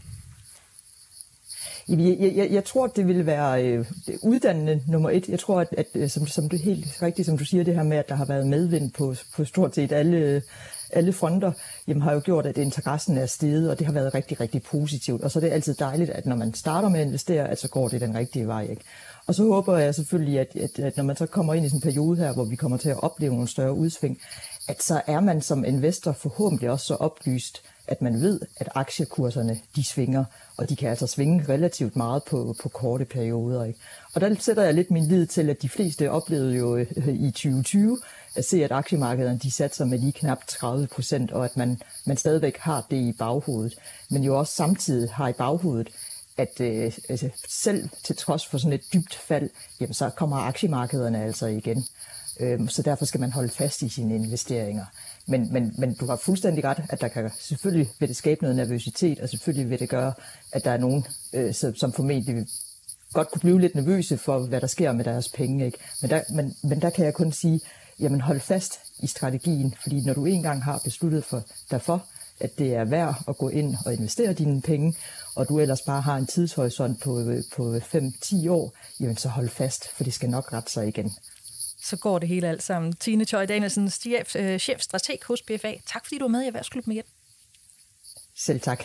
Jeg, 1.88 2.16
jeg, 2.37 2.49
jeg 2.51 2.64
tror, 2.64 2.87
det 2.87 3.09
vil 3.09 3.27
være 3.27 3.64
øh, 3.64 3.87
uddannende 4.23 4.83
nummer 4.87 5.11
et. 5.11 5.29
Jeg 5.29 5.38
tror, 5.38 5.61
at, 5.61 5.68
at 5.79 5.87
øh, 5.95 6.11
som, 6.11 6.27
som 6.27 6.49
det 6.49 6.61
helt 6.61 7.03
rigtigt, 7.03 7.27
som 7.27 7.38
du 7.38 7.45
siger, 7.45 7.64
det 7.64 7.75
her 7.75 7.83
med, 7.83 7.97
at 7.97 8.09
der 8.09 8.14
har 8.14 8.25
været 8.25 8.47
medvind 8.47 8.90
på, 8.90 9.14
på 9.37 9.45
stort 9.45 9.75
set 9.75 9.92
alle, 9.92 10.42
alle 10.90 11.12
fronter, 11.12 11.53
jamen, 11.88 12.03
har 12.03 12.12
jo 12.12 12.21
gjort, 12.25 12.47
at 12.47 12.59
interessen 12.59 13.18
er 13.18 13.27
steget, 13.27 13.71
og 13.71 13.79
det 13.79 13.87
har 13.87 13.92
været 13.92 14.14
rigtig, 14.14 14.40
rigtig 14.40 14.62
positivt. 14.62 15.23
Og 15.23 15.31
så 15.31 15.38
er 15.38 15.40
det 15.40 15.51
altid 15.51 15.75
dejligt, 15.75 16.11
at 16.11 16.27
når 16.27 16.37
man 16.37 16.55
starter 16.55 16.88
med 16.88 17.01
at 17.01 17.07
investere, 17.07 17.49
at 17.49 17.59
så 17.59 17.68
går 17.68 17.88
det 17.88 18.01
den 18.01 18.14
rigtige 18.14 18.47
vej. 18.47 18.62
Ikke? 18.62 18.83
Og 19.26 19.35
så 19.35 19.42
håber 19.42 19.78
jeg 19.78 19.94
selvfølgelig, 19.94 20.40
at, 20.40 20.56
at, 20.56 20.78
at 20.78 20.96
når 20.96 21.04
man 21.04 21.16
så 21.16 21.26
kommer 21.26 21.54
ind 21.54 21.66
i 21.66 21.68
sådan 21.68 21.78
en 21.78 21.82
periode 21.82 22.16
her, 22.16 22.32
hvor 22.32 22.44
vi 22.44 22.56
kommer 22.56 22.76
til 22.76 22.88
at 22.88 23.02
opleve 23.02 23.32
nogle 23.32 23.48
større 23.48 23.74
udsving, 23.74 24.18
at 24.68 24.82
så 24.82 25.02
er 25.06 25.20
man 25.20 25.42
som 25.42 25.64
investor 25.64 26.12
forhåbentlig 26.12 26.70
også 26.70 26.87
så 26.87 26.94
oplyst, 26.94 27.62
at 27.87 28.02
man 28.02 28.20
ved, 28.20 28.40
at 28.56 28.68
aktiekurserne 28.74 29.61
de 29.76 29.85
svinger, 29.85 30.24
og 30.56 30.68
de 30.68 30.76
kan 30.76 30.90
altså 30.90 31.06
svinge 31.06 31.44
relativt 31.48 31.96
meget 31.96 32.22
på, 32.24 32.56
på 32.62 32.68
korte 32.68 33.04
perioder. 33.04 33.64
Ikke? 33.64 33.78
Og 34.14 34.20
der 34.20 34.35
sætter 34.40 34.62
jeg 34.62 34.74
lidt 34.74 34.90
min 34.90 35.04
lid 35.04 35.26
til, 35.26 35.50
at 35.50 35.62
de 35.62 35.68
fleste 35.68 36.11
oplevede 36.11 36.56
jo 36.56 36.76
øh, 36.76 37.08
i 37.08 37.30
2020 37.30 37.98
at 38.35 38.44
se, 38.44 38.64
at 38.64 38.72
aktiemarkederne 38.72 39.38
de 39.42 39.50
satte 39.50 39.76
sig 39.76 39.88
med 39.88 39.98
lige 39.98 40.12
knap 40.12 40.46
30 40.46 40.87
procent, 40.87 41.32
og 41.32 41.44
at 41.44 41.56
man, 41.56 41.80
man 42.04 42.16
stadigvæk 42.16 42.56
har 42.56 42.87
det 42.90 42.96
i 42.96 43.12
baghovedet, 43.12 43.74
men 44.11 44.24
jo 44.24 44.38
også 44.38 44.54
samtidig 44.54 45.11
har 45.11 45.28
i 45.28 45.32
baghovedet, 45.32 45.88
at 46.37 46.61
øh, 46.61 46.92
altså, 47.09 47.29
selv 47.49 47.88
til 48.05 48.16
trods 48.16 48.47
for 48.47 48.59
sådan 48.59 48.73
et 48.73 48.92
dybt 48.92 49.14
fald, 49.14 49.51
jamen, 49.81 49.95
så 49.95 50.11
kommer 50.11 50.37
aktiemarkederne 50.37 51.25
altså 51.25 51.47
igen. 51.47 51.85
Øhm, 52.40 52.68
så 52.68 52.83
derfor 52.83 53.05
skal 53.05 53.21
man 53.21 53.33
holde 53.33 53.49
fast 53.49 53.83
i 53.83 53.88
sine 53.88 54.14
investeringer. 54.14 54.85
Men, 55.27 55.53
men, 55.53 55.75
men 55.79 55.95
du 55.95 56.07
har 56.07 56.16
fuldstændig 56.16 56.64
ret, 56.64 56.83
at 56.88 57.01
der 57.01 57.09
kan 57.09 57.31
selvfølgelig 57.38 57.90
vil 57.99 58.09
det 58.09 58.16
skabe 58.16 58.42
noget 58.42 58.57
nervøsitet, 58.57 59.21
og 59.21 59.29
selvfølgelig 59.29 59.71
vil 59.71 59.79
det 59.79 59.88
gøre, 59.88 60.12
at 60.53 60.64
der 60.64 60.71
er 60.71 60.79
nogen, 60.79 61.07
øh, 61.33 61.55
som 61.55 61.92
formentlig 61.92 62.47
godt 63.12 63.31
kunne 63.31 63.40
blive 63.40 63.61
lidt 63.61 63.75
nervøse 63.75 64.18
for, 64.18 64.38
hvad 64.38 64.61
der 64.61 64.66
sker 64.66 64.92
med 64.92 65.05
deres 65.05 65.29
penge. 65.29 65.66
Ikke? 65.66 65.79
Men, 66.03 66.11
der, 66.11 66.23
men, 66.31 66.55
men 66.62 66.83
der 66.83 66.90
kan 66.90 67.05
jeg 67.05 67.14
kun 67.14 67.33
sige, 67.33 67.61
jamen 68.01 68.21
hold 68.21 68.40
fast 68.40 68.81
i 68.99 69.07
strategien, 69.07 69.75
fordi 69.83 70.01
når 70.01 70.14
du 70.14 70.25
engang 70.25 70.64
har 70.64 70.81
besluttet 70.85 71.25
for 71.25 71.42
derfor, 71.71 72.07
at 72.42 72.59
det 72.59 72.74
er 72.74 72.85
værd 72.85 73.14
at 73.28 73.38
gå 73.38 73.48
ind 73.48 73.76
og 73.87 73.94
investere 73.94 74.33
dine 74.33 74.62
penge, 74.62 74.94
og 75.35 75.48
du 75.48 75.61
ellers 75.61 75.83
bare 75.83 76.00
har 76.00 76.16
en 76.16 76.26
tidshorisont 76.26 77.00
på, 77.00 77.24
på 77.57 77.76
5-10 77.76 78.50
år, 78.50 78.76
jamen 79.00 79.16
så 79.16 79.28
hold 79.28 79.48
fast, 79.48 79.88
for 79.88 80.05
det 80.05 80.14
skal 80.14 80.31
nok 80.31 80.52
rette 80.52 80.72
sig 80.72 80.88
igen. 80.88 81.12
Så 81.83 81.96
går 81.96 82.18
det 82.18 82.28
hele 82.28 82.48
alt 82.48 82.62
sammen. 82.62 82.92
Tine 82.92 83.24
Choi 83.24 83.46
Danielsen, 83.46 83.90
chef, 83.90 84.37
øh, 84.37 84.59
chefstrateg 84.59 85.18
hos 85.26 85.42
BFA. 85.42 85.74
Tak 85.87 86.07
fordi 86.07 86.18
du 86.18 86.24
var 86.24 86.28
med 86.28 86.42
i 86.42 86.46
Erhvervsklubben 86.46 86.92
igen. 86.92 87.05
Selv 88.37 88.61
tak. 88.61 88.85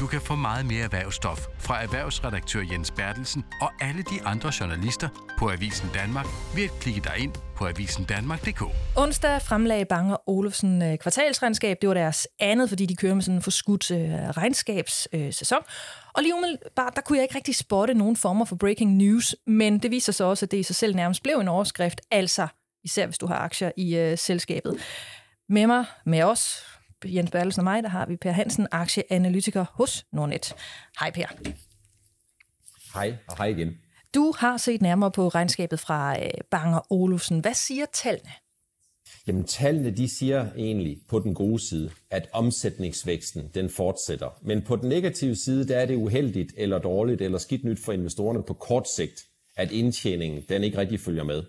Du 0.00 0.06
kan 0.06 0.20
få 0.20 0.34
meget 0.34 0.66
mere 0.66 0.84
erhvervsstof 0.84 1.46
fra 1.58 1.82
erhvervsredaktør 1.82 2.60
Jens 2.72 2.90
Bertelsen 2.90 3.44
og 3.60 3.70
alle 3.80 4.02
de 4.02 4.22
andre 4.24 4.52
journalister 4.60 5.08
på 5.38 5.50
Avisen 5.50 5.88
Danmark 5.94 6.26
ved 6.54 6.64
at 6.64 6.70
klikke 6.80 7.00
dig 7.00 7.18
ind 7.18 7.32
på 7.56 7.66
avisendanmark.dk. 7.66 8.62
Onsdag 8.96 9.42
fremlagde 9.42 9.84
Banger 9.84 10.28
Olufsen 10.30 10.82
øh, 10.82 10.98
kvartalsregnskab. 10.98 11.76
Det 11.80 11.88
var 11.88 11.94
deres 11.94 12.28
andet, 12.38 12.68
fordi 12.68 12.86
de 12.86 12.96
kører 12.96 13.14
med 13.14 13.22
sådan 13.22 13.36
en 13.36 13.42
forskudt 13.42 13.90
øh, 13.90 13.98
regnskabssæson. 14.12 15.58
Og 16.14 16.22
lige 16.22 16.34
umiddelbart, 16.34 16.96
der 16.96 17.02
kunne 17.02 17.18
jeg 17.18 17.22
ikke 17.22 17.34
rigtig 17.34 17.56
spotte 17.56 17.94
nogen 17.94 18.16
former 18.16 18.44
for 18.44 18.56
breaking 18.56 18.96
news, 18.96 19.36
men 19.46 19.78
det 19.78 19.90
viser 19.90 20.12
sig 20.12 20.26
også, 20.26 20.46
at 20.46 20.50
det 20.50 20.56
i 20.56 20.62
sig 20.62 20.76
selv 20.76 20.96
nærmest 20.96 21.22
blev 21.22 21.36
en 21.36 21.48
overskrift, 21.48 22.00
altså 22.10 22.46
især 22.84 23.06
hvis 23.06 23.18
du 23.18 23.26
har 23.26 23.36
aktier 23.36 23.70
i 23.76 23.96
øh, 23.96 24.18
selskabet. 24.18 24.80
Med 25.48 25.66
mig, 25.66 25.84
med 26.06 26.22
os, 26.22 26.69
Jens 27.04 27.30
Bertelsen 27.30 27.60
og 27.60 27.64
mig, 27.64 27.82
der 27.82 27.88
har 27.88 28.06
vi 28.06 28.16
Per 28.16 28.30
Hansen, 28.32 28.66
aktieanalytiker 28.70 29.64
hos 29.72 30.06
Nordnet. 30.12 30.54
Hej 31.00 31.10
Per. 31.10 31.26
Hej, 32.94 33.16
og 33.28 33.36
hej 33.36 33.46
igen. 33.46 33.74
Du 34.14 34.34
har 34.38 34.56
set 34.56 34.82
nærmere 34.82 35.10
på 35.10 35.28
regnskabet 35.28 35.80
fra 35.80 36.22
øh, 36.22 36.30
Banger 36.50 36.92
Olufsen. 36.92 37.40
Hvad 37.40 37.54
siger 37.54 37.86
tallene? 37.92 38.30
Jamen 39.26 39.44
tallene 39.44 39.90
de 39.90 40.08
siger 40.08 40.46
egentlig 40.56 40.98
på 41.08 41.18
den 41.18 41.34
gode 41.34 41.68
side, 41.68 41.90
at 42.10 42.28
omsætningsvæksten 42.32 43.50
den 43.54 43.70
fortsætter. 43.70 44.38
Men 44.42 44.62
på 44.62 44.76
den 44.76 44.88
negative 44.88 45.36
side, 45.36 45.68
der 45.68 45.78
er 45.78 45.86
det 45.86 45.96
uheldigt 45.96 46.52
eller 46.56 46.78
dårligt 46.78 47.22
eller 47.22 47.38
skidt 47.38 47.64
nyt 47.64 47.80
for 47.84 47.92
investorerne 47.92 48.42
på 48.42 48.54
kort 48.54 48.88
sigt, 48.96 49.24
at 49.56 49.72
indtjeningen 49.72 50.44
den 50.48 50.64
ikke 50.64 50.78
rigtig 50.78 51.00
følger 51.00 51.24
med. 51.24 51.42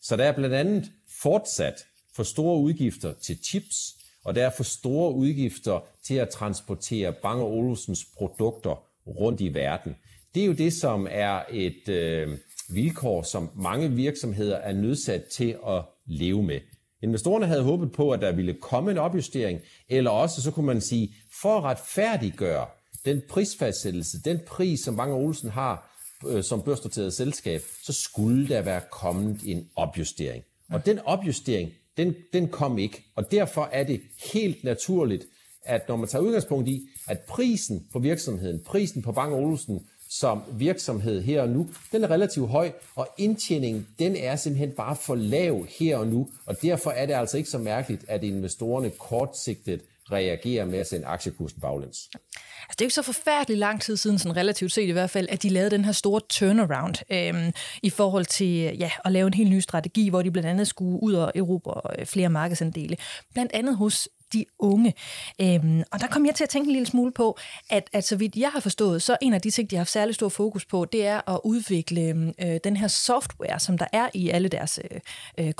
Så 0.00 0.16
der 0.16 0.24
er 0.24 0.32
blandt 0.32 0.54
andet 0.54 0.92
fortsat 1.22 1.74
for 2.16 2.22
store 2.22 2.58
udgifter 2.58 3.12
til 3.22 3.38
chips, 3.44 3.76
og 4.24 4.34
der 4.34 4.46
er 4.46 4.50
for 4.56 4.64
store 4.64 5.14
udgifter 5.14 5.84
til 6.06 6.14
at 6.14 6.28
transportere 6.28 7.12
Bang 7.12 7.42
Olufsens 7.42 8.06
produkter 8.16 8.84
rundt 9.06 9.40
i 9.40 9.54
verden. 9.54 9.96
Det 10.34 10.42
er 10.42 10.46
jo 10.46 10.52
det, 10.52 10.72
som 10.72 11.06
er 11.10 11.42
et 11.50 11.88
øh, 11.88 12.38
vilkår, 12.68 13.22
som 13.22 13.50
mange 13.56 13.90
virksomheder 13.90 14.56
er 14.56 14.72
nødsat 14.72 15.24
til 15.24 15.56
at 15.68 15.82
leve 16.06 16.42
med. 16.42 16.60
Investorerne 17.02 17.46
havde 17.46 17.62
håbet 17.62 17.92
på, 17.92 18.10
at 18.10 18.20
der 18.20 18.32
ville 18.32 18.54
komme 18.54 18.90
en 18.90 18.98
opjustering, 18.98 19.60
eller 19.88 20.10
også 20.10 20.42
så 20.42 20.50
kunne 20.50 20.66
man 20.66 20.80
sige, 20.80 21.14
for 21.42 21.58
at 21.58 21.64
retfærdiggøre 21.64 22.66
den 23.04 23.22
prisfastsættelse, 23.28 24.22
den 24.22 24.40
pris, 24.46 24.80
som 24.80 24.96
Bang 24.96 25.12
Olsen 25.12 25.50
har 25.50 25.92
øh, 26.28 26.44
som 26.44 26.62
børsnoteret 26.62 27.14
selskab, 27.14 27.62
så 27.82 27.92
skulle 27.92 28.48
der 28.48 28.62
være 28.62 28.80
kommet 28.90 29.40
en 29.46 29.68
opjustering. 29.76 30.44
Og 30.70 30.86
den 30.86 30.98
opjustering, 30.98 31.70
den, 31.96 32.14
den 32.32 32.48
kom 32.48 32.78
ikke. 32.78 33.04
Og 33.16 33.30
derfor 33.30 33.68
er 33.72 33.84
det 33.84 34.00
helt 34.32 34.64
naturligt, 34.64 35.26
at 35.64 35.88
når 35.88 35.96
man 35.96 36.08
tager 36.08 36.22
udgangspunkt 36.22 36.68
i, 36.68 36.88
at 37.08 37.20
prisen 37.20 37.86
på 37.92 37.98
virksomheden, 37.98 38.60
prisen 38.66 39.02
på 39.02 39.12
Bang 39.12 39.34
Olsen 39.34 39.86
som 40.18 40.42
virksomhed 40.52 41.22
her 41.22 41.42
og 41.42 41.48
nu, 41.48 41.68
den 41.92 42.04
er 42.04 42.10
relativt 42.10 42.48
høj, 42.48 42.72
og 42.94 43.08
indtjeningen, 43.18 43.88
den 43.98 44.16
er 44.16 44.36
simpelthen 44.36 44.72
bare 44.72 44.96
for 44.96 45.14
lav 45.14 45.66
her 45.78 45.96
og 45.96 46.06
nu, 46.06 46.28
og 46.46 46.62
derfor 46.62 46.90
er 46.90 47.06
det 47.06 47.14
altså 47.14 47.36
ikke 47.36 47.50
så 47.50 47.58
mærkeligt, 47.58 48.04
at 48.08 48.24
investorerne 48.24 48.90
kortsigtet 48.90 49.80
reagerer 50.12 50.64
med 50.64 50.78
at 50.78 50.86
sende 50.86 51.06
aktiekursen 51.06 51.60
baglæns. 51.60 52.08
Altså, 52.14 52.24
det 52.70 52.80
er 52.80 52.84
jo 52.84 52.86
ikke 52.86 52.94
så 52.94 53.02
forfærdeligt 53.02 53.58
lang 53.58 53.80
tid 53.80 53.96
siden, 53.96 54.18
sådan 54.18 54.36
relativt 54.36 54.72
set 54.72 54.88
i 54.88 54.92
hvert 54.92 55.10
fald, 55.10 55.26
at 55.30 55.42
de 55.42 55.48
lavede 55.48 55.70
den 55.70 55.84
her 55.84 55.92
store 55.92 56.20
turnaround 56.28 56.94
øh, 57.10 57.52
i 57.82 57.90
forhold 57.90 58.24
til 58.24 58.76
ja, 58.78 58.90
at 59.04 59.12
lave 59.12 59.26
en 59.26 59.34
helt 59.34 59.50
ny 59.50 59.60
strategi, 59.60 60.08
hvor 60.08 60.22
de 60.22 60.30
blandt 60.30 60.48
andet 60.48 60.68
skulle 60.68 61.02
ud 61.02 61.14
og 61.14 61.32
erobre 61.34 61.80
øh, 61.98 62.06
flere 62.06 62.28
markedsandele. 62.28 62.96
Blandt 63.34 63.52
andet 63.52 63.76
hos 63.76 64.08
de 64.32 64.44
unge. 64.58 64.94
Øhm, 65.40 65.82
og 65.90 66.00
der 66.00 66.06
kom 66.06 66.26
jeg 66.26 66.34
til 66.34 66.44
at 66.44 66.50
tænke 66.50 66.66
en 66.66 66.72
lille 66.72 66.86
smule 66.86 67.12
på, 67.12 67.38
at, 67.70 67.90
at 67.92 68.04
så 68.04 68.16
vidt 68.16 68.36
jeg 68.36 68.50
har 68.50 68.60
forstået, 68.60 69.02
så 69.02 69.16
en 69.22 69.34
af 69.34 69.40
de 69.40 69.50
ting, 69.50 69.70
de 69.70 69.76
har 69.76 69.80
haft 69.80 69.90
særlig 69.90 70.14
stor 70.14 70.28
fokus 70.28 70.64
på, 70.64 70.84
det 70.84 71.06
er 71.06 71.30
at 71.30 71.40
udvikle 71.44 72.32
øh, 72.42 72.58
den 72.64 72.76
her 72.76 72.88
software, 72.88 73.60
som 73.60 73.78
der 73.78 73.86
er 73.92 74.08
i 74.14 74.30
alle 74.30 74.48
deres 74.48 74.80
øh, 74.90 75.00
øh 75.38 75.52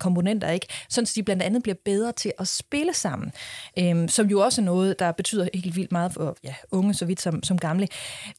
komponenter, 0.00 0.50
ikke? 0.50 0.66
sådan 0.88 1.06
så 1.06 1.12
de 1.16 1.22
blandt 1.22 1.42
andet 1.42 1.62
bliver 1.62 1.76
bedre 1.84 2.12
til 2.12 2.32
at 2.38 2.48
spille 2.48 2.94
sammen, 2.94 3.32
øhm, 3.78 4.08
som 4.08 4.26
jo 4.26 4.40
også 4.40 4.60
er 4.60 4.64
noget, 4.64 4.98
der 4.98 5.12
betyder 5.12 5.48
helt 5.54 5.76
vildt 5.76 5.92
meget 5.92 6.12
for 6.12 6.36
ja, 6.44 6.54
unge, 6.70 6.94
så 6.94 7.04
vidt 7.04 7.20
som, 7.20 7.42
som 7.42 7.58
gamle. 7.58 7.88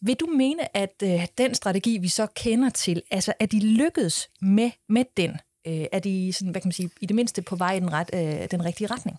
Vil 0.01 0.15
du 0.15 0.25
mene, 0.25 0.77
at 0.77 1.03
øh, 1.03 1.27
den 1.37 1.55
strategi, 1.55 1.97
vi 1.97 2.07
så 2.07 2.27
kender 2.35 2.69
til, 2.69 3.01
altså 3.11 3.33
at 3.39 3.51
de 3.51 3.59
lykkedes 3.59 4.29
med, 4.41 4.71
med 4.89 5.05
den? 5.17 5.31
Øh, 5.67 5.85
er 5.91 5.99
de 5.99 6.33
sådan, 6.33 6.51
hvad 6.51 6.61
kan 6.61 6.67
man 6.67 6.73
sige, 6.73 6.89
i 7.01 7.05
det 7.05 7.15
mindste 7.15 7.41
på 7.41 7.55
vej 7.55 7.73
i 7.75 7.79
den, 7.79 7.93
ret, 7.93 8.09
øh, 8.13 8.47
den 8.51 8.65
rigtige 8.65 8.87
retning? 8.87 9.17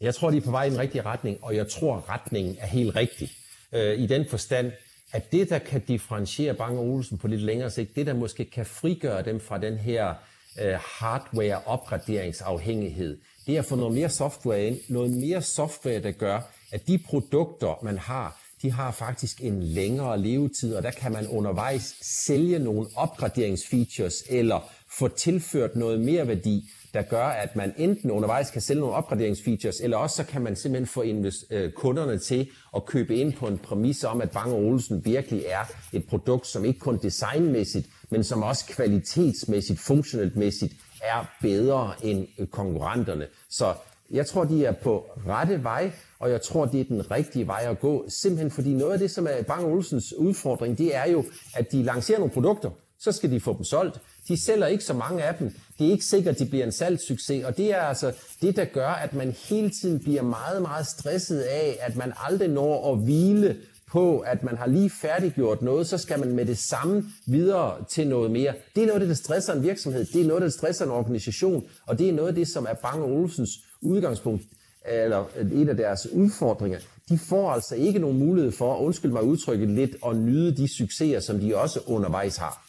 Jeg 0.00 0.14
tror, 0.14 0.30
de 0.30 0.36
er 0.36 0.40
på 0.40 0.50
vej 0.50 0.64
i 0.64 0.70
den 0.70 0.78
rigtige 0.78 1.02
retning, 1.02 1.38
og 1.42 1.56
jeg 1.56 1.68
tror, 1.68 2.04
retningen 2.08 2.56
er 2.60 2.66
helt 2.66 2.96
rigtig. 2.96 3.30
Øh, 3.72 3.98
I 3.98 4.06
den 4.06 4.28
forstand, 4.28 4.72
at 5.12 5.32
det, 5.32 5.50
der 5.50 5.58
kan 5.58 5.80
differentiere 5.80 6.54
Bang 6.54 6.78
Olsen 6.78 7.18
på 7.18 7.28
lidt 7.28 7.40
længere 7.40 7.70
sigt, 7.70 7.96
det, 7.96 8.06
der 8.06 8.14
måske 8.14 8.44
kan 8.44 8.66
frigøre 8.66 9.22
dem 9.22 9.40
fra 9.40 9.58
den 9.58 9.78
her 9.78 10.14
øh, 10.60 10.74
hardware-opgraderingsafhængighed, 10.74 13.18
det 13.46 13.54
er 13.54 13.58
at 13.58 13.64
få 13.64 13.76
noget 13.76 13.94
mere 13.94 14.08
software 14.08 14.66
ind, 14.66 14.78
noget 14.88 15.10
mere 15.10 15.42
software, 15.42 16.02
der 16.02 16.10
gør, 16.10 16.40
at 16.72 16.88
de 16.88 16.98
produkter, 16.98 17.78
man 17.82 17.98
har, 17.98 18.40
de 18.62 18.72
har 18.72 18.90
faktisk 18.90 19.40
en 19.40 19.62
længere 19.62 20.20
levetid, 20.20 20.74
og 20.74 20.82
der 20.82 20.90
kan 20.90 21.12
man 21.12 21.26
undervejs 21.26 21.94
sælge 22.02 22.58
nogle 22.58 22.86
opgraderingsfeatures, 22.96 24.24
eller 24.28 24.70
få 24.98 25.08
tilført 25.08 25.76
noget 25.76 26.00
mere 26.00 26.28
værdi, 26.28 26.70
der 26.98 27.04
gør, 27.04 27.24
at 27.24 27.56
man 27.56 27.74
enten 27.76 28.10
undervejs 28.10 28.50
kan 28.50 28.60
sælge 28.60 28.80
nogle 28.80 28.94
opgraderingsfeatures, 28.94 29.80
eller 29.80 29.96
også 29.96 30.16
så 30.16 30.24
kan 30.24 30.42
man 30.42 30.56
simpelthen 30.56 30.86
få 30.86 31.02
øh, 31.50 31.72
kunderne 31.72 32.18
til 32.18 32.48
at 32.76 32.86
købe 32.86 33.16
ind 33.16 33.32
på 33.32 33.46
en 33.46 33.58
præmis 33.58 34.04
om, 34.04 34.20
at 34.20 34.30
Bang 34.30 34.52
Olufsen 34.52 35.04
virkelig 35.04 35.44
er 35.48 35.72
et 35.92 36.06
produkt, 36.08 36.46
som 36.46 36.64
ikke 36.64 36.80
kun 36.80 36.98
designmæssigt, 37.02 37.86
men 38.10 38.24
som 38.24 38.42
også 38.42 38.64
kvalitetsmæssigt, 38.66 39.80
funktioneltmæssigt 39.80 40.74
er 41.02 41.30
bedre 41.42 41.92
end 42.02 42.26
øh, 42.38 42.46
konkurrenterne. 42.46 43.26
Så 43.50 43.74
jeg 44.10 44.26
tror, 44.26 44.44
de 44.44 44.64
er 44.64 44.72
på 44.72 45.06
rette 45.26 45.64
vej, 45.64 45.92
og 46.18 46.30
jeg 46.30 46.42
tror, 46.42 46.66
det 46.66 46.80
er 46.80 46.84
den 46.84 47.10
rigtige 47.10 47.46
vej 47.46 47.66
at 47.70 47.80
gå. 47.80 48.04
Simpelthen 48.08 48.50
fordi 48.50 48.74
noget 48.74 48.92
af 48.92 48.98
det, 48.98 49.10
som 49.10 49.26
er 49.26 49.42
Bang 49.42 49.64
Olufsens 49.64 50.12
udfordring, 50.12 50.78
det 50.78 50.96
er 50.96 51.10
jo, 51.10 51.24
at 51.54 51.72
de 51.72 51.82
lancerer 51.82 52.18
nogle 52.18 52.34
produkter, 52.34 52.70
så 52.98 53.12
skal 53.12 53.30
de 53.30 53.40
få 53.40 53.52
dem 53.56 53.64
solgt. 53.64 54.00
De 54.28 54.44
sælger 54.44 54.66
ikke 54.66 54.84
så 54.84 54.94
mange 54.94 55.22
af 55.22 55.34
dem. 55.34 55.54
Det 55.78 55.86
er 55.86 55.90
ikke 55.90 56.04
sikkert, 56.04 56.34
at 56.34 56.38
de 56.38 56.46
bliver 56.46 56.64
en 56.64 56.72
salgssucces, 56.72 57.44
og 57.44 57.56
det 57.56 57.74
er 57.74 57.80
altså 57.80 58.12
det, 58.42 58.56
der 58.56 58.64
gør, 58.64 58.88
at 58.88 59.14
man 59.14 59.34
hele 59.48 59.70
tiden 59.70 60.00
bliver 60.00 60.22
meget, 60.22 60.62
meget 60.62 60.86
stresset 60.86 61.40
af, 61.40 61.78
at 61.80 61.96
man 61.96 62.12
aldrig 62.26 62.48
når 62.48 62.92
at 62.92 62.98
hvile 62.98 63.56
på, 63.90 64.18
at 64.18 64.42
man 64.42 64.56
har 64.56 64.66
lige 64.66 64.90
færdiggjort 64.90 65.62
noget, 65.62 65.86
så 65.86 65.98
skal 65.98 66.20
man 66.20 66.32
med 66.32 66.46
det 66.46 66.58
samme 66.58 67.04
videre 67.26 67.84
til 67.88 68.08
noget 68.08 68.30
mere. 68.30 68.54
Det 68.74 68.82
er 68.82 68.86
noget 68.86 69.00
af 69.00 69.00
det, 69.00 69.08
der 69.08 69.14
stresser 69.14 69.52
en 69.52 69.62
virksomhed. 69.62 70.04
Det 70.04 70.20
er 70.20 70.26
noget, 70.26 70.42
der 70.42 70.48
stresser 70.48 70.84
en 70.84 70.90
organisation, 70.90 71.64
og 71.86 71.98
det 71.98 72.08
er 72.08 72.12
noget 72.12 72.28
af 72.28 72.34
det, 72.34 72.48
som 72.48 72.66
er 72.70 72.74
Bang 72.74 73.02
Olsens 73.02 73.50
udgangspunkt, 73.80 74.42
eller 74.88 75.24
en 75.52 75.68
af 75.68 75.76
deres 75.76 76.06
udfordringer. 76.12 76.78
De 77.08 77.18
får 77.18 77.50
altså 77.50 77.74
ikke 77.74 77.98
nogen 77.98 78.18
mulighed 78.18 78.52
for, 78.52 78.76
undskyld 78.76 79.10
mig 79.10 79.22
udtrykket 79.22 79.68
lidt, 79.68 79.96
at 80.06 80.16
nyde 80.16 80.56
de 80.56 80.76
succeser, 80.76 81.20
som 81.20 81.40
de 81.40 81.56
også 81.56 81.80
undervejs 81.86 82.36
har. 82.36 82.67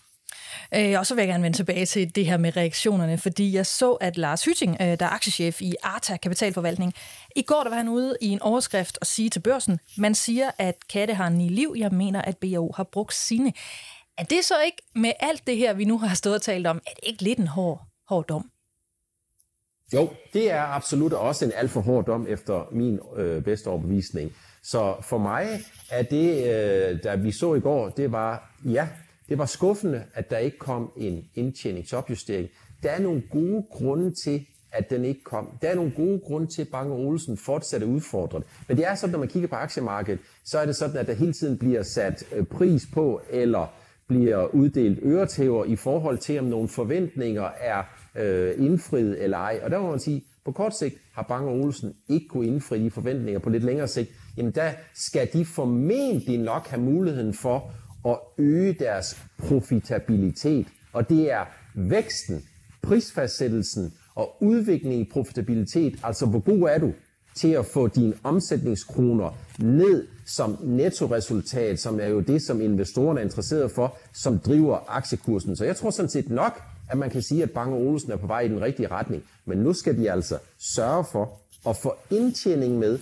Øh, 0.75 0.99
og 0.99 1.05
så 1.05 1.15
vil 1.15 1.21
jeg 1.21 1.27
gerne 1.27 1.43
vende 1.43 1.57
tilbage 1.57 1.85
til 1.85 2.15
det 2.15 2.25
her 2.25 2.37
med 2.37 2.57
reaktionerne, 2.57 3.17
fordi 3.17 3.55
jeg 3.55 3.65
så, 3.65 3.91
at 3.91 4.17
Lars 4.17 4.45
Hytting, 4.45 4.77
øh, 4.81 4.87
der 4.87 5.05
er 5.05 5.09
aktiechef 5.09 5.61
i 5.61 5.75
Arta 5.83 6.17
Kapitalforvaltning, 6.17 6.93
i 7.35 7.41
går 7.41 7.63
der 7.63 7.69
var 7.69 7.77
han 7.77 7.89
ude 7.89 8.17
i 8.21 8.27
en 8.27 8.41
overskrift 8.41 8.97
og 9.01 9.07
sige 9.07 9.29
til 9.29 9.39
børsen, 9.39 9.79
man 9.97 10.15
siger, 10.15 10.51
at 10.57 10.75
katte 10.89 11.13
har 11.13 11.29
ni 11.29 11.49
liv, 11.49 11.75
jeg 11.77 11.91
mener, 11.91 12.21
at 12.21 12.37
BAO 12.37 12.71
har 12.75 12.83
brugt 12.83 13.13
sine. 13.13 13.53
Er 14.17 14.23
det 14.23 14.45
så 14.45 14.55
ikke 14.65 14.81
med 14.95 15.11
alt 15.19 15.47
det 15.47 15.57
her, 15.57 15.73
vi 15.73 15.85
nu 15.85 15.97
har 15.97 16.15
stået 16.15 16.35
og 16.35 16.41
talt 16.41 16.67
om, 16.67 16.77
er 16.77 16.91
det 16.95 17.03
ikke 17.03 17.23
lidt 17.23 17.39
en 17.39 17.47
hård, 17.47 17.81
hård 18.09 18.27
dom? 18.27 18.49
Jo, 19.93 20.09
det 20.33 20.51
er 20.51 20.61
absolut 20.61 21.13
også 21.13 21.45
en 21.45 21.51
alt 21.55 21.71
for 21.71 21.81
hård 21.81 22.05
dom 22.05 22.27
efter 22.29 22.67
min 22.71 22.99
øh, 23.17 23.43
bedste 23.43 23.67
overbevisning. 23.67 24.31
Så 24.63 24.95
for 25.01 25.17
mig 25.17 25.47
er 25.91 26.03
det, 26.03 26.29
øh, 26.29 27.03
der 27.03 27.15
vi 27.15 27.31
så 27.31 27.53
i 27.53 27.59
går, 27.59 27.89
det 27.89 28.11
var, 28.11 28.55
ja, 28.65 28.87
det 29.29 29.37
var 29.37 29.45
skuffende, 29.45 30.03
at 30.13 30.29
der 30.29 30.37
ikke 30.37 30.57
kom 30.57 30.91
en 30.97 31.25
indtjeningsopjustering. 31.35 32.49
Der 32.83 32.89
er 32.89 32.99
nogle 32.99 33.21
gode 33.31 33.63
grunde 33.71 34.13
til, 34.23 34.45
at 34.71 34.89
den 34.89 35.05
ikke 35.05 35.23
kom. 35.23 35.57
Der 35.61 35.69
er 35.69 35.75
nogle 35.75 35.91
gode 35.91 36.19
grunde 36.19 36.47
til, 36.47 36.61
at 36.61 36.67
Bang 36.67 36.91
Olsen 36.91 37.37
fortsat 37.37 37.83
er 37.83 37.85
udfordret. 37.85 38.43
Men 38.67 38.77
det 38.77 38.87
er 38.87 38.95
sådan, 38.95 39.11
når 39.11 39.19
man 39.19 39.27
kigger 39.27 39.49
på 39.49 39.55
aktiemarkedet, 39.55 40.19
så 40.45 40.59
er 40.59 40.65
det 40.65 40.75
sådan, 40.75 40.97
at 40.97 41.07
der 41.07 41.13
hele 41.13 41.33
tiden 41.33 41.57
bliver 41.57 41.83
sat 41.83 42.23
øh, 42.35 42.45
pris 42.45 42.87
på, 42.93 43.21
eller 43.29 43.73
bliver 44.07 44.55
uddelt 44.55 44.99
øretæver 45.03 45.65
i 45.65 45.75
forhold 45.75 46.17
til, 46.17 46.39
om 46.39 46.45
nogle 46.45 46.69
forventninger 46.69 47.49
er 47.59 47.83
øh, 48.15 48.65
indfriet 48.65 49.23
eller 49.23 49.37
ej. 49.37 49.59
Og 49.63 49.71
der 49.71 49.79
må 49.79 49.89
man 49.89 49.99
sige, 49.99 50.23
på 50.45 50.51
kort 50.51 50.77
sigt 50.77 50.95
har 51.13 51.23
Bang 51.23 51.47
Olsen 51.47 51.93
ikke 52.09 52.27
kunne 52.27 52.47
indfri 52.47 52.83
de 52.83 52.91
forventninger. 52.91 53.39
På 53.39 53.49
lidt 53.49 53.63
længere 53.63 53.87
sigt, 53.87 54.09
jamen 54.37 54.51
der 54.51 54.71
skal 54.93 55.29
de 55.33 55.45
formentlig 55.45 56.37
nok 56.37 56.67
have 56.67 56.81
muligheden 56.81 57.33
for 57.33 57.71
at 58.05 58.19
øge 58.37 58.73
deres 58.73 59.17
profitabilitet. 59.37 60.67
Og 60.93 61.09
det 61.09 61.31
er 61.31 61.45
væksten, 61.75 62.43
prisfastsættelsen 62.81 63.93
og 64.15 64.43
udviklingen 64.43 65.01
i 65.01 65.09
profitabilitet, 65.13 65.99
altså 66.03 66.25
hvor 66.25 66.39
god 66.39 66.69
er 66.69 66.77
du 66.77 66.93
til 67.35 67.51
at 67.51 67.65
få 67.65 67.87
dine 67.87 68.13
omsætningskroner 68.23 69.37
ned 69.59 70.07
som 70.25 70.57
nettoresultat, 70.63 71.79
som 71.79 71.99
er 71.99 72.07
jo 72.07 72.19
det, 72.19 72.41
som 72.41 72.61
investorerne 72.61 73.19
er 73.19 73.23
interesseret 73.23 73.71
for, 73.71 73.97
som 74.13 74.39
driver 74.39 74.77
aktiekursen. 74.87 75.55
Så 75.55 75.65
jeg 75.65 75.75
tror 75.75 75.89
sådan 75.89 76.09
set 76.09 76.29
nok, 76.29 76.61
at 76.89 76.97
man 76.97 77.09
kan 77.09 77.21
sige, 77.21 77.43
at 77.43 77.51
Bang 77.51 77.73
Olsen 77.73 78.11
er 78.11 78.15
på 78.15 78.27
vej 78.27 78.41
i 78.41 78.47
den 78.47 78.61
rigtige 78.61 78.87
retning. 78.87 79.23
Men 79.45 79.57
nu 79.57 79.73
skal 79.73 79.97
de 79.97 80.11
altså 80.11 80.37
sørge 80.75 81.05
for 81.11 81.39
at 81.69 81.77
få 81.77 81.93
indtjening 82.09 82.77
med, 82.79 82.99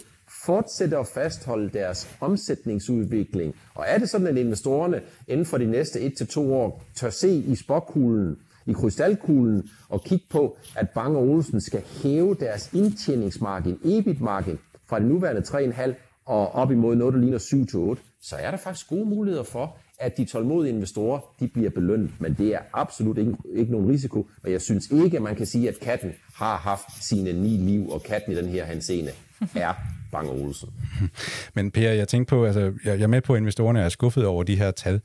fortsætte 0.48 0.98
at 0.98 1.08
fastholde 1.08 1.70
deres 1.70 2.18
omsætningsudvikling. 2.20 3.56
Og 3.76 3.86
er 3.88 3.98
det 3.98 4.10
sådan, 4.10 4.28
at 4.28 4.38
investorerne 4.38 5.02
inden 5.28 5.46
for 5.46 5.58
de 5.58 5.66
næste 5.66 6.00
1-2 6.00 6.40
år 6.40 6.84
tør 6.96 7.10
se 7.10 7.30
i 7.30 7.56
spokkuglen, 7.56 8.38
i 8.66 8.74
krystalkuglen 8.74 9.70
og 9.90 10.04
kigge 10.04 10.26
på, 10.30 10.58
at 10.76 10.90
Bang 10.90 11.18
Olsen 11.18 11.62
skal 11.62 11.82
hæve 12.04 12.36
deres 12.40 12.74
indtjeningsmargin, 12.74 13.80
EBIT-margin, 13.86 14.60
fra 14.90 15.00
det 15.00 15.08
nuværende 15.08 15.42
3,5 15.42 15.94
og 16.26 16.56
op 16.56 16.72
imod 16.72 16.96
noget, 16.96 17.14
der 17.14 17.20
ligner 17.20 17.96
7-8, 17.98 18.02
så 18.22 18.36
er 18.36 18.52
der 18.52 18.58
faktisk 18.58 18.90
gode 18.90 19.06
muligheder 19.06 19.44
for, 19.44 19.78
at 20.00 20.18
de 20.18 20.26
tålmodige 20.26 20.74
investorer, 20.74 21.20
de 21.40 21.48
bliver 21.48 21.70
belønnet, 21.70 22.12
men 22.20 22.34
det 22.34 22.48
er 22.56 22.60
absolut 22.74 23.18
ikke, 23.18 23.36
ikke 23.56 23.72
nogen 23.72 23.90
risiko, 23.90 24.28
og 24.44 24.52
jeg 24.52 24.62
synes 24.62 24.92
ikke, 24.92 25.18
at 25.18 25.24
man 25.24 25.36
kan 25.36 25.46
sige, 25.46 25.70
at 25.70 25.80
katten 25.80 26.12
har 26.34 26.58
haft 26.58 27.04
sine 27.04 27.34
ni 27.34 27.50
liv, 27.50 27.90
og 27.90 28.04
katten 28.04 28.32
i 28.32 28.36
den 28.36 28.46
her 28.46 28.66
henseende 28.66 29.12
er 29.56 29.74
Bang 30.18 30.30
Olsen. 30.30 30.70
Men 31.56 31.72
Per, 31.72 31.92
jeg 31.92 32.08
tænkte 32.08 32.30
på, 32.30 32.46
altså, 32.46 32.74
jeg, 32.86 33.02
er 33.02 33.08
med 33.08 33.22
på, 33.22 33.34
at 33.34 33.40
investorerne 33.40 33.82
er 33.82 33.90
skuffet 33.90 34.26
over 34.26 34.44
de 34.44 34.56
her 34.56 34.72
tal, 34.72 35.02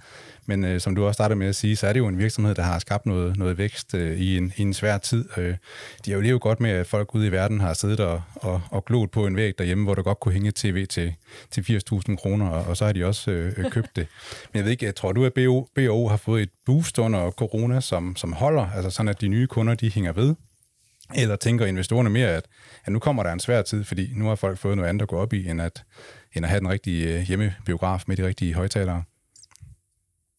men 0.47 0.65
øh, 0.65 0.81
som 0.81 0.95
du 0.95 1.05
også 1.05 1.15
startede 1.15 1.39
med 1.39 1.47
at 1.47 1.55
sige, 1.55 1.77
så 1.77 1.87
er 1.87 1.93
det 1.93 2.01
jo 2.01 2.07
en 2.07 2.19
virksomhed, 2.19 2.55
der 2.55 2.63
har 2.63 2.79
skabt 2.79 3.07
noget, 3.07 3.37
noget 3.37 3.59
vækst 3.59 3.95
øh, 3.95 4.21
i, 4.21 4.37
en, 4.37 4.53
i 4.57 4.63
en 4.63 4.75
svær 4.75 4.99
tid. 4.99 5.25
Øh, 5.37 5.55
de 6.05 6.11
har 6.11 6.17
jo 6.17 6.21
levet 6.21 6.41
godt 6.41 6.61
med, 6.61 6.71
at 6.71 6.87
folk 6.87 7.15
ude 7.15 7.27
i 7.27 7.33
verden 7.33 7.61
har 7.61 7.75
siddet 7.75 8.01
og, 8.01 8.23
og, 8.35 8.61
og 8.71 8.85
glot 8.85 9.11
på 9.11 9.27
en 9.27 9.37
væg 9.37 9.59
derhjemme, 9.59 9.85
hvor 9.85 9.95
der 9.95 10.03
godt 10.03 10.21
kunne 10.21 10.33
hænge 10.33 10.53
tv 10.55 10.87
til, 10.87 11.15
til 11.51 11.81
80.000 11.93 12.17
kroner, 12.17 12.49
og, 12.49 12.65
og 12.65 12.77
så 12.77 12.85
har 12.85 12.93
de 12.93 13.05
også 13.05 13.31
øh, 13.31 13.53
øh, 13.57 13.71
købt 13.71 13.97
det. 13.97 14.07
Men 14.53 14.59
jeg 14.59 14.65
ved 14.65 14.71
ikke, 14.71 14.87
jeg 14.87 14.95
tror 14.95 15.13
du, 15.13 15.25
at 15.25 15.35
BO, 15.35 15.69
BO 15.75 16.09
har 16.09 16.17
fået 16.17 16.43
et 16.43 16.51
boost 16.67 16.99
under 16.99 17.31
corona, 17.31 17.81
som, 17.81 18.17
som 18.17 18.33
holder, 18.33 18.67
altså 18.67 18.91
sådan, 18.91 19.09
at 19.09 19.21
de 19.21 19.29
nye 19.29 19.47
kunder, 19.47 19.75
de 19.75 19.91
hænger 19.91 20.13
ved? 20.13 20.35
Eller 21.17 21.37
tænker 21.37 21.67
investorerne 21.67 22.11
mere, 22.11 22.29
at, 22.29 22.45
at 22.85 22.93
nu 22.93 22.99
kommer 22.99 23.23
der 23.23 23.33
en 23.33 23.41
svær 23.41 23.63
tid, 23.63 23.85
fordi 23.85 24.13
nu 24.17 24.25
har 24.25 24.35
folk 24.35 24.59
fået 24.59 24.77
noget 24.77 24.89
andet 24.89 25.03
at 25.03 25.09
gå 25.09 25.17
op 25.17 25.33
i, 25.33 25.49
end 25.49 25.63
at, 25.63 25.85
end 26.35 26.45
at 26.45 26.51
have 26.51 26.61
den 26.61 26.69
rigtige 26.69 27.19
øh, 27.19 27.23
hjemmebiograf 27.23 28.05
med 28.07 28.17
de 28.17 28.27
rigtige 28.27 28.55
højtalere? 28.55 29.03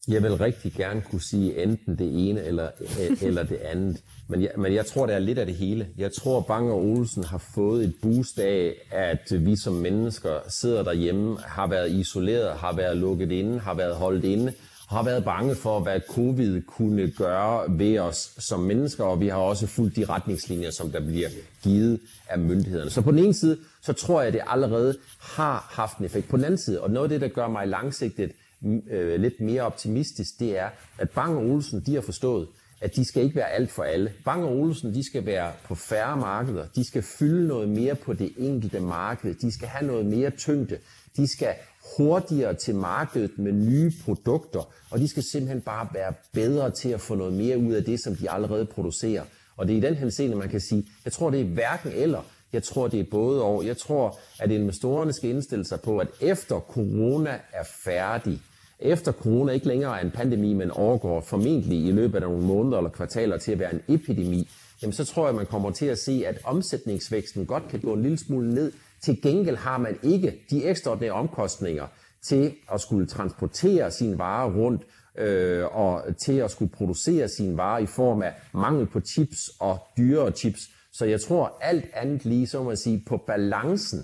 Jeg 0.07 0.23
vil 0.23 0.37
rigtig 0.37 0.73
gerne 0.73 1.01
kunne 1.01 1.21
sige 1.21 1.63
enten 1.63 1.97
det 1.97 2.29
ene 2.29 2.43
eller, 2.43 2.69
øh, 2.81 3.17
eller 3.27 3.43
det 3.43 3.55
andet. 3.55 4.01
Men 4.27 4.41
jeg, 4.41 4.51
men 4.57 4.73
jeg 4.73 4.85
tror, 4.85 5.05
det 5.05 5.15
er 5.15 5.19
lidt 5.19 5.39
af 5.39 5.45
det 5.45 5.55
hele. 5.55 5.87
Jeg 5.97 6.11
tror, 6.13 6.41
Bang 6.41 6.71
og 6.71 6.85
Olsen 6.85 7.23
har 7.23 7.43
fået 7.55 7.83
et 7.83 7.93
boost 8.01 8.39
af, 8.39 8.73
at 8.91 9.45
vi 9.45 9.55
som 9.55 9.73
mennesker 9.73 10.39
sidder 10.49 10.83
derhjemme, 10.83 11.37
har 11.39 11.67
været 11.67 11.91
isoleret, 11.91 12.57
har 12.57 12.75
været 12.75 12.97
lukket 12.97 13.31
inde, 13.31 13.59
har 13.59 13.73
været 13.73 13.95
holdt 13.95 14.25
inde, 14.25 14.53
har 14.93 15.03
været 15.03 15.23
bange 15.23 15.55
for, 15.55 15.79
hvad 15.79 15.99
covid 16.09 16.61
kunne 16.61 17.11
gøre 17.11 17.63
ved 17.79 17.99
os 17.99 18.35
som 18.39 18.59
mennesker, 18.59 19.03
og 19.03 19.19
vi 19.19 19.27
har 19.27 19.37
også 19.37 19.67
fulgt 19.67 19.95
de 19.95 20.05
retningslinjer, 20.05 20.71
som 20.71 20.91
der 20.91 20.99
bliver 20.99 21.29
givet 21.63 21.99
af 22.29 22.39
myndighederne. 22.39 22.89
Så 22.89 23.01
på 23.01 23.11
den 23.11 23.19
ene 23.19 23.33
side, 23.33 23.57
så 23.81 23.93
tror 23.93 24.21
jeg, 24.21 24.27
at 24.27 24.33
det 24.33 24.41
allerede 24.47 24.97
har 25.19 25.67
haft 25.71 25.97
en 25.97 26.05
effekt. 26.05 26.27
På 26.27 26.37
den 26.37 26.45
anden 26.45 26.57
side, 26.57 26.81
og 26.81 26.91
noget 26.91 27.05
af 27.05 27.09
det, 27.09 27.21
der 27.21 27.27
gør 27.27 27.47
mig 27.47 27.67
langsigtet 27.67 28.31
mm, 28.61 28.81
øh, 28.91 29.19
lidt 29.19 29.41
mere 29.41 29.61
optimistisk, 29.61 30.39
det 30.39 30.57
er, 30.57 30.69
at 30.97 31.09
Bang 31.09 31.37
og 31.37 31.45
Olsen, 31.45 31.83
de 31.85 31.93
har 31.93 32.01
forstået, 32.01 32.47
at 32.81 32.95
de 32.95 33.05
skal 33.05 33.23
ikke 33.23 33.35
være 33.35 33.49
alt 33.49 33.71
for 33.71 33.83
alle. 33.83 34.11
Bang 34.25 34.43
og 34.43 34.57
Olsen, 34.57 34.93
de 34.93 35.05
skal 35.05 35.25
være 35.25 35.51
på 35.67 35.75
færre 35.75 36.17
markeder. 36.17 36.65
De 36.75 36.83
skal 36.87 37.01
fylde 37.01 37.47
noget 37.47 37.69
mere 37.69 37.95
på 37.95 38.13
det 38.13 38.31
enkelte 38.37 38.79
marked. 38.79 39.33
De 39.33 39.53
skal 39.53 39.67
have 39.67 39.87
noget 39.87 40.05
mere 40.05 40.29
tyngde. 40.29 40.77
De 41.17 41.27
skal 41.27 41.53
hurtigere 41.97 42.53
til 42.53 42.75
markedet 42.75 43.31
med 43.37 43.51
nye 43.51 43.91
produkter, 44.05 44.73
og 44.89 44.99
de 44.99 45.07
skal 45.07 45.23
simpelthen 45.23 45.61
bare 45.61 45.87
være 45.93 46.13
bedre 46.33 46.71
til 46.71 46.89
at 46.89 47.01
få 47.01 47.15
noget 47.15 47.33
mere 47.33 47.57
ud 47.57 47.73
af 47.73 47.83
det, 47.83 48.03
som 48.03 48.15
de 48.15 48.31
allerede 48.31 48.65
producerer. 48.65 49.23
Og 49.57 49.67
det 49.67 49.73
er 49.73 49.77
i 49.77 49.81
den 49.81 49.95
henseende, 49.95 50.35
man 50.35 50.49
kan 50.49 50.59
sige, 50.59 50.85
jeg 51.05 51.13
tror, 51.13 51.29
det 51.29 51.41
er 51.41 51.45
hverken 51.45 51.91
eller. 51.91 52.21
Jeg 52.53 52.63
tror, 52.63 52.87
det 52.87 52.99
er 52.99 53.05
både 53.11 53.43
og. 53.43 53.65
Jeg 53.65 53.77
tror, 53.77 54.19
at 54.39 54.51
investorerne 54.51 55.13
skal 55.13 55.29
indstille 55.29 55.65
sig 55.65 55.81
på, 55.81 55.97
at 55.97 56.07
efter 56.21 56.59
corona 56.59 57.39
er 57.53 57.63
færdig, 57.85 58.41
efter 58.79 59.11
corona 59.11 59.51
ikke 59.51 59.67
længere 59.67 59.99
er 59.99 60.05
en 60.05 60.11
pandemi, 60.11 60.53
men 60.53 60.71
overgår 60.71 61.21
formentlig 61.21 61.85
i 61.87 61.91
løbet 61.91 62.15
af 62.15 62.21
nogle 62.21 62.43
måneder 62.43 62.77
eller 62.77 62.89
kvartaler 62.89 63.37
til 63.37 63.51
at 63.51 63.59
være 63.59 63.73
en 63.73 63.81
epidemi, 63.87 64.49
jamen 64.81 64.93
så 64.93 65.05
tror 65.05 65.27
jeg, 65.27 65.35
man 65.35 65.45
kommer 65.45 65.71
til 65.71 65.85
at 65.85 65.97
se, 65.97 66.23
at 66.27 66.39
omsætningsvæksten 66.43 67.45
godt 67.45 67.63
kan 67.69 67.79
gå 67.79 67.93
en 67.93 68.01
lille 68.01 68.17
smule 68.17 68.53
ned. 68.53 68.71
Til 69.03 69.21
gengæld 69.21 69.57
har 69.57 69.77
man 69.77 69.97
ikke 70.03 70.45
de 70.49 70.65
ekstraordinære 70.65 71.11
omkostninger 71.11 71.87
til 72.21 72.53
at 72.71 72.81
skulle 72.81 73.07
transportere 73.07 73.91
sine 73.91 74.17
varer 74.17 74.51
rundt 74.55 74.81
øh, 75.17 75.65
og 75.75 76.17
til 76.17 76.33
at 76.33 76.51
skulle 76.51 76.71
producere 76.71 77.27
sine 77.27 77.57
varer 77.57 77.79
i 77.79 77.85
form 77.85 78.21
af 78.21 78.33
mangel 78.53 78.85
på 78.85 78.99
chips 78.99 79.51
og 79.59 79.79
dyrere 79.97 80.31
chips. 80.31 80.69
Så 80.91 81.05
jeg 81.05 81.21
tror 81.21 81.57
alt 81.61 81.85
andet 81.93 82.25
lige, 82.25 82.47
så 82.47 82.57
må 82.57 82.63
man 82.63 82.77
sige, 82.77 83.03
på 83.07 83.17
balancen, 83.17 83.99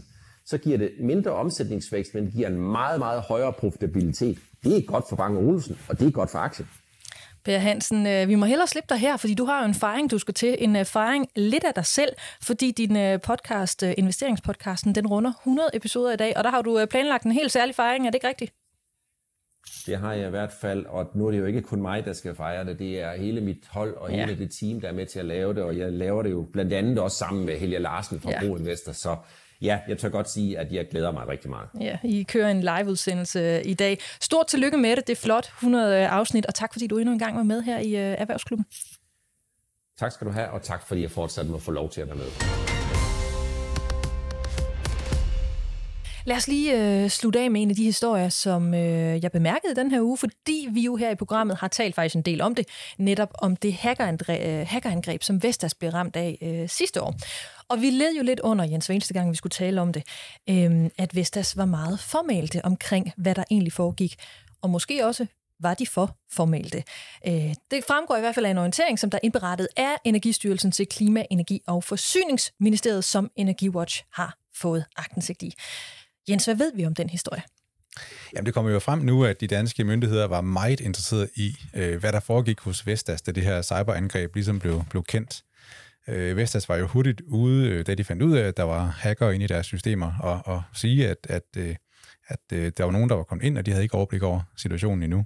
så 0.46 0.58
giver 0.58 0.78
det 0.78 0.92
mindre 1.00 1.32
omsætningsvækst, 1.32 2.14
men 2.14 2.26
det 2.26 2.34
giver 2.34 2.48
en 2.48 2.62
meget, 2.72 3.00
meget 3.00 3.22
højere 3.22 3.54
profitabilitet. 3.54 4.40
Det 4.64 4.78
er 4.78 4.82
godt 4.82 5.10
for 5.10 5.16
Bang 5.16 5.38
Olsen, 5.38 5.78
og 5.90 6.00
det 6.00 6.08
er 6.08 6.12
godt 6.12 6.30
for 6.30 6.40
aktien. 6.40 6.68
Per 7.46 7.58
Hansen, 7.58 8.08
øh, 8.08 8.28
vi 8.28 8.36
må 8.36 8.46
hellere 8.46 8.68
slippe 8.68 8.88
dig 8.90 8.98
her, 8.98 9.18
fordi 9.18 9.34
du 9.34 9.46
har 9.46 9.62
jo 9.62 9.68
en 9.68 9.74
fejring, 9.74 10.12
du 10.12 10.18
skal 10.18 10.34
til. 10.34 10.56
En 10.60 10.76
uh, 10.76 10.86
fejring 10.86 11.28
lidt 11.36 11.64
af 11.64 11.74
dig 11.74 11.86
selv, 11.86 12.10
fordi 12.42 12.72
din 12.72 12.96
uh, 12.96 13.22
podcast, 13.22 13.84
investeringspodcasten, 13.84 14.96
den 14.96 15.08
runder 15.08 15.32
100 15.32 15.70
episoder 15.74 16.14
i 16.14 16.18
dag, 16.18 16.38
og 16.38 16.44
der 16.44 16.50
har 16.50 16.62
du 16.62 16.86
planlagt 16.90 17.24
en 17.24 17.32
helt 17.32 17.52
særlig 17.52 17.76
fejring, 17.76 18.08
er 18.08 18.10
det 18.10 18.16
ikke 18.16 18.28
rigtigt? 18.28 18.54
Det 19.86 19.98
har 19.98 20.14
jeg 20.14 20.28
i 20.28 20.30
hvert 20.30 20.52
fald, 20.52 20.86
og 20.86 21.12
nu 21.14 21.28
er 21.28 21.32
det 21.32 21.40
jo 21.40 21.46
ikke 21.46 21.62
kun 21.62 21.82
mig, 21.82 22.06
der 22.06 22.14
skal 22.14 22.36
fejre 22.36 22.66
det. 22.66 22.80
Det 22.80 23.02
er 23.02 23.18
hele 23.18 23.42
mit 23.42 23.68
hold 23.68 23.96
og 23.96 24.12
ja. 24.12 24.26
hele 24.26 24.40
det 24.40 24.52
team, 24.52 24.82
der 24.82 24.88
er 24.88 24.94
med 24.94 25.06
til 25.06 25.20
at 25.20 25.26
lave 25.26 25.54
det, 25.54 25.64
og 25.64 25.78
jeg 25.78 25.92
laver 25.92 26.24
det 26.24 26.32
jo 26.32 26.48
blandt 26.54 26.74
andet 26.74 27.00
også 27.00 27.18
sammen 27.18 27.46
med 27.46 27.58
Helge 27.58 27.80
Larsen 27.80 28.20
fra 28.20 28.32
ja. 28.32 28.40
Bro 28.40 28.56
Investor, 28.56 28.92
så 28.92 29.16
ja, 29.62 29.80
jeg 29.88 29.98
tør 29.98 30.10
godt 30.10 30.30
sige, 30.30 30.60
at 30.60 30.72
jeg 30.72 30.88
glæder 30.90 31.12
mig 31.12 31.28
rigtig 31.28 31.50
meget. 31.50 31.70
Ja, 31.80 31.98
I 32.04 32.24
kører 32.24 32.52
en 32.52 32.62
liveudsendelse 32.62 33.64
i 33.64 33.74
dag. 33.74 34.00
Stort 34.22 34.48
tillykke 34.48 34.78
med 34.78 34.96
det. 34.96 35.08
Det 35.08 35.18
er 35.18 35.22
flot, 35.22 35.46
100 35.46 36.08
afsnit, 36.08 36.46
og 36.46 36.56
tak 36.56 36.74
fordi 36.74 36.88
du 36.88 36.98
endnu 36.98 37.14
en 37.14 37.20
gang 37.20 37.38
var 37.38 37.44
med 37.44 37.62
her 37.62 37.80
i 37.80 37.94
uh, 37.94 38.22
Erhvervsklubben. 38.22 38.66
Tak 40.00 40.12
skal 40.12 40.28
du 40.28 40.32
have, 40.32 40.50
og 40.50 40.62
tak 40.62 40.88
fordi 40.88 41.02
jeg 41.02 41.12
fortsat 41.12 41.48
må 41.48 41.60
få 41.60 41.72
lov 41.72 41.90
til 41.90 42.02
at 42.02 42.08
være 42.08 42.18
med. 42.18 42.69
Lad 46.26 46.38
os 46.38 46.48
lige 46.48 47.04
øh, 47.04 47.10
slutte 47.10 47.40
af 47.40 47.52
med 47.52 47.62
en 47.62 47.70
af 47.70 47.76
de 47.76 47.84
historier, 47.84 48.30
som 48.30 48.74
øh, 48.74 49.24
jeg 49.24 49.32
bemærkede 49.32 49.76
den 49.76 49.92
her 49.92 50.02
uge, 50.02 50.18
fordi 50.18 50.68
vi 50.72 50.82
jo 50.82 50.96
her 50.96 51.10
i 51.10 51.16
programmet 51.16 51.58
har 51.58 51.68
talt 51.68 51.96
faktisk 51.96 52.16
en 52.16 52.22
del 52.22 52.42
om 52.42 52.56
det, 52.56 52.66
netop 52.98 53.30
om 53.34 53.56
det 53.56 53.74
hackerangreb, 53.74 54.46
øh, 54.46 54.68
hackerangreb 54.68 55.24
som 55.24 55.44
Vestas 55.44 55.76
blev 55.76 55.92
ramt 55.92 56.16
af 56.16 56.38
øh, 56.42 56.70
sidste 56.70 57.02
år. 57.02 57.16
Og 57.70 57.82
vi 57.82 57.90
led 57.90 58.16
jo 58.18 58.24
lidt 58.24 58.40
under, 58.40 58.66
Jens, 58.66 58.86
hver 58.86 58.96
eneste 58.96 59.14
gang 59.14 59.32
vi 59.32 59.36
skulle 59.36 59.52
tale 59.52 59.82
om 59.82 59.94
det, 59.94 60.04
øh, 60.50 60.90
at 60.98 61.16
Vestas 61.16 61.58
var 61.58 61.66
meget 61.66 62.00
formalte 62.00 62.66
omkring, 62.66 63.14
hvad 63.18 63.36
der 63.36 63.44
egentlig 63.52 63.74
foregik, 63.74 64.16
og 64.62 64.70
måske 64.70 65.06
også 65.06 65.26
var 65.60 65.74
de 65.74 65.88
for 65.88 66.18
formalte. 66.32 66.84
Øh, 67.28 67.54
det 67.72 67.84
fremgår 67.88 68.18
i 68.18 68.20
hvert 68.20 68.36
fald 68.36 68.46
af 68.46 68.50
en 68.52 68.58
orientering, 68.58 69.00
som 69.00 69.10
der 69.10 69.18
er 69.18 69.20
indberettet 69.24 69.68
af 69.78 69.96
Energistyrelsen 70.06 70.72
til 70.72 70.88
Klima, 70.88 71.26
Energi 71.32 71.62
og 71.68 71.84
Forsyningsministeriet, 71.84 73.04
som 73.04 73.32
Energiwatch 73.36 74.04
har 74.14 74.38
fået 74.56 74.86
agtensigt 74.98 75.44
i. 75.44 75.54
Jens, 76.30 76.46
hvad 76.46 76.56
ved 76.56 76.72
vi 76.76 76.86
om 76.86 76.96
den 76.96 77.10
historie? 77.10 77.42
Jamen, 78.34 78.46
det 78.46 78.54
kommer 78.54 78.72
jo 78.72 78.80
frem 78.80 79.00
nu, 79.00 79.26
at 79.26 79.42
de 79.42 79.48
danske 79.48 79.84
myndigheder 79.84 80.28
var 80.28 80.42
meget 80.42 80.80
interesserede 80.80 81.30
i, 81.36 81.56
øh, 81.74 82.00
hvad 82.00 82.12
der 82.12 82.20
foregik 82.20 82.60
hos 82.60 82.88
Vestas, 82.88 83.22
da 83.22 83.32
det 83.32 83.44
her 83.44 83.62
cyberangreb 83.62 84.36
ligesom 84.36 84.60
blev, 84.60 84.84
blev 84.90 85.04
kendt. 85.04 85.44
Øh, 86.08 86.38
Vestas 86.38 86.70
var 86.70 86.76
jo 86.76 86.88
hurtigt 86.88 87.22
ude, 87.22 87.70
øh, 87.70 87.88
da 87.88 87.96
de 87.96 88.04
fandt 88.04 88.22
ud 88.22 88.38
af, 88.38 88.48
at 88.48 88.58
der 88.58 88.64
var 88.64 88.86
hacker 88.86 89.30
inde 89.30 89.44
i 89.44 89.48
deres 89.48 89.66
systemer, 89.66 90.12
og, 90.20 90.42
og 90.46 90.64
sige, 90.74 91.10
at, 91.10 91.18
at, 91.30 91.44
øh, 91.58 91.76
at 92.28 92.40
øh, 92.54 92.72
der 92.78 92.84
var 92.84 92.92
nogen, 92.92 93.10
der 93.10 93.16
var 93.16 93.24
kommet 93.24 93.46
ind, 93.46 93.58
og 93.58 93.66
de 93.66 93.72
havde 93.72 93.84
ikke 93.84 93.96
overblik 93.96 94.24
over 94.24 94.42
situationen 94.58 95.04
endnu. 95.04 95.26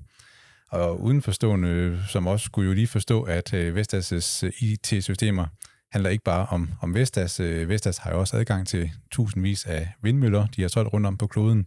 Og 0.72 1.02
udenforstående, 1.02 2.04
som 2.10 2.28
også 2.28 2.46
skulle 2.46 2.68
jo 2.68 2.74
lige 2.74 2.88
forstå, 2.88 3.24
at 3.24 3.54
Vestas' 3.54 4.50
IT-systemer 4.60 5.48
handler 5.94 6.10
ikke 6.10 6.24
bare 6.24 6.46
om, 6.46 6.70
om 6.82 6.94
Vestas. 6.94 7.40
Øh, 7.40 7.70
Vestas 7.70 7.98
har 7.98 8.12
jo 8.12 8.20
også 8.20 8.38
adgang 8.38 8.68
til 8.68 8.92
tusindvis 9.12 9.66
af 9.66 9.90
vindmøller, 10.02 10.48
de 10.48 10.62
har 10.62 10.70
solgt 10.70 10.94
rundt 10.94 11.08
om 11.08 11.18
på 11.18 11.28
kloden, 11.28 11.66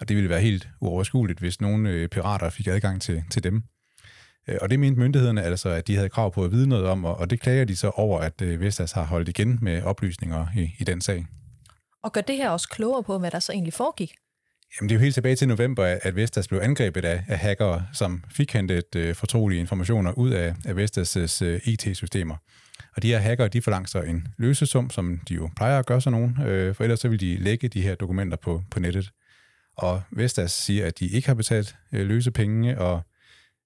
og 0.00 0.08
det 0.08 0.16
ville 0.16 0.30
være 0.30 0.40
helt 0.40 0.68
uoverskueligt, 0.80 1.38
hvis 1.38 1.60
nogle 1.60 1.90
øh, 1.90 2.08
pirater 2.08 2.50
fik 2.50 2.66
adgang 2.66 3.02
til, 3.02 3.24
til 3.30 3.44
dem. 3.44 3.62
Øh, 4.48 4.56
og 4.60 4.70
det 4.70 4.80
mente 4.80 5.00
myndighederne 5.00 5.42
altså, 5.42 5.68
at 5.68 5.86
de 5.86 5.96
havde 5.96 6.08
krav 6.08 6.32
på 6.32 6.44
at 6.44 6.52
vide 6.52 6.66
noget 6.68 6.86
om, 6.86 7.04
og 7.04 7.30
det 7.30 7.40
klager 7.40 7.64
de 7.64 7.76
så 7.76 7.88
over, 7.88 8.20
at 8.20 8.60
Vestas 8.60 8.92
har 8.92 9.04
holdt 9.04 9.28
igen 9.28 9.58
med 9.62 9.82
oplysninger 9.82 10.46
i, 10.56 10.74
i 10.78 10.84
den 10.84 11.00
sag. 11.00 11.26
Og 12.02 12.12
gør 12.12 12.20
det 12.20 12.36
her 12.36 12.50
også 12.50 12.68
klogere 12.68 13.02
på, 13.02 13.18
hvad 13.18 13.30
der 13.30 13.38
så 13.38 13.52
egentlig 13.52 13.74
foregik? 13.74 14.14
Jamen, 14.80 14.88
det 14.88 14.94
er 14.94 14.98
jo 14.98 15.02
helt 15.02 15.14
tilbage 15.14 15.36
til 15.36 15.48
november, 15.48 15.98
at 16.02 16.16
Vestas 16.16 16.48
blev 16.48 16.60
angrebet 16.60 17.04
af, 17.04 17.24
af 17.28 17.38
hackere, 17.38 17.86
som 17.92 18.24
fik 18.30 18.52
hentet 18.52 18.96
uh, 18.96 19.14
fortrolige 19.14 19.60
informationer 19.60 20.12
ud 20.12 20.30
af, 20.30 20.54
af 20.64 20.72
Vestas' 20.72 21.44
uh, 21.44 21.68
IT-systemer. 21.68 22.36
Og 22.98 23.02
de 23.02 23.08
her 23.08 23.18
hacker, 23.18 23.48
de 23.48 23.62
forlanger 23.62 23.86
sig 23.86 24.06
en 24.06 24.28
løsesum, 24.36 24.90
som 24.90 25.20
de 25.28 25.34
jo 25.34 25.50
plejer 25.56 25.78
at 25.78 25.86
gøre 25.86 26.00
sådan 26.00 26.20
nogen, 26.20 26.42
øh, 26.46 26.74
for 26.74 26.84
ellers 26.84 27.00
så 27.00 27.08
vil 27.08 27.20
de 27.20 27.36
lægge 27.36 27.68
de 27.68 27.82
her 27.82 27.94
dokumenter 27.94 28.36
på, 28.36 28.62
på 28.70 28.80
nettet. 28.80 29.10
Og 29.76 30.02
Vestas 30.10 30.52
siger, 30.52 30.86
at 30.86 30.98
de 30.98 31.06
ikke 31.06 31.28
har 31.28 31.34
betalt 31.34 31.76
øh, 31.92 32.06
løsepenge, 32.06 32.78
og 32.80 33.02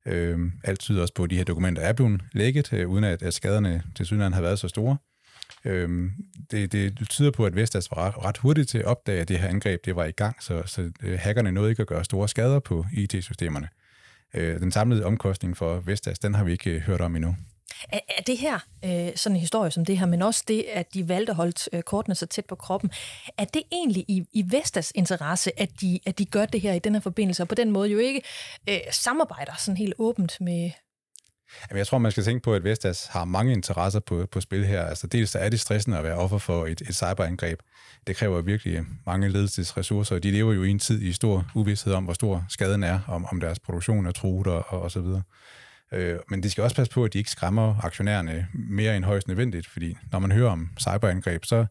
øh, 0.07 0.39
alt 0.65 0.81
tyder 0.81 1.03
også 1.03 1.15
på, 1.15 1.25
at 1.25 1.31
de 1.31 1.37
her 1.37 1.45
dokumenter 1.45 1.83
er 1.83 1.93
blevet 1.93 2.21
lægget, 2.33 2.73
øh, 2.73 2.89
uden 2.89 3.05
at, 3.05 3.23
at 3.23 3.35
skaderne 3.35 3.83
til 3.97 4.07
synligheden 4.07 4.33
har 4.33 4.43
været 4.43 4.59
så 4.59 4.69
store. 4.69 4.97
Øh, 5.65 6.11
det, 6.51 6.73
det 6.73 7.09
tyder 7.09 7.31
på, 7.31 7.47
at 7.47 7.57
Vestas 7.57 7.91
var 7.91 7.97
ret, 7.97 8.25
ret 8.25 8.39
hurtigt 8.39 8.69
til 8.69 8.79
at 8.79 8.85
opdage, 8.85 9.21
at 9.21 9.29
det 9.29 9.39
her 9.39 9.49
angreb 9.49 9.85
det 9.85 9.97
var 9.97 10.05
i 10.05 10.13
gang, 10.13 10.43
så, 10.43 10.63
så 10.67 10.91
øh, 11.03 11.19
hackerne 11.19 11.53
nåede 11.53 11.71
ikke 11.71 11.81
at 11.81 11.89
gøre 11.89 12.05
store 12.05 12.29
skader 12.29 12.59
på 12.59 12.87
IT-systemerne. 12.93 13.69
Øh, 14.35 14.61
den 14.61 14.73
samlede 14.73 15.05
omkostning 15.05 15.57
for 15.57 15.81
Vestas, 15.81 16.19
den 16.19 16.35
har 16.35 16.45
vi 16.45 16.53
ikke 16.53 16.71
øh, 16.71 16.81
hørt 16.81 17.01
om 17.01 17.17
endnu. 17.17 17.37
Er, 17.89 18.01
er 18.19 18.23
det 18.23 18.39
her 18.39 18.59
øh, 18.85 19.17
sådan 19.17 19.37
en 19.37 19.41
historie 19.41 19.71
som 19.71 19.85
det 19.85 19.99
her, 19.99 20.07
men 20.07 20.23
også 20.23 20.45
det, 20.49 20.65
at 20.73 20.95
de 20.95 21.09
valgte 21.09 21.31
at 21.31 21.37
holde 21.37 21.53
øh, 21.73 21.83
kortene 21.83 22.15
så 22.15 22.27
tæt 22.27 22.45
på 22.47 22.55
kroppen, 22.55 22.91
er 23.39 23.45
det 23.45 23.63
egentlig 23.73 24.05
i, 24.09 24.25
i 24.33 24.45
Vestas 24.51 24.93
interesse, 24.95 25.61
at 25.61 25.71
de, 25.81 26.01
at 26.07 26.19
de 26.19 26.25
gør 26.25 26.47
det 26.47 26.61
her 26.61 26.73
i 26.73 26.79
den 26.79 26.95
her 26.95 27.01
forbindelse, 27.01 27.43
og 27.43 27.49
på 27.49 27.55
den 27.55 27.71
måde 27.71 27.89
jo 27.89 27.99
ikke 27.99 28.23
øh, 28.69 28.79
samarbejder 28.91 29.53
sådan 29.59 29.77
helt 29.77 29.95
åbent 29.99 30.41
med, 30.41 30.71
Jamen, 31.71 31.79
jeg 31.79 31.87
tror, 31.87 31.99
man 31.99 32.13
skal 32.13 32.25
tænke 32.25 32.43
på, 32.43 32.55
at 32.55 32.65
Vestas 32.65 33.07
har 33.07 33.25
mange 33.25 33.53
interesser 33.53 34.01
på, 34.01 34.27
på 34.33 34.41
spil 34.41 34.65
her. 34.65 34.85
Altså, 34.85 35.07
dels 35.07 35.35
er 35.35 35.49
det 35.49 35.61
stressende 35.61 35.99
at 35.99 36.05
være 36.05 36.15
offer 36.15 36.39
for 36.39 36.67
et, 36.67 36.81
et 36.81 36.95
cyberangreb. 36.95 37.61
Det 38.07 38.17
kræver 38.17 38.41
virkelig 38.41 38.85
mange 39.07 39.29
ledelsesressourcer, 39.29 40.17
og 40.17 40.23
de 40.23 40.31
lever 40.31 40.53
jo 40.53 40.63
i 40.63 40.71
en 40.71 40.79
tid 40.79 41.03
i 41.03 41.13
stor 41.13 41.47
uvidshed 41.55 41.93
om, 41.93 42.05
hvor 42.05 42.13
stor 42.13 42.45
skaden 42.49 42.83
er, 42.83 43.01
om, 43.09 43.27
om 43.33 43.41
deres 43.41 43.59
produktion 43.59 44.07
er 44.07 44.13
truet 44.13 44.47
og, 44.47 44.65
og, 44.69 44.83
og 44.83 44.91
så 44.91 45.01
videre. 45.01 45.23
Øh, 45.93 46.19
men 46.29 46.43
de 46.43 46.51
skal 46.51 46.65
også 46.65 46.77
passe 46.77 46.93
på, 46.93 47.05
at 47.05 47.13
de 47.13 47.19
ikke 47.19 47.31
skræmmer 47.31 47.85
aktionærerne 47.85 48.49
mere 48.55 48.97
end 48.97 49.05
højst 49.05 49.29
nødvendigt, 49.29 49.67
fordi 49.67 49.97
når 50.13 50.19
man 50.19 50.33
hører 50.33 50.51
om 50.51 50.71
cyberangreb, 50.81 51.45
så 51.45 51.67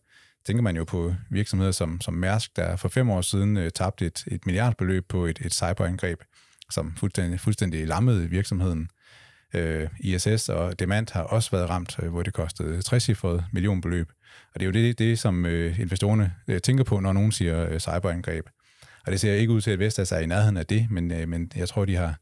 tænker 0.45 0.63
man 0.63 0.76
jo 0.76 0.84
på 0.84 1.15
virksomheder 1.30 1.72
som, 1.72 2.01
som 2.01 2.13
Mærsk, 2.13 2.55
der 2.55 2.76
for 2.76 2.89
fem 2.89 3.09
år 3.09 3.22
siden 3.22 3.57
øh, 3.57 3.72
tabte 3.72 4.05
et, 4.05 4.24
et 4.28 4.45
milliardbeløb 4.45 5.05
på 5.09 5.26
et, 5.26 5.39
et 5.45 5.53
cyberangreb, 5.53 6.19
som 6.69 6.93
fuldstændig, 6.97 7.39
fuldstændig 7.39 7.88
lammede 7.88 8.30
virksomheden. 8.30 8.89
Øh, 9.53 9.89
ISS 9.99 10.49
og 10.49 10.80
Demand 10.80 11.07
har 11.11 11.24
også 11.24 11.51
været 11.51 11.69
ramt, 11.69 11.99
øh, 12.03 12.09
hvor 12.09 12.24
det 12.24 12.34
kostede 12.34 12.82
60 12.82 13.09
millionbeløb. 13.51 14.09
Og 14.53 14.59
det 14.59 14.61
er 14.61 14.65
jo 14.65 14.72
det, 14.72 14.99
det 14.99 15.19
som 15.19 15.45
øh, 15.45 15.80
investorerne 15.80 16.34
øh, 16.47 16.61
tænker 16.61 16.84
på, 16.84 16.99
når 16.99 17.13
nogen 17.13 17.32
siger 17.32 17.69
øh, 17.69 17.80
cyberangreb. 17.80 18.45
Og 19.05 19.11
det 19.11 19.19
ser 19.19 19.34
ikke 19.34 19.53
ud 19.53 19.61
til, 19.61 19.72
at 19.72 19.80
Vestas 19.80 20.11
er 20.11 20.19
i 20.19 20.26
nærheden 20.26 20.57
af 20.57 20.65
det, 20.65 20.88
men, 20.91 21.11
øh, 21.11 21.28
men 21.28 21.51
jeg 21.55 21.69
tror, 21.69 21.86
de 21.86 21.95
har 21.95 22.20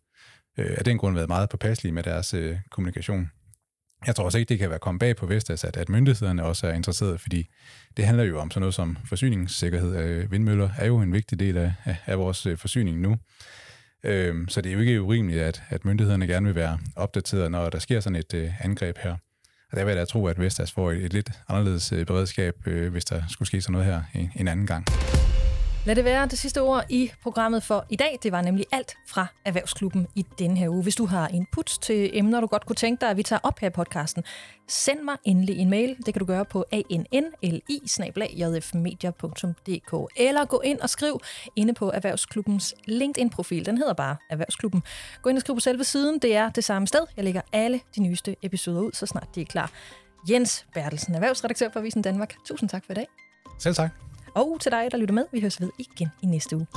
øh, 0.59 0.75
af 0.77 0.83
den 0.83 0.97
grund 0.97 1.15
været 1.15 1.27
meget 1.27 1.49
påpasselige 1.49 1.93
med 1.93 2.03
deres 2.03 2.33
øh, 2.33 2.57
kommunikation. 2.71 3.31
Jeg 4.07 4.15
tror 4.15 4.25
også 4.25 4.37
ikke, 4.37 4.49
det 4.49 4.59
kan 4.59 4.69
være 4.69 4.79
kommet 4.79 4.99
bag 4.99 5.15
på 5.15 5.25
Vestas, 5.25 5.63
at, 5.63 5.77
at 5.77 5.89
myndighederne 5.89 6.43
også 6.43 6.67
er 6.67 6.73
interesserede, 6.73 7.17
fordi 7.17 7.47
det 7.97 8.05
handler 8.05 8.23
jo 8.23 8.39
om 8.39 8.51
sådan 8.51 8.61
noget 8.61 8.73
som 8.73 8.97
forsyningssikkerhed. 9.05 9.95
Øh, 9.95 10.31
vindmøller 10.31 10.69
er 10.77 10.85
jo 10.85 10.97
en 10.97 11.13
vigtig 11.13 11.39
del 11.39 11.57
af, 11.57 11.73
af 12.05 12.19
vores 12.19 12.45
øh, 12.45 12.57
forsyning 12.57 12.99
nu. 12.99 13.17
Øh, 14.03 14.47
så 14.47 14.61
det 14.61 14.69
er 14.69 14.73
jo 14.73 14.79
ikke 14.79 15.01
urimeligt, 15.01 15.41
at, 15.41 15.63
at 15.69 15.85
myndighederne 15.85 16.27
gerne 16.27 16.45
vil 16.45 16.55
være 16.55 16.79
opdateret, 16.95 17.51
når 17.51 17.69
der 17.69 17.79
sker 17.79 17.99
sådan 17.99 18.15
et 18.15 18.33
øh, 18.33 18.65
angreb 18.65 18.97
her. 18.97 19.15
Og 19.71 19.77
der 19.77 19.83
vil 19.83 19.91
jeg 19.91 19.99
da 19.99 20.05
tro, 20.05 20.27
at 20.27 20.39
Vestas 20.39 20.71
får 20.71 20.91
et, 20.91 21.05
et 21.05 21.13
lidt 21.13 21.31
anderledes 21.47 21.91
øh, 21.91 22.05
beredskab, 22.05 22.67
øh, 22.67 22.91
hvis 22.91 23.05
der 23.05 23.21
skulle 23.29 23.47
ske 23.47 23.61
sådan 23.61 23.71
noget 23.71 23.87
her 23.87 24.01
en, 24.13 24.31
en 24.35 24.47
anden 24.47 24.67
gang. 24.67 24.85
Lad 25.85 25.95
det 25.95 26.05
være 26.05 26.27
det 26.27 26.39
sidste 26.39 26.61
ord 26.61 26.85
i 26.89 27.11
programmet 27.23 27.63
for 27.63 27.85
i 27.89 27.95
dag. 27.95 28.19
Det 28.23 28.31
var 28.31 28.41
nemlig 28.41 28.65
alt 28.71 28.97
fra 29.07 29.27
Erhvervsklubben 29.45 30.07
i 30.15 30.25
denne 30.39 30.57
her 30.57 30.69
uge. 30.69 30.83
Hvis 30.83 30.95
du 30.95 31.05
har 31.05 31.27
input 31.27 31.65
til 31.81 32.17
emner, 32.17 32.41
du 32.41 32.47
godt 32.47 32.65
kunne 32.65 32.75
tænke 32.75 33.01
dig, 33.01 33.09
at 33.09 33.17
vi 33.17 33.23
tager 33.23 33.39
op 33.43 33.59
her 33.59 33.67
i 33.67 33.71
podcasten, 33.71 34.23
send 34.67 34.99
mig 35.01 35.15
endelig 35.23 35.57
en 35.57 35.69
mail. 35.69 35.97
Det 36.05 36.13
kan 36.13 36.19
du 36.19 36.25
gøre 36.25 36.45
på 36.45 36.65
annli 36.71 37.07
eller 40.17 40.45
gå 40.45 40.61
ind 40.61 40.79
og 40.79 40.89
skriv 40.89 41.19
inde 41.55 41.73
på 41.73 41.91
Erhvervsklubbens 41.91 42.75
LinkedIn-profil. 42.85 43.65
Den 43.65 43.77
hedder 43.77 43.93
bare 43.93 44.15
Erhvervsklubben. 44.29 44.83
Gå 45.21 45.29
ind 45.29 45.37
og 45.37 45.41
skriv 45.41 45.55
på 45.55 45.59
selve 45.59 45.83
siden. 45.83 46.19
Det 46.19 46.35
er 46.35 46.49
det 46.49 46.63
samme 46.63 46.87
sted. 46.87 47.01
Jeg 47.17 47.23
lægger 47.23 47.41
alle 47.53 47.79
de 47.95 48.01
nyeste 48.01 48.35
episoder 48.41 48.81
ud, 48.81 48.91
så 48.93 49.05
snart 49.05 49.35
de 49.35 49.41
er 49.41 49.45
klar. 49.45 49.71
Jens 50.29 50.65
Bertelsen, 50.73 51.15
erhvervsredaktør 51.15 51.69
for 51.73 51.79
Avisen 51.79 52.01
Danmark. 52.01 52.35
Tusind 52.47 52.69
tak 52.69 52.85
for 52.85 52.91
i 52.91 52.95
dag. 52.95 53.07
Selv 53.59 53.75
tak. 53.75 54.08
Og 54.35 54.57
til 54.61 54.71
dig, 54.71 54.87
der 54.91 54.97
lytter 54.97 55.15
med, 55.15 55.25
vi 55.31 55.39
høres 55.39 55.61
ved 55.61 55.69
igen 55.77 56.07
i 56.21 56.25
næste 56.25 56.55
uge. 56.55 56.67